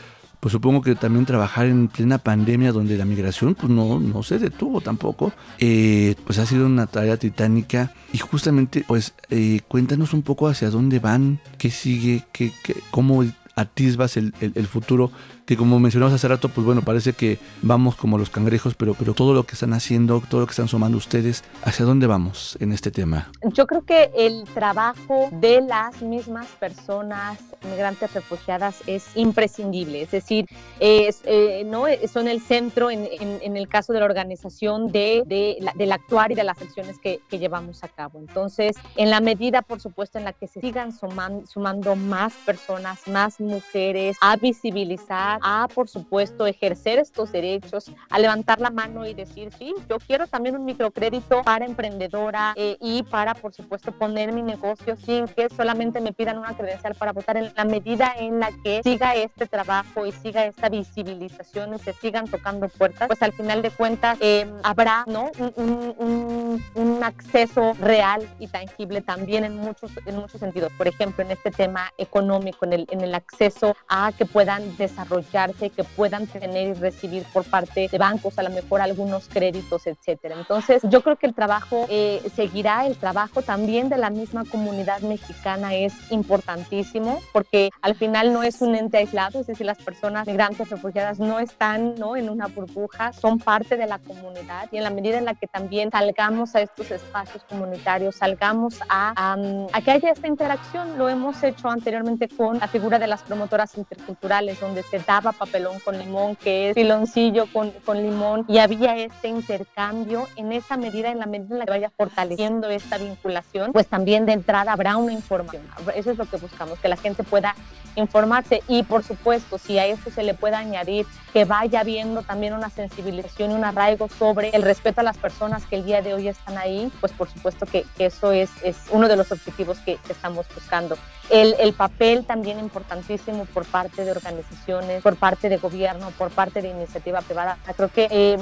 pues 0.43 0.51
supongo 0.51 0.81
que 0.81 0.93
también 0.95 1.25
trabajar 1.25 1.67
en 1.67 1.87
plena 1.87 2.17
pandemia 2.17 2.73
donde 2.73 2.97
la 2.97 3.05
migración 3.05 3.55
pues 3.55 3.69
no, 3.71 3.97
no 4.01 4.23
se 4.23 4.39
detuvo 4.39 4.81
tampoco, 4.81 5.31
eh, 5.57 6.15
pues 6.25 6.37
ha 6.37 6.45
sido 6.45 6.65
una 6.65 6.85
tarea 6.85 7.15
titánica 7.15 7.93
y 8.11 8.17
justamente 8.17 8.83
pues 8.85 9.13
eh, 9.29 9.61
cuéntanos 9.69 10.11
un 10.13 10.21
poco 10.21 10.49
hacia 10.49 10.69
dónde 10.69 10.99
van, 10.99 11.39
qué 11.57 11.71
sigue, 11.71 12.25
qué, 12.33 12.51
qué- 12.61 12.75
cómo 12.91 13.23
atisbas 13.55 14.17
el, 14.17 14.33
el- 14.41 14.51
el 14.55 14.67
futuro, 14.67 15.11
que 15.45 15.57
como 15.57 15.79
mencionamos 15.79 16.13
hace 16.13 16.27
rato, 16.27 16.47
pues 16.49 16.65
bueno, 16.65 16.81
parece 16.83 17.13
que 17.13 17.37
vamos 17.61 17.95
como 17.95 18.17
los 18.17 18.29
cangrejos, 18.29 18.75
pero, 18.75 18.93
pero 18.93 19.13
todo 19.13 19.33
lo 19.33 19.43
que 19.43 19.53
están 19.53 19.73
haciendo, 19.73 20.21
todo 20.29 20.41
lo 20.41 20.47
que 20.47 20.51
están 20.51 20.67
sumando 20.67 20.97
ustedes, 20.97 21.43
¿hacia 21.63 21.85
dónde 21.85 22.07
vamos 22.07 22.57
en 22.61 22.71
este 22.71 22.91
tema? 22.91 23.29
Yo 23.53 23.67
creo 23.67 23.83
que 23.83 24.11
el 24.15 24.45
trabajo 24.53 25.29
de 25.33 25.61
las 25.61 26.01
mismas 26.01 26.47
personas 26.59 27.39
migrantes 27.69 28.13
refugiadas 28.13 28.81
es 28.87 29.05
imprescindible, 29.15 30.01
es 30.01 30.11
decir, 30.11 30.45
eh, 30.79 31.63
¿no? 31.65 31.85
son 32.11 32.27
el 32.27 32.41
centro 32.41 32.89
en, 32.91 33.07
en- 33.19 33.57
el 33.57 33.67
caso 33.67 33.93
de 33.93 33.99
la 33.99 34.05
organización 34.05 34.91
de, 34.91 35.23
de 35.27 35.57
del 35.75 35.91
actuar 35.91 36.31
y 36.31 36.35
de 36.35 36.43
las 36.43 36.59
acciones 36.61 36.97
que, 36.99 37.19
que 37.29 37.37
llevamos 37.39 37.83
a 37.83 37.87
cabo. 37.87 38.19
Entonces, 38.19 38.75
en 38.95 39.09
la 39.09 39.19
medida, 39.21 39.61
por 39.61 39.79
supuesto, 39.79 40.17
en 40.17 40.23
la 40.25 40.33
que 40.33 40.47
se 40.47 40.59
sigan 40.59 40.91
suman- 40.91 41.45
sumando 41.47 41.95
más 41.95 42.33
personas, 42.45 43.07
más 43.07 43.39
mujeres, 43.39 44.17
a 44.21 44.35
visibilizar, 44.37 45.32
a, 45.41 45.67
por 45.73 45.87
supuesto, 45.89 46.45
ejercer 46.47 46.99
estos 46.99 47.31
derechos, 47.31 47.91
a 48.09 48.19
levantar 48.19 48.59
la 48.59 48.69
mano 48.69 49.05
y 49.05 49.13
decir, 49.13 49.49
sí, 49.57 49.73
yo 49.89 49.97
quiero 49.99 50.27
también 50.27 50.55
un 50.55 50.65
microcrédito 50.65 51.41
para 51.43 51.65
emprendedora 51.65 52.53
eh, 52.55 52.77
y 52.79 53.03
para, 53.03 53.33
por 53.33 53.53
supuesto, 53.53 53.91
poner 53.91 54.31
mi 54.33 54.41
negocio 54.41 54.95
sin 54.95 55.27
que 55.27 55.49
solamente 55.49 56.01
me 56.01 56.13
pidan 56.13 56.37
una 56.37 56.55
credencial 56.55 56.95
para 56.95 57.11
votar 57.13 57.37
en 57.37 57.51
la 57.55 57.65
medida 57.65 58.13
en 58.17 58.39
la 58.39 58.49
que 58.63 58.81
siga 58.83 59.15
este 59.15 59.47
trabajo 59.47 60.05
y 60.05 60.11
siga 60.11 60.45
esta 60.45 60.69
visibilización 60.69 61.73
y 61.75 61.79
se 61.79 61.93
sigan 61.93 62.27
tocando 62.27 62.67
puertas, 62.69 63.07
pues 63.07 63.21
al 63.21 63.33
final 63.33 63.61
de 63.61 63.71
cuentas 63.71 64.17
eh, 64.21 64.51
habrá 64.63 65.03
¿no? 65.07 65.31
un, 65.37 65.53
un- 65.55 65.95
un- 65.97 66.63
un 66.75 67.03
acceso 67.03 67.73
real 67.79 68.27
y 68.39 68.47
tangible 68.47 69.01
también 69.01 69.43
en 69.43 69.55
muchos, 69.55 69.91
en 70.05 70.15
muchos 70.17 70.39
sentidos. 70.39 70.71
Por 70.77 70.87
ejemplo, 70.87 71.23
en 71.23 71.31
este 71.31 71.51
tema 71.51 71.91
económico, 71.97 72.65
en 72.65 72.73
el, 72.73 72.87
en 72.91 73.01
el 73.01 73.15
acceso 73.15 73.75
a 73.87 74.11
que 74.17 74.25
puedan 74.25 74.75
desarrollarse, 75.23 75.69
que 75.69 75.83
puedan 75.83 76.27
tener 76.27 76.69
y 76.69 76.73
recibir 76.73 77.23
por 77.33 77.43
parte 77.43 77.87
de 77.91 77.97
bancos 77.97 78.37
a 78.37 78.43
lo 78.43 78.49
mejor 78.49 78.81
algunos 78.81 79.27
créditos, 79.27 79.87
etcétera. 79.87 80.35
Entonces, 80.37 80.81
yo 80.83 81.01
creo 81.01 81.15
que 81.15 81.27
el 81.27 81.33
trabajo 81.33 81.85
eh, 81.89 82.21
seguirá, 82.35 82.85
el 82.85 82.97
trabajo 82.97 83.41
también 83.41 83.89
de 83.89 83.97
la 83.97 84.09
misma 84.09 84.43
comunidad 84.45 85.01
mexicana 85.01 85.73
es 85.73 85.93
importantísimo 86.11 87.21
porque 87.31 87.69
al 87.81 87.95
final 87.95 88.33
no 88.33 88.43
es 88.43 88.61
un 88.61 88.75
ente 88.75 88.97
aislado, 88.97 89.39
es 89.39 89.47
decir, 89.47 89.65
las 89.65 89.77
personas 89.77 90.27
migrantes 90.27 90.69
refugiadas 90.69 91.19
no 91.19 91.39
están 91.39 91.95
¿no? 91.95 92.15
en 92.15 92.29
una 92.29 92.47
burbuja, 92.47 93.13
son 93.13 93.39
parte 93.39 93.77
de 93.77 93.87
la 93.87 93.99
comunidad 93.99 94.67
y 94.71 94.77
en 94.77 94.83
la 94.83 94.89
medida 94.89 95.17
en 95.17 95.25
la 95.25 95.33
que 95.33 95.47
también 95.47 95.91
salgamos 95.91 96.55
a 96.55 96.61
estos 96.61 96.91
espacios 96.91 97.43
comunitarios, 97.43 98.15
salgamos 98.15 98.79
a, 98.89 99.13
a, 99.15 99.37
a 99.71 99.81
que 99.81 99.91
haya 99.91 100.11
esta 100.11 100.27
interacción, 100.27 100.97
lo 100.97 101.09
hemos 101.09 101.41
hecho 101.43 101.69
anteriormente 101.69 102.27
con 102.27 102.59
la 102.59 102.67
figura 102.67 102.99
de 102.99 103.07
las 103.07 103.23
promotoras 103.23 103.77
interculturales, 103.77 104.59
donde 104.59 104.83
se 104.83 104.99
da 104.99 105.12
estaba 105.13 105.31
papelón 105.31 105.79
con 105.79 105.99
limón, 105.99 106.35
que 106.35 106.69
es 106.69 106.75
piloncillo 106.75 107.45
con, 107.53 107.69
con 107.85 108.01
limón, 108.01 108.45
y 108.47 108.57
había 108.57 108.97
este 108.97 109.27
intercambio 109.27 110.27
en 110.37 110.51
esa 110.51 110.75
medida, 110.75 111.11
en 111.11 111.19
la 111.19 111.27
medida 111.27 111.53
en 111.53 111.59
la 111.59 111.65
que 111.65 111.71
vaya 111.71 111.91
fortaleciendo 111.95 112.67
esta 112.69 112.97
vinculación, 112.97 113.73
pues 113.73 113.85
también 113.85 114.25
de 114.25 114.33
entrada 114.33 114.71
habrá 114.71 114.97
una 114.97 115.13
información. 115.13 115.61
Eso 115.95 116.09
es 116.09 116.17
lo 116.17 116.25
que 116.25 116.37
buscamos, 116.37 116.79
que 116.79 116.87
la 116.87 116.97
gente 116.97 117.23
pueda 117.23 117.53
informarse 117.95 118.63
y 118.67 118.81
por 118.81 119.03
supuesto, 119.03 119.59
si 119.59 119.77
a 119.77 119.85
eso 119.85 120.09
se 120.09 120.23
le 120.23 120.33
puede 120.33 120.55
añadir 120.55 121.05
que 121.31 121.45
vaya 121.45 121.83
viendo 121.83 122.23
también 122.23 122.53
una 122.53 122.71
sensibilización 122.71 123.51
y 123.51 123.53
un 123.53 123.65
arraigo 123.65 124.07
sobre 124.09 124.49
el 124.49 124.63
respeto 124.63 125.01
a 125.01 125.03
las 125.03 125.17
personas 125.17 125.65
que 125.67 125.75
el 125.75 125.85
día 125.85 126.01
de 126.01 126.15
hoy 126.15 126.27
están 126.27 126.57
ahí, 126.57 126.91
pues 126.99 127.11
por 127.11 127.29
supuesto 127.29 127.67
que, 127.67 127.85
que 127.95 128.07
eso 128.07 128.31
es, 128.31 128.49
es 128.63 128.77
uno 128.89 129.07
de 129.07 129.15
los 129.15 129.31
objetivos 129.31 129.77
que, 129.79 129.97
que 129.97 130.13
estamos 130.13 130.47
buscando. 130.55 130.97
El, 131.33 131.55
el, 131.59 131.73
papel 131.73 132.25
también 132.25 132.59
importantísimo 132.59 133.45
por 133.45 133.65
parte 133.65 134.05
de 134.05 134.11
organizaciones, 134.11 135.01
por 135.01 135.15
parte 135.15 135.49
de 135.49 135.57
gobierno, 135.57 136.11
por 136.11 136.29
parte 136.29 136.61
de 136.61 136.69
iniciativa 136.69 137.21
privada. 137.21 137.57
Creo 137.75 137.89
que 137.89 138.07
eh, 138.11 138.37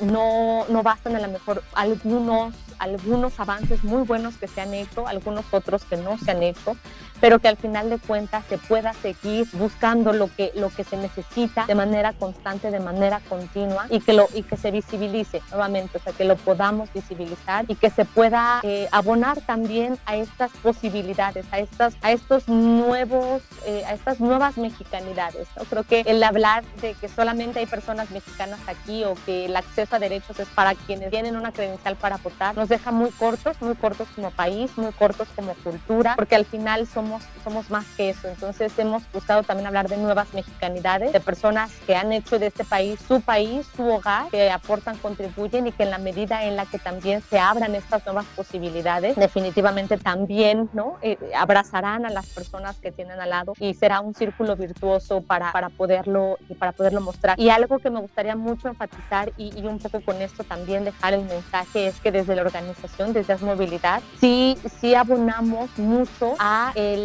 no, 0.00 0.66
no 0.68 0.82
bastan 0.82 1.16
a 1.16 1.20
lo 1.20 1.28
mejor 1.28 1.62
algunos, 1.74 2.54
algunos 2.78 3.40
avances 3.40 3.82
muy 3.84 4.02
buenos 4.02 4.36
que 4.36 4.48
se 4.48 4.60
han 4.60 4.74
hecho, 4.74 5.08
algunos 5.08 5.46
otros 5.50 5.84
que 5.84 5.96
no 5.96 6.18
se 6.18 6.30
han 6.30 6.42
hecho, 6.42 6.76
pero 7.20 7.38
que 7.38 7.48
al 7.48 7.56
final 7.56 7.90
de 7.90 7.98
cuentas 7.98 8.44
se 8.48 8.58
pueda 8.58 8.92
seguir 8.94 9.46
buscando 9.52 10.12
lo 10.12 10.28
que, 10.34 10.52
lo 10.54 10.70
que 10.70 10.84
se 10.84 10.96
necesita 10.96 11.66
de 11.66 11.74
manera 11.74 12.12
constante, 12.12 12.70
de 12.70 12.80
manera 12.80 13.20
continua 13.28 13.86
y 13.90 14.00
que, 14.00 14.12
lo, 14.12 14.28
y 14.34 14.42
que 14.42 14.56
se 14.56 14.70
visibilice 14.70 15.42
nuevamente, 15.50 15.98
o 15.98 16.00
sea, 16.00 16.12
que 16.12 16.24
lo 16.24 16.36
podamos 16.36 16.92
visibilizar 16.92 17.64
y 17.68 17.74
que 17.74 17.90
se 17.90 18.04
pueda 18.04 18.60
eh, 18.62 18.88
abonar 18.92 19.40
también 19.40 19.98
a 20.06 20.16
estas 20.16 20.50
posibilidades, 20.62 21.46
a, 21.50 21.58
estas, 21.58 21.94
a 22.02 22.12
estos 22.12 22.48
nuevos, 22.48 23.42
eh, 23.64 23.84
a 23.86 23.94
estas 23.94 24.20
nuevas 24.20 24.56
mexicanidades. 24.58 25.48
¿no? 25.56 25.64
Creo 25.64 25.84
que 25.84 26.00
el 26.06 26.22
hablar 26.22 26.64
de 26.80 26.94
que 26.94 27.08
solamente 27.08 27.60
hay 27.60 27.66
personas 27.66 28.10
mexicanas 28.10 28.60
aquí 28.66 29.04
o 29.04 29.14
que 29.26 29.46
el 29.46 29.56
acceso 29.56 29.96
a 29.96 29.98
derechos 29.98 30.38
es 30.38 30.48
para 30.48 30.74
quienes 30.74 31.10
tienen 31.10 31.36
una 31.36 31.52
credencial 31.52 31.96
para 31.96 32.18
votar, 32.18 32.56
nos 32.56 32.68
deja 32.68 32.90
muy 32.92 33.10
cortos, 33.10 33.60
muy 33.60 33.74
cortos 33.74 34.08
como 34.14 34.30
país, 34.30 34.76
muy 34.76 34.92
cortos 34.92 35.28
como 35.34 35.54
cultura, 35.54 36.14
porque 36.16 36.36
al 36.36 36.44
final 36.44 36.86
somos 36.86 37.05
somos, 37.06 37.22
somos 37.44 37.70
más 37.70 37.86
que 37.96 38.10
eso. 38.10 38.28
Entonces 38.28 38.72
hemos 38.78 39.02
buscado 39.12 39.42
también 39.42 39.66
hablar 39.66 39.88
de 39.88 39.96
nuevas 39.96 40.32
mexicanidades, 40.34 41.12
de 41.12 41.20
personas 41.20 41.72
que 41.86 41.94
han 41.94 42.12
hecho 42.12 42.38
de 42.38 42.46
este 42.46 42.64
país 42.64 42.98
su 43.06 43.20
país, 43.20 43.66
su 43.76 43.88
hogar, 43.88 44.28
que 44.30 44.50
aportan, 44.50 44.96
contribuyen 44.98 45.66
y 45.66 45.72
que 45.72 45.84
en 45.84 45.90
la 45.90 45.98
medida 45.98 46.44
en 46.44 46.56
la 46.56 46.66
que 46.66 46.78
también 46.78 47.22
se 47.22 47.38
abran 47.38 47.74
estas 47.74 48.04
nuevas 48.04 48.26
posibilidades, 48.36 49.16
definitivamente 49.16 49.96
también 49.96 50.68
¿no? 50.72 50.98
Eh, 51.02 51.18
abrazarán 51.36 52.06
a 52.06 52.10
las 52.10 52.26
personas 52.26 52.76
que 52.76 52.90
tienen 52.90 53.20
al 53.20 53.30
lado 53.30 53.52
y 53.58 53.74
será 53.74 54.00
un 54.00 54.14
círculo 54.14 54.56
virtuoso 54.56 55.22
para, 55.22 55.52
para, 55.52 55.68
poderlo, 55.68 56.38
para 56.58 56.72
poderlo 56.72 57.00
mostrar. 57.00 57.38
Y 57.38 57.50
algo 57.50 57.78
que 57.78 57.90
me 57.90 58.00
gustaría 58.00 58.36
mucho 58.36 58.68
enfatizar 58.68 59.32
y, 59.36 59.58
y 59.58 59.66
un 59.66 59.78
poco 59.78 60.00
con 60.00 60.20
esto 60.20 60.44
también 60.44 60.84
dejar 60.84 61.14
el 61.14 61.24
mensaje 61.24 61.86
es 61.86 62.00
que 62.00 62.10
desde 62.10 62.34
la 62.34 62.42
organización, 62.42 63.12
desde 63.12 63.34
Asmovilidad, 63.34 64.02
sí, 64.20 64.56
sí 64.80 64.94
abonamos 64.94 65.70
mucho 65.78 66.34
a 66.38 66.72
el 66.74 66.95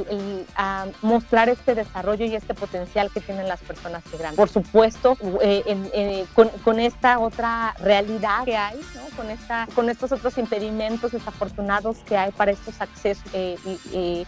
mostrar 1.02 1.50
este 1.50 1.76
desarrollo 1.76 2.26
y 2.26 2.36
este 2.36 2.54
potencial 2.54 3.10
que 3.12 3.22
tienen 3.22 3.48
las 3.48 3.62
personas 3.62 4.04
migrantes. 4.12 4.38
Por 4.38 4.50
supuesto, 4.50 5.18
eh, 5.42 6.26
con, 6.64 6.80
esta 6.80 7.20
otra 7.20 7.74
realidad 7.80 8.44
que 8.46 8.58
hay, 8.58 8.80
con, 9.16 9.30
esta, 9.30 9.68
con 9.76 9.90
estos 9.90 10.12
otros 10.12 10.38
impedimentos 10.38 11.12
desafortunados 11.12 11.98
que 12.00 12.18
hay 12.18 12.32
para 12.32 12.52
estos 12.52 12.80
accesos 12.82 13.24
eh, 13.34 13.58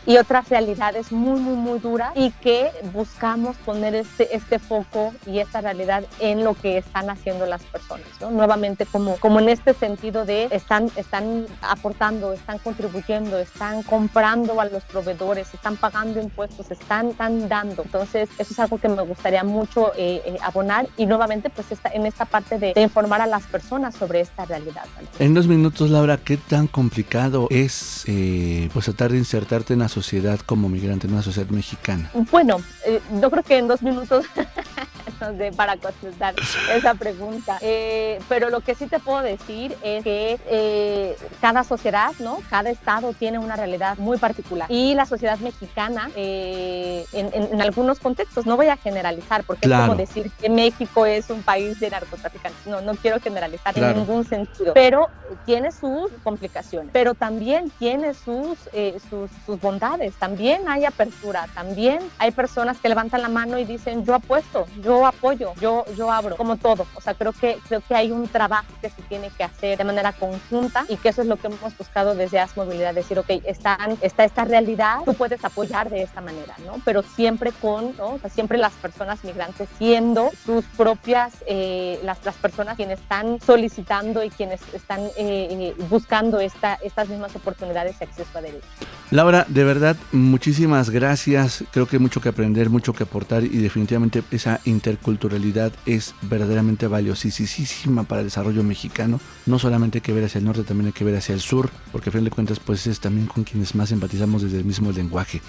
y, 0.06 0.18
otras 0.24 0.48
realidades 0.48 1.12
muy, 1.12 1.40
muy, 1.40 1.56
muy 1.56 1.80
duras 1.80 2.14
y 2.16 2.32
que 2.32 2.72
buscamos 2.94 3.58
poner 3.58 3.94
este, 3.96 4.34
este 4.36 4.58
foco 4.58 5.14
y 5.26 5.40
esta 5.40 5.60
realidad 5.60 6.06
en 6.20 6.44
lo 6.44 6.54
que 6.54 6.78
están 6.78 7.10
haciendo 7.10 7.46
las 7.46 7.62
personas. 7.64 8.08
Nuevamente, 8.32 8.86
como, 8.86 9.18
como 9.18 9.40
en 9.40 9.50
este 9.50 9.74
sentido 9.74 10.24
de 10.24 10.48
están, 10.52 10.90
están 10.96 11.46
aportando, 11.62 12.32
están 12.32 12.60
contribuyendo, 12.60 13.38
están 13.38 13.84
comprando 13.84 14.62
a 14.62 14.66
los 14.66 14.84
proveedores, 14.84 15.53
están 15.54 15.78
pagando 15.78 16.22
impuestos, 16.22 16.70
están, 16.72 17.10
están 17.10 17.48
dando. 17.48 17.84
Entonces, 17.84 18.30
eso 18.38 18.54
es 18.54 18.60
algo 18.60 18.78
que 18.78 18.90
me 18.90 19.02
gustaría 19.04 19.44
mucho 19.44 19.92
eh, 19.96 20.22
eh, 20.26 20.38
abonar 20.42 20.88
y 20.98 21.06
nuevamente, 21.06 21.50
pues 21.50 21.72
está 21.72 21.90
en 21.90 22.06
esta 22.06 22.26
parte 22.26 22.60
de, 22.60 22.74
de, 22.74 22.82
informar 22.82 23.22
a 23.22 23.28
las 23.28 23.44
personas 23.44 23.96
sobre 23.96 24.22
esta 24.22 24.46
realidad. 24.46 24.86
¿vale? 24.96 25.08
En 25.20 25.34
dos 25.34 25.48
minutos, 25.48 25.90
Laura, 25.90 26.18
¿qué 26.18 26.38
tan 26.38 26.68
complicado 26.68 27.48
es 27.50 28.04
eh, 28.08 28.70
pues 28.74 28.86
tratar 28.86 29.12
de 29.12 29.18
insertarte 29.18 29.74
en 29.74 29.80
la 29.80 29.90
sociedad 29.90 30.40
como 30.40 30.70
migrante, 30.70 31.08
en 31.08 31.14
una 31.14 31.22
sociedad 31.22 31.50
mexicana? 31.50 32.12
Bueno, 32.32 32.62
eh, 32.86 33.00
yo 33.22 33.30
creo 33.30 33.44
que 33.44 33.58
en 33.58 33.68
dos 33.68 33.82
minutos 33.82 34.26
no 35.22 35.38
sé 35.38 35.52
para 35.52 35.78
contestar 35.78 36.36
esa 36.74 36.94
pregunta. 36.96 37.58
Eh, 37.62 38.20
pero 38.30 38.50
lo 38.50 38.62
que 38.62 38.76
sí 38.76 38.88
te 38.88 39.00
puedo 39.00 39.22
decir 39.22 39.76
es 39.84 40.04
que 40.04 40.40
eh, 40.48 41.18
cada 41.42 41.64
sociedad, 41.64 42.12
¿no? 42.20 42.40
Cada 42.50 42.70
estado 42.70 43.14
tiene 43.14 43.40
una 43.40 43.56
realidad 43.56 43.98
muy 43.98 44.18
particular. 44.18 44.72
Y 44.72 44.94
la 44.96 45.06
sociedad 45.06 45.40
mexicana, 45.40 46.10
eh, 46.16 47.06
en, 47.14 47.30
en, 47.34 47.54
en, 47.54 47.62
algunos 47.62 48.00
contextos, 48.00 48.46
no 48.46 48.58
voy 48.58 48.68
a 48.68 48.78
generalizar, 48.78 49.44
porque 49.44 49.68
claro. 49.68 49.84
es 49.84 49.90
como 49.90 50.00
decir 50.00 50.32
que 50.40 50.50
México 50.50 51.06
es 51.06 51.30
un 51.30 51.44
país 51.44 51.80
de 51.80 51.90
narcotraficantes. 51.90 52.68
No, 52.68 52.82
no 52.82 52.96
quiero 52.96 53.20
generalizar 53.20 53.74
claro. 53.74 53.94
en 53.94 54.00
ningún 54.00 54.26
sentido. 54.26 54.74
Pero 54.74 55.08
tiene 55.46 55.72
sus 55.72 56.12
complicaciones, 56.24 56.90
pero 56.94 57.14
también 57.14 57.70
tiene 57.80 58.14
sus, 58.14 58.58
eh, 58.74 58.98
sus, 59.10 59.30
sus 59.46 59.60
bondades. 59.60 60.14
También 60.16 60.68
hay 60.68 60.86
apertura, 60.86 61.48
también 61.54 62.00
hay 62.18 62.32
personas 62.32 62.78
que 62.78 62.90
levantan 62.90 63.22
la 63.22 63.30
mano 63.30 63.58
y 63.58 63.66
dicen, 63.66 64.06
yo 64.06 64.16
apuesto, 64.16 64.66
yo 64.82 65.03
apoyo, 65.08 65.54
yo, 65.60 65.86
yo 65.96 66.12
abro, 66.12 66.36
como 66.36 66.58
todo. 66.58 66.86
O 66.96 67.02
sea, 67.02 67.14
creo 67.14 67.34
que, 67.34 67.58
creo 67.68 67.82
que 67.82 67.96
hay 67.96 68.12
un 68.12 68.28
trabajo 68.28 68.68
que 68.82 68.90
se 68.90 69.02
tiene 69.04 69.30
que 69.30 69.44
hacer 69.44 69.78
de 69.78 69.84
manera 69.84 70.14
conjunta 70.14 70.86
y 70.90 70.98
que 70.98 71.10
eso 71.10 71.22
es 71.22 71.28
lo 71.28 71.38
que 71.38 71.48
hemos 71.48 71.78
buscado 71.78 72.16
desde 72.16 72.40
AS 72.40 72.56
Movilidad, 72.58 72.94
decir, 72.94 73.18
ok, 73.20 73.30
están, 73.46 73.98
está 74.02 74.24
esta 74.24 74.46
realidad, 74.46 75.00
tú 75.06 75.14
puedes 75.14 75.44
apoyar 75.44 75.90
de 75.90 76.04
esta 76.04 76.22
manera, 76.22 76.56
¿no? 76.66 76.82
Pero 76.86 77.04
siempre 77.04 77.52
con, 77.52 77.96
¿no? 77.98 78.14
O 78.14 78.20
sea, 78.20 78.30
siempre 78.30 78.58
las 78.58 78.74
personas 78.74 79.24
migrantes 79.24 79.70
siendo 79.78 80.32
sus 80.46 80.66
propias, 80.66 81.34
eh, 81.46 82.00
las, 82.04 82.24
las 82.26 82.36
personas 82.36 82.76
quienes 82.76 83.00
están 83.00 83.40
solicitando 83.42 84.24
y 84.24 84.30
quienes 84.30 84.62
están 84.74 85.02
eh, 85.18 85.74
buscando 85.90 86.40
esta, 86.40 86.76
estas 86.76 87.10
mismas 87.10 87.36
oportunidades 87.36 88.00
de 88.00 88.06
acceso 88.06 88.38
a 88.38 88.42
derechos. 88.42 88.70
Laura, 89.12 89.46
de 89.48 89.64
verdad, 89.64 89.96
muchísimas 90.12 90.90
gracias. 90.90 91.64
Creo 91.72 91.88
que 91.88 91.98
hay 91.98 92.02
mucho 92.02 92.22
que 92.22 92.30
aprender, 92.30 92.70
mucho 92.70 92.94
que 92.94 93.04
aportar 93.04 93.44
y 93.44 93.58
definitivamente 93.58 94.24
esa 94.32 94.60
interculturalidad 94.94 95.72
es 95.86 96.14
verdaderamente 96.22 96.88
valiosísima 96.88 98.04
para 98.04 98.22
el 98.22 98.28
desarrollo 98.28 98.64
mexicano. 98.64 99.20
No 99.46 99.60
solamente 99.60 99.98
hay 99.98 100.02
que 100.02 100.14
ver 100.14 100.26
hacia 100.26 100.40
el 100.40 100.46
norte, 100.46 100.64
también 100.64 100.88
hay 100.88 100.94
que 100.94 101.04
ver 101.04 101.16
hacia 101.16 101.34
el 101.34 101.42
sur, 101.42 101.70
porque 101.92 102.10
a 102.10 102.12
fin 102.12 102.24
de 102.24 102.30
cuentas 102.30 102.60
pues 102.60 102.86
es 102.88 103.00
también 103.00 103.28
con 103.28 103.44
quienes 103.44 103.76
más 103.76 103.92
empatizamos 103.92 104.44
desde 104.44 104.58
el 104.58 104.66
mismo 104.66 104.92
lenguaje. 104.92 105.42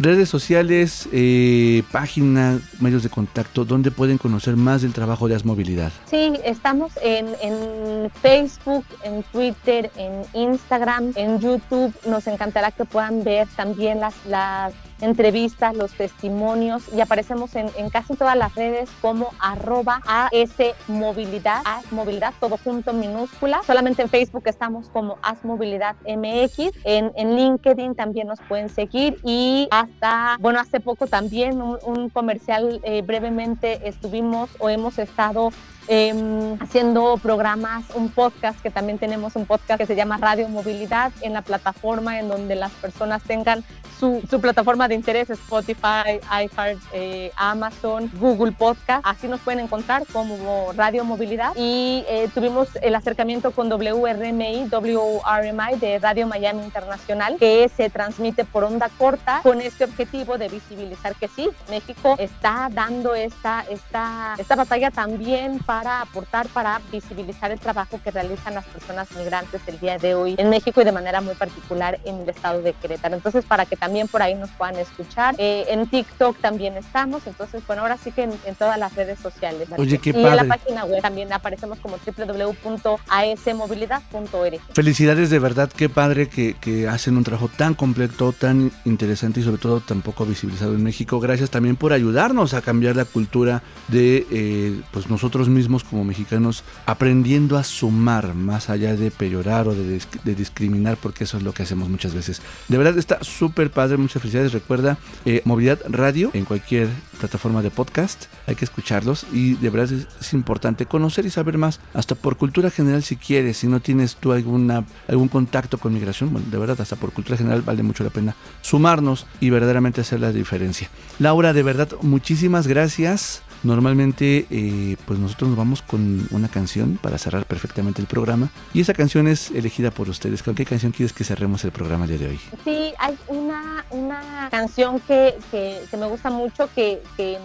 Redes 0.00 0.30
sociales, 0.30 1.06
eh, 1.12 1.82
página, 1.92 2.58
medios 2.80 3.02
de 3.02 3.10
contacto, 3.10 3.66
¿dónde 3.66 3.90
pueden 3.90 4.16
conocer 4.16 4.56
más 4.56 4.80
del 4.80 4.94
trabajo 4.94 5.28
de 5.28 5.34
Asmovilidad? 5.34 5.92
Sí, 6.06 6.32
estamos 6.44 6.92
en, 7.02 8.10
Facebook, 8.22 8.86
en 9.04 9.22
Twitter, 9.24 9.90
en 9.96 10.22
Instagram, 10.32 11.12
en 11.14 11.40
YouTube. 11.40 11.92
Nos 12.06 12.26
encantará 12.26 12.70
que 12.70 12.86
puedan 12.86 13.22
ver 13.22 13.46
también 13.54 14.00
las 14.00 14.72
entrevistas, 15.02 15.76
los 15.76 15.92
testimonios 15.92 16.84
y 16.94 17.00
aparecemos 17.00 17.54
en, 17.56 17.68
casi 17.90 18.14
todas 18.14 18.36
las 18.36 18.54
redes 18.54 18.88
como 19.00 19.30
arroba 19.38 20.00
asmovilidad, 20.06 21.62
asmovilidad, 21.64 22.32
todo 22.40 22.56
junto 22.56 22.92
minúscula. 22.92 23.60
Solamente 23.66 24.02
en 24.02 24.08
Facebook 24.08 24.44
estamos 24.46 24.88
como 24.88 25.18
asmovilidad 25.22 25.96
MX, 26.06 26.72
en, 26.84 27.36
LinkedIn 27.36 27.94
también 27.94 28.28
nos 28.28 28.40
pueden 28.42 28.68
seguir 28.68 29.18
y 29.24 29.68
hasta, 29.70 30.36
bueno, 30.40 30.60
hace 30.60 30.80
poco 30.80 31.06
también 31.06 31.60
un, 31.60 32.08
comercial 32.10 32.80
eh, 32.84 33.02
brevemente 33.02 33.88
estuvimos 33.88 34.50
o 34.58 34.68
hemos 34.68 34.98
estado 34.98 35.50
eh, 35.88 36.56
haciendo 36.60 37.16
programas, 37.18 37.84
un 37.94 38.08
podcast, 38.08 38.60
que 38.62 38.70
también 38.70 38.98
tenemos 38.98 39.34
un 39.34 39.46
podcast 39.46 39.78
que 39.78 39.86
se 39.86 39.96
llama 39.96 40.16
Radio 40.16 40.48
Movilidad 40.48 41.12
en 41.22 41.32
la 41.32 41.42
plataforma 41.42 42.20
en 42.20 42.28
donde 42.28 42.54
las 42.54 42.70
personas 42.72 43.22
tengan 43.24 43.64
su, 43.98 44.22
su 44.30 44.40
plataforma 44.40 44.86
de 44.86 44.91
interés, 44.94 45.30
Spotify, 45.30 46.20
iHeart, 46.30 46.78
eh, 46.92 47.30
Amazon, 47.36 48.10
Google 48.14 48.52
Podcast. 48.52 49.04
Así 49.04 49.28
nos 49.28 49.40
pueden 49.40 49.60
encontrar 49.60 50.04
como 50.12 50.72
Radio 50.74 51.04
Movilidad. 51.04 51.52
Y 51.56 52.04
eh, 52.08 52.28
tuvimos 52.34 52.68
el 52.80 52.94
acercamiento 52.94 53.50
con 53.52 53.70
WRMI, 53.70 54.68
WRMI 54.70 55.78
de 55.78 55.98
Radio 55.98 56.26
Miami 56.26 56.64
Internacional, 56.64 57.36
que 57.38 57.70
se 57.74 57.90
transmite 57.90 58.44
por 58.44 58.64
onda 58.64 58.88
corta 58.98 59.40
con 59.42 59.60
este 59.60 59.84
objetivo 59.84 60.38
de 60.38 60.48
visibilizar 60.48 61.14
que 61.16 61.28
sí, 61.28 61.48
México 61.70 62.16
está 62.18 62.68
dando 62.72 63.14
esta, 63.14 63.64
esta, 63.70 64.34
esta 64.38 64.56
batalla 64.56 64.90
también 64.90 65.58
para 65.60 66.02
aportar, 66.02 66.48
para 66.48 66.80
visibilizar 66.90 67.50
el 67.50 67.60
trabajo 67.60 68.00
que 68.02 68.10
realizan 68.10 68.54
las 68.54 68.64
personas 68.66 69.10
migrantes 69.12 69.60
el 69.66 69.78
día 69.78 69.98
de 69.98 70.14
hoy 70.14 70.34
en 70.38 70.50
México 70.50 70.80
y 70.80 70.84
de 70.84 70.92
manera 70.92 71.20
muy 71.20 71.34
particular 71.34 71.98
en 72.04 72.20
el 72.20 72.28
estado 72.28 72.62
de 72.62 72.72
Querétaro. 72.74 73.14
Entonces, 73.14 73.44
para 73.44 73.66
que 73.66 73.76
también 73.76 74.08
por 74.08 74.22
ahí 74.22 74.34
nos 74.34 74.50
puedan 74.50 74.76
escuchar. 74.82 75.34
Eh, 75.38 75.64
en 75.68 75.86
TikTok 75.86 76.36
también 76.38 76.76
estamos, 76.76 77.26
entonces, 77.26 77.62
bueno, 77.66 77.80
ahora 77.82 77.96
sí 77.96 78.12
que 78.12 78.24
en, 78.24 78.32
en 78.44 78.54
todas 78.54 78.78
las 78.78 78.94
redes 78.94 79.18
sociales. 79.18 79.68
Oye, 79.76 79.98
qué 79.98 80.10
y 80.10 80.24
en 80.24 80.36
la 80.36 80.44
página 80.44 80.84
web 80.84 81.02
también 81.02 81.32
aparecemos 81.32 81.78
como 81.78 81.96
www.asmovilidad.org. 81.96 84.60
Felicidades 84.74 85.30
de 85.30 85.38
verdad, 85.38 85.70
qué 85.74 85.88
padre 85.88 86.28
que, 86.28 86.54
que 86.54 86.88
hacen 86.88 87.16
un 87.16 87.24
trabajo 87.24 87.48
tan 87.48 87.74
completo, 87.74 88.32
tan 88.32 88.70
interesante 88.84 89.40
y 89.40 89.42
sobre 89.42 89.58
todo 89.58 89.80
tan 89.80 90.02
poco 90.02 90.26
visibilizado 90.26 90.74
en 90.74 90.82
México. 90.82 91.20
Gracias 91.20 91.50
también 91.50 91.76
por 91.76 91.92
ayudarnos 91.92 92.54
a 92.54 92.62
cambiar 92.62 92.96
la 92.96 93.04
cultura 93.04 93.62
de 93.88 94.26
eh, 94.30 94.80
pues 94.90 95.08
nosotros 95.08 95.48
mismos 95.48 95.84
como 95.84 96.04
mexicanos, 96.04 96.64
aprendiendo 96.86 97.56
a 97.56 97.64
sumar 97.64 98.34
más 98.34 98.70
allá 98.70 98.96
de 98.96 99.10
peyorar 99.10 99.68
o 99.68 99.74
de 99.74 100.34
discriminar, 100.34 100.96
porque 100.96 101.24
eso 101.24 101.36
es 101.36 101.42
lo 101.42 101.52
que 101.52 101.62
hacemos 101.62 101.88
muchas 101.88 102.14
veces. 102.14 102.42
De 102.68 102.78
verdad 102.78 102.98
está 102.98 103.22
súper 103.22 103.70
padre, 103.70 103.96
muchas 103.96 104.22
felicidades. 104.22 104.52
Recuerda, 104.62 104.96
eh, 105.24 105.42
Movilidad 105.44 105.80
Radio 105.88 106.30
en 106.34 106.44
cualquier 106.44 106.88
plataforma 107.18 107.62
de 107.62 107.70
podcast, 107.70 108.26
hay 108.46 108.54
que 108.54 108.64
escucharlos 108.64 109.26
y 109.32 109.54
de 109.54 109.70
verdad 109.70 109.92
es, 109.92 110.06
es 110.20 110.32
importante 110.32 110.86
conocer 110.86 111.26
y 111.26 111.30
saber 111.30 111.58
más, 111.58 111.80
hasta 111.94 112.14
por 112.14 112.36
cultura 112.36 112.70
general 112.70 113.02
si 113.02 113.16
quieres, 113.16 113.56
si 113.56 113.66
no 113.66 113.80
tienes 113.80 114.14
tú 114.16 114.32
alguna, 114.32 114.84
algún 115.08 115.26
contacto 115.28 115.78
con 115.78 115.92
migración, 115.92 116.32
bueno, 116.32 116.46
de 116.48 116.58
verdad 116.58 116.80
hasta 116.80 116.94
por 116.94 117.12
cultura 117.12 117.36
general 117.36 117.62
vale 117.62 117.82
mucho 117.82 118.04
la 118.04 118.10
pena 118.10 118.36
sumarnos 118.60 119.26
y 119.40 119.50
verdaderamente 119.50 120.00
hacer 120.00 120.20
la 120.20 120.32
diferencia. 120.32 120.88
Laura, 121.18 121.52
de 121.52 121.62
verdad, 121.64 121.88
muchísimas 122.02 122.68
gracias. 122.68 123.42
Normalmente, 123.62 124.46
eh, 124.50 124.96
pues 125.06 125.18
nosotros 125.18 125.50
nos 125.50 125.58
vamos 125.58 125.82
con 125.82 126.26
una 126.30 126.48
canción 126.48 126.98
para 127.00 127.18
cerrar 127.18 127.44
perfectamente 127.46 128.00
el 128.00 128.08
programa. 128.08 128.50
Y 128.74 128.80
esa 128.80 128.92
canción 128.94 129.28
es 129.28 129.50
elegida 129.50 129.90
por 129.90 130.08
ustedes. 130.08 130.42
¿Con 130.42 130.54
qué 130.54 130.64
canción 130.64 130.92
quieres 130.92 131.12
que 131.12 131.24
cerremos 131.24 131.64
el 131.64 131.72
programa 131.72 132.04
el 132.04 132.10
día 132.10 132.18
de 132.18 132.28
hoy? 132.28 132.40
Sí, 132.64 132.92
hay 132.98 133.16
una, 133.28 133.84
una 133.90 134.48
canción 134.50 135.00
que, 135.00 135.36
que, 135.50 135.80
que 135.90 135.96
me 135.96 136.06
gusta 136.06 136.30
mucho 136.30 136.68
que, 136.74 137.02
que, 137.16 137.38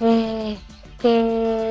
mm, 0.00 0.04
eh, 0.04 0.58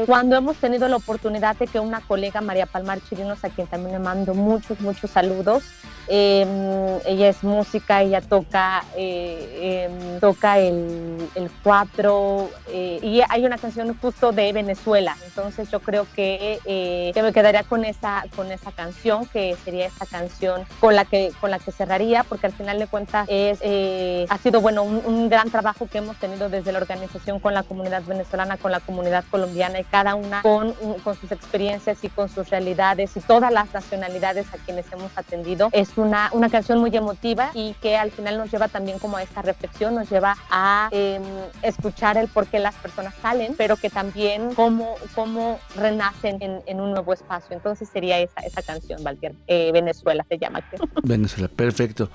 cuando 0.05 0.35
hemos 0.35 0.57
tenido 0.57 0.87
la 0.87 0.97
oportunidad 0.97 1.55
de 1.55 1.67
que 1.67 1.79
una 1.79 2.01
colega, 2.01 2.41
María 2.41 2.65
Palmar 2.65 2.99
Chirinos, 3.01 3.43
a 3.43 3.49
quien 3.49 3.67
también 3.67 3.93
le 3.93 3.99
mando 3.99 4.33
muchos, 4.33 4.79
muchos 4.79 5.09
saludos, 5.09 5.63
eh, 6.07 6.99
ella 7.05 7.29
es 7.29 7.43
música, 7.43 8.01
ella 8.01 8.21
toca, 8.21 8.83
eh, 8.97 9.89
eh, 9.89 10.17
toca 10.19 10.59
el, 10.59 11.29
el 11.33 11.49
cuatro 11.63 12.49
eh, 12.67 12.99
y 13.01 13.21
hay 13.29 13.45
una 13.45 13.57
canción 13.57 13.97
justo 13.99 14.33
de 14.33 14.51
Venezuela, 14.51 15.15
entonces 15.25 15.71
yo 15.71 15.79
creo 15.79 16.05
que, 16.13 16.59
eh, 16.65 17.11
que 17.13 17.23
me 17.23 17.31
quedaría 17.31 17.63
con 17.63 17.85
esa, 17.85 18.25
con 18.35 18.51
esa 18.51 18.71
canción, 18.71 19.25
que 19.27 19.55
sería 19.63 19.87
esa 19.87 20.05
canción 20.05 20.63
con 20.79 20.95
la 20.95 21.05
que, 21.05 21.31
con 21.39 21.51
la 21.51 21.59
que 21.59 21.71
cerraría, 21.71 22.23
porque 22.23 22.47
al 22.47 22.53
final 22.53 22.79
de 22.79 22.87
cuentas 22.87 23.27
ha 23.29 24.37
sido 24.39 24.61
bueno 24.61 24.83
un 24.83 25.29
gran 25.29 25.49
trabajo 25.49 25.87
que 25.87 25.99
hemos 25.99 26.17
tenido 26.17 26.49
desde 26.49 26.71
la 26.71 26.79
organización 26.79 27.39
con 27.39 27.53
la 27.53 27.63
comunidad 27.63 28.03
venezolana, 28.03 28.57
con 28.57 28.71
la 28.71 28.81
comunidad 28.81 29.22
colombiana 29.25 29.79
y 29.79 29.83
cada 29.83 30.15
una 30.15 30.41
con, 30.41 30.73
con 31.03 31.15
sus 31.15 31.31
experiencias 31.31 32.03
y 32.03 32.09
con 32.09 32.29
sus 32.29 32.49
realidades 32.49 33.15
y 33.15 33.19
todas 33.21 33.51
las 33.51 33.73
nacionalidades 33.73 34.47
a 34.53 34.57
quienes 34.57 34.91
hemos 34.91 35.11
atendido. 35.17 35.69
Es 35.71 35.97
una, 35.97 36.29
una 36.33 36.49
canción 36.49 36.79
muy 36.79 36.95
emotiva 36.95 37.51
y 37.53 37.73
que 37.81 37.97
al 37.97 38.11
final 38.11 38.37
nos 38.37 38.51
lleva 38.51 38.67
también 38.67 38.99
como 38.99 39.17
a 39.17 39.23
esta 39.23 39.41
reflexión, 39.41 39.95
nos 39.95 40.09
lleva 40.09 40.35
a 40.49 40.89
eh, 40.91 41.19
escuchar 41.61 42.17
el 42.17 42.27
por 42.27 42.47
qué 42.47 42.59
las 42.59 42.75
personas 42.75 43.13
salen, 43.21 43.55
pero 43.57 43.75
que 43.77 43.89
también 43.89 44.53
cómo, 44.55 44.95
cómo 45.15 45.59
renacen 45.75 46.37
en, 46.41 46.61
en 46.65 46.79
un 46.79 46.91
nuevo 46.91 47.13
espacio. 47.13 47.55
Entonces 47.55 47.89
sería 47.89 48.19
esa, 48.19 48.41
esa 48.41 48.61
canción, 48.61 49.03
Valtier. 49.03 49.35
Eh, 49.47 49.71
Venezuela 49.71 50.25
se 50.27 50.37
llama. 50.37 50.61
creo. 50.69 50.87
Venezuela, 51.03 51.47
perfecto. 51.47 52.09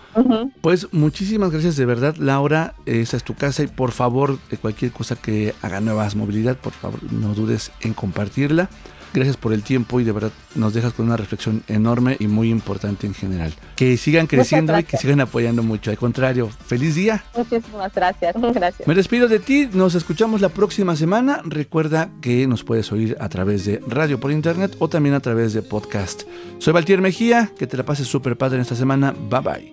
Pues 0.60 0.92
muchísimas 0.92 1.50
gracias 1.50 1.76
de 1.76 1.86
verdad, 1.86 2.16
Laura. 2.16 2.74
Esa 2.86 3.16
es 3.16 3.24
tu 3.24 3.34
casa 3.34 3.62
y 3.62 3.66
por 3.66 3.92
favor, 3.92 4.38
cualquier 4.60 4.92
cosa 4.92 5.16
que 5.16 5.54
haga 5.62 5.80
nuevas 5.80 6.16
movilidad, 6.16 6.56
por 6.56 6.72
favor, 6.72 6.97
no 7.10 7.34
dudes 7.34 7.72
en 7.80 7.94
compartirla. 7.94 8.68
Gracias 9.14 9.36
por 9.36 9.52
el 9.52 9.62
tiempo 9.62 10.00
y 10.00 10.04
de 10.04 10.12
verdad 10.12 10.32
nos 10.54 10.74
dejas 10.74 10.92
con 10.92 11.06
una 11.06 11.16
reflexión 11.16 11.62
enorme 11.66 12.16
y 12.18 12.26
muy 12.26 12.50
importante 12.50 13.06
en 13.06 13.14
general. 13.14 13.54
Que 13.74 13.96
sigan 13.96 14.26
creciendo 14.26 14.78
y 14.78 14.84
que 14.84 14.96
sigan 14.96 15.20
apoyando 15.20 15.62
mucho. 15.62 15.90
Al 15.90 15.96
contrario, 15.96 16.50
feliz 16.66 16.94
día. 16.94 17.24
Muchísimas 17.34 17.92
gracias. 17.94 18.34
Gracias. 18.54 18.86
Me 18.86 18.94
despido 18.94 19.28
de 19.28 19.38
ti, 19.38 19.68
nos 19.72 19.94
escuchamos 19.94 20.40
la 20.40 20.48
próxima 20.48 20.96
semana. 20.96 21.40
Recuerda 21.44 22.10
que 22.20 22.46
nos 22.46 22.64
puedes 22.64 22.90
oír 22.92 23.16
a 23.20 23.28
través 23.28 23.64
de 23.64 23.80
radio 23.86 24.20
por 24.20 24.30
internet 24.30 24.76
o 24.78 24.88
también 24.88 25.14
a 25.14 25.20
través 25.20 25.52
de 25.52 25.62
podcast. 25.62 26.22
Soy 26.58 26.72
Valtier 26.72 27.00
Mejía, 27.00 27.50
que 27.58 27.66
te 27.66 27.76
la 27.76 27.84
pases 27.84 28.08
súper 28.08 28.36
padre 28.36 28.56
en 28.56 28.62
esta 28.62 28.74
semana. 28.74 29.14
Bye 29.30 29.40
bye. 29.40 29.72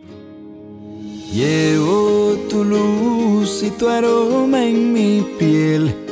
Llevo 1.33 2.37
tu 2.49 2.63
luz 2.63 3.63
y 3.63 3.71
tu 3.71 3.89
aroma 3.89 4.65
en 4.65 4.93
mi 4.93 5.25
piel 5.37 6.04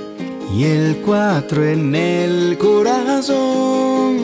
y 0.52 0.64
el 0.64 0.98
cuatro 0.98 1.64
en 1.64 1.94
el 1.96 2.58
corazón. 2.58 4.18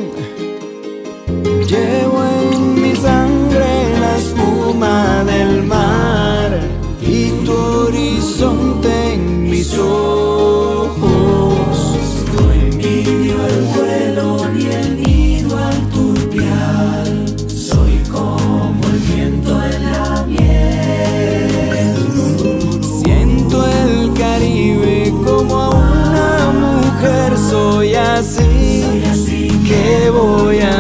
Llevo 1.68 2.24
en 2.24 2.82
mi 2.82 2.96
sangre 2.96 4.00
la 4.00 4.18
espuma 4.18 5.24
del 5.24 5.64
mar 5.64 6.60
y 7.02 7.30
tu 7.46 7.54
horizonte 7.54 9.14
en 9.14 9.50
mis 9.50 9.78
ojos. 9.78 10.59
Así. 28.20 29.48
¿Qué 29.66 30.10
voy 30.10 30.60
a 30.60 30.79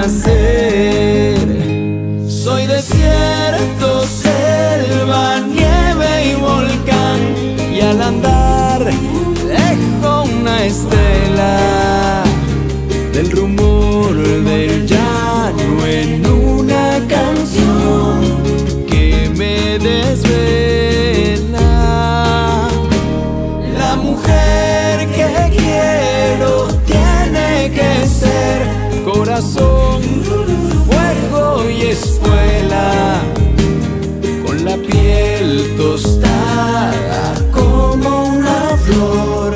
piel 34.89 35.75
tostada 35.77 37.33
como 37.51 38.25
una 38.25 38.77
flor 38.77 39.53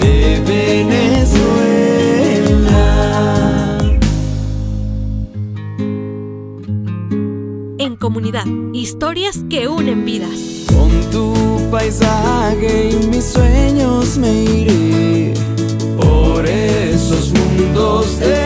de 0.00 0.42
Venezuela. 0.46 1.38
En 7.78 7.96
comunidad, 7.96 8.46
historias 8.72 9.40
que 9.48 9.68
unen 9.68 10.04
vidas. 10.04 10.66
Con 10.68 10.90
tu 11.10 11.34
paisaje 11.70 12.90
y 12.90 13.06
mis 13.06 13.24
sueños 13.24 14.18
me 14.18 14.32
iré 14.44 15.34
por 16.00 16.46
esos 16.46 17.32
mundos 17.32 18.18
de 18.20 18.45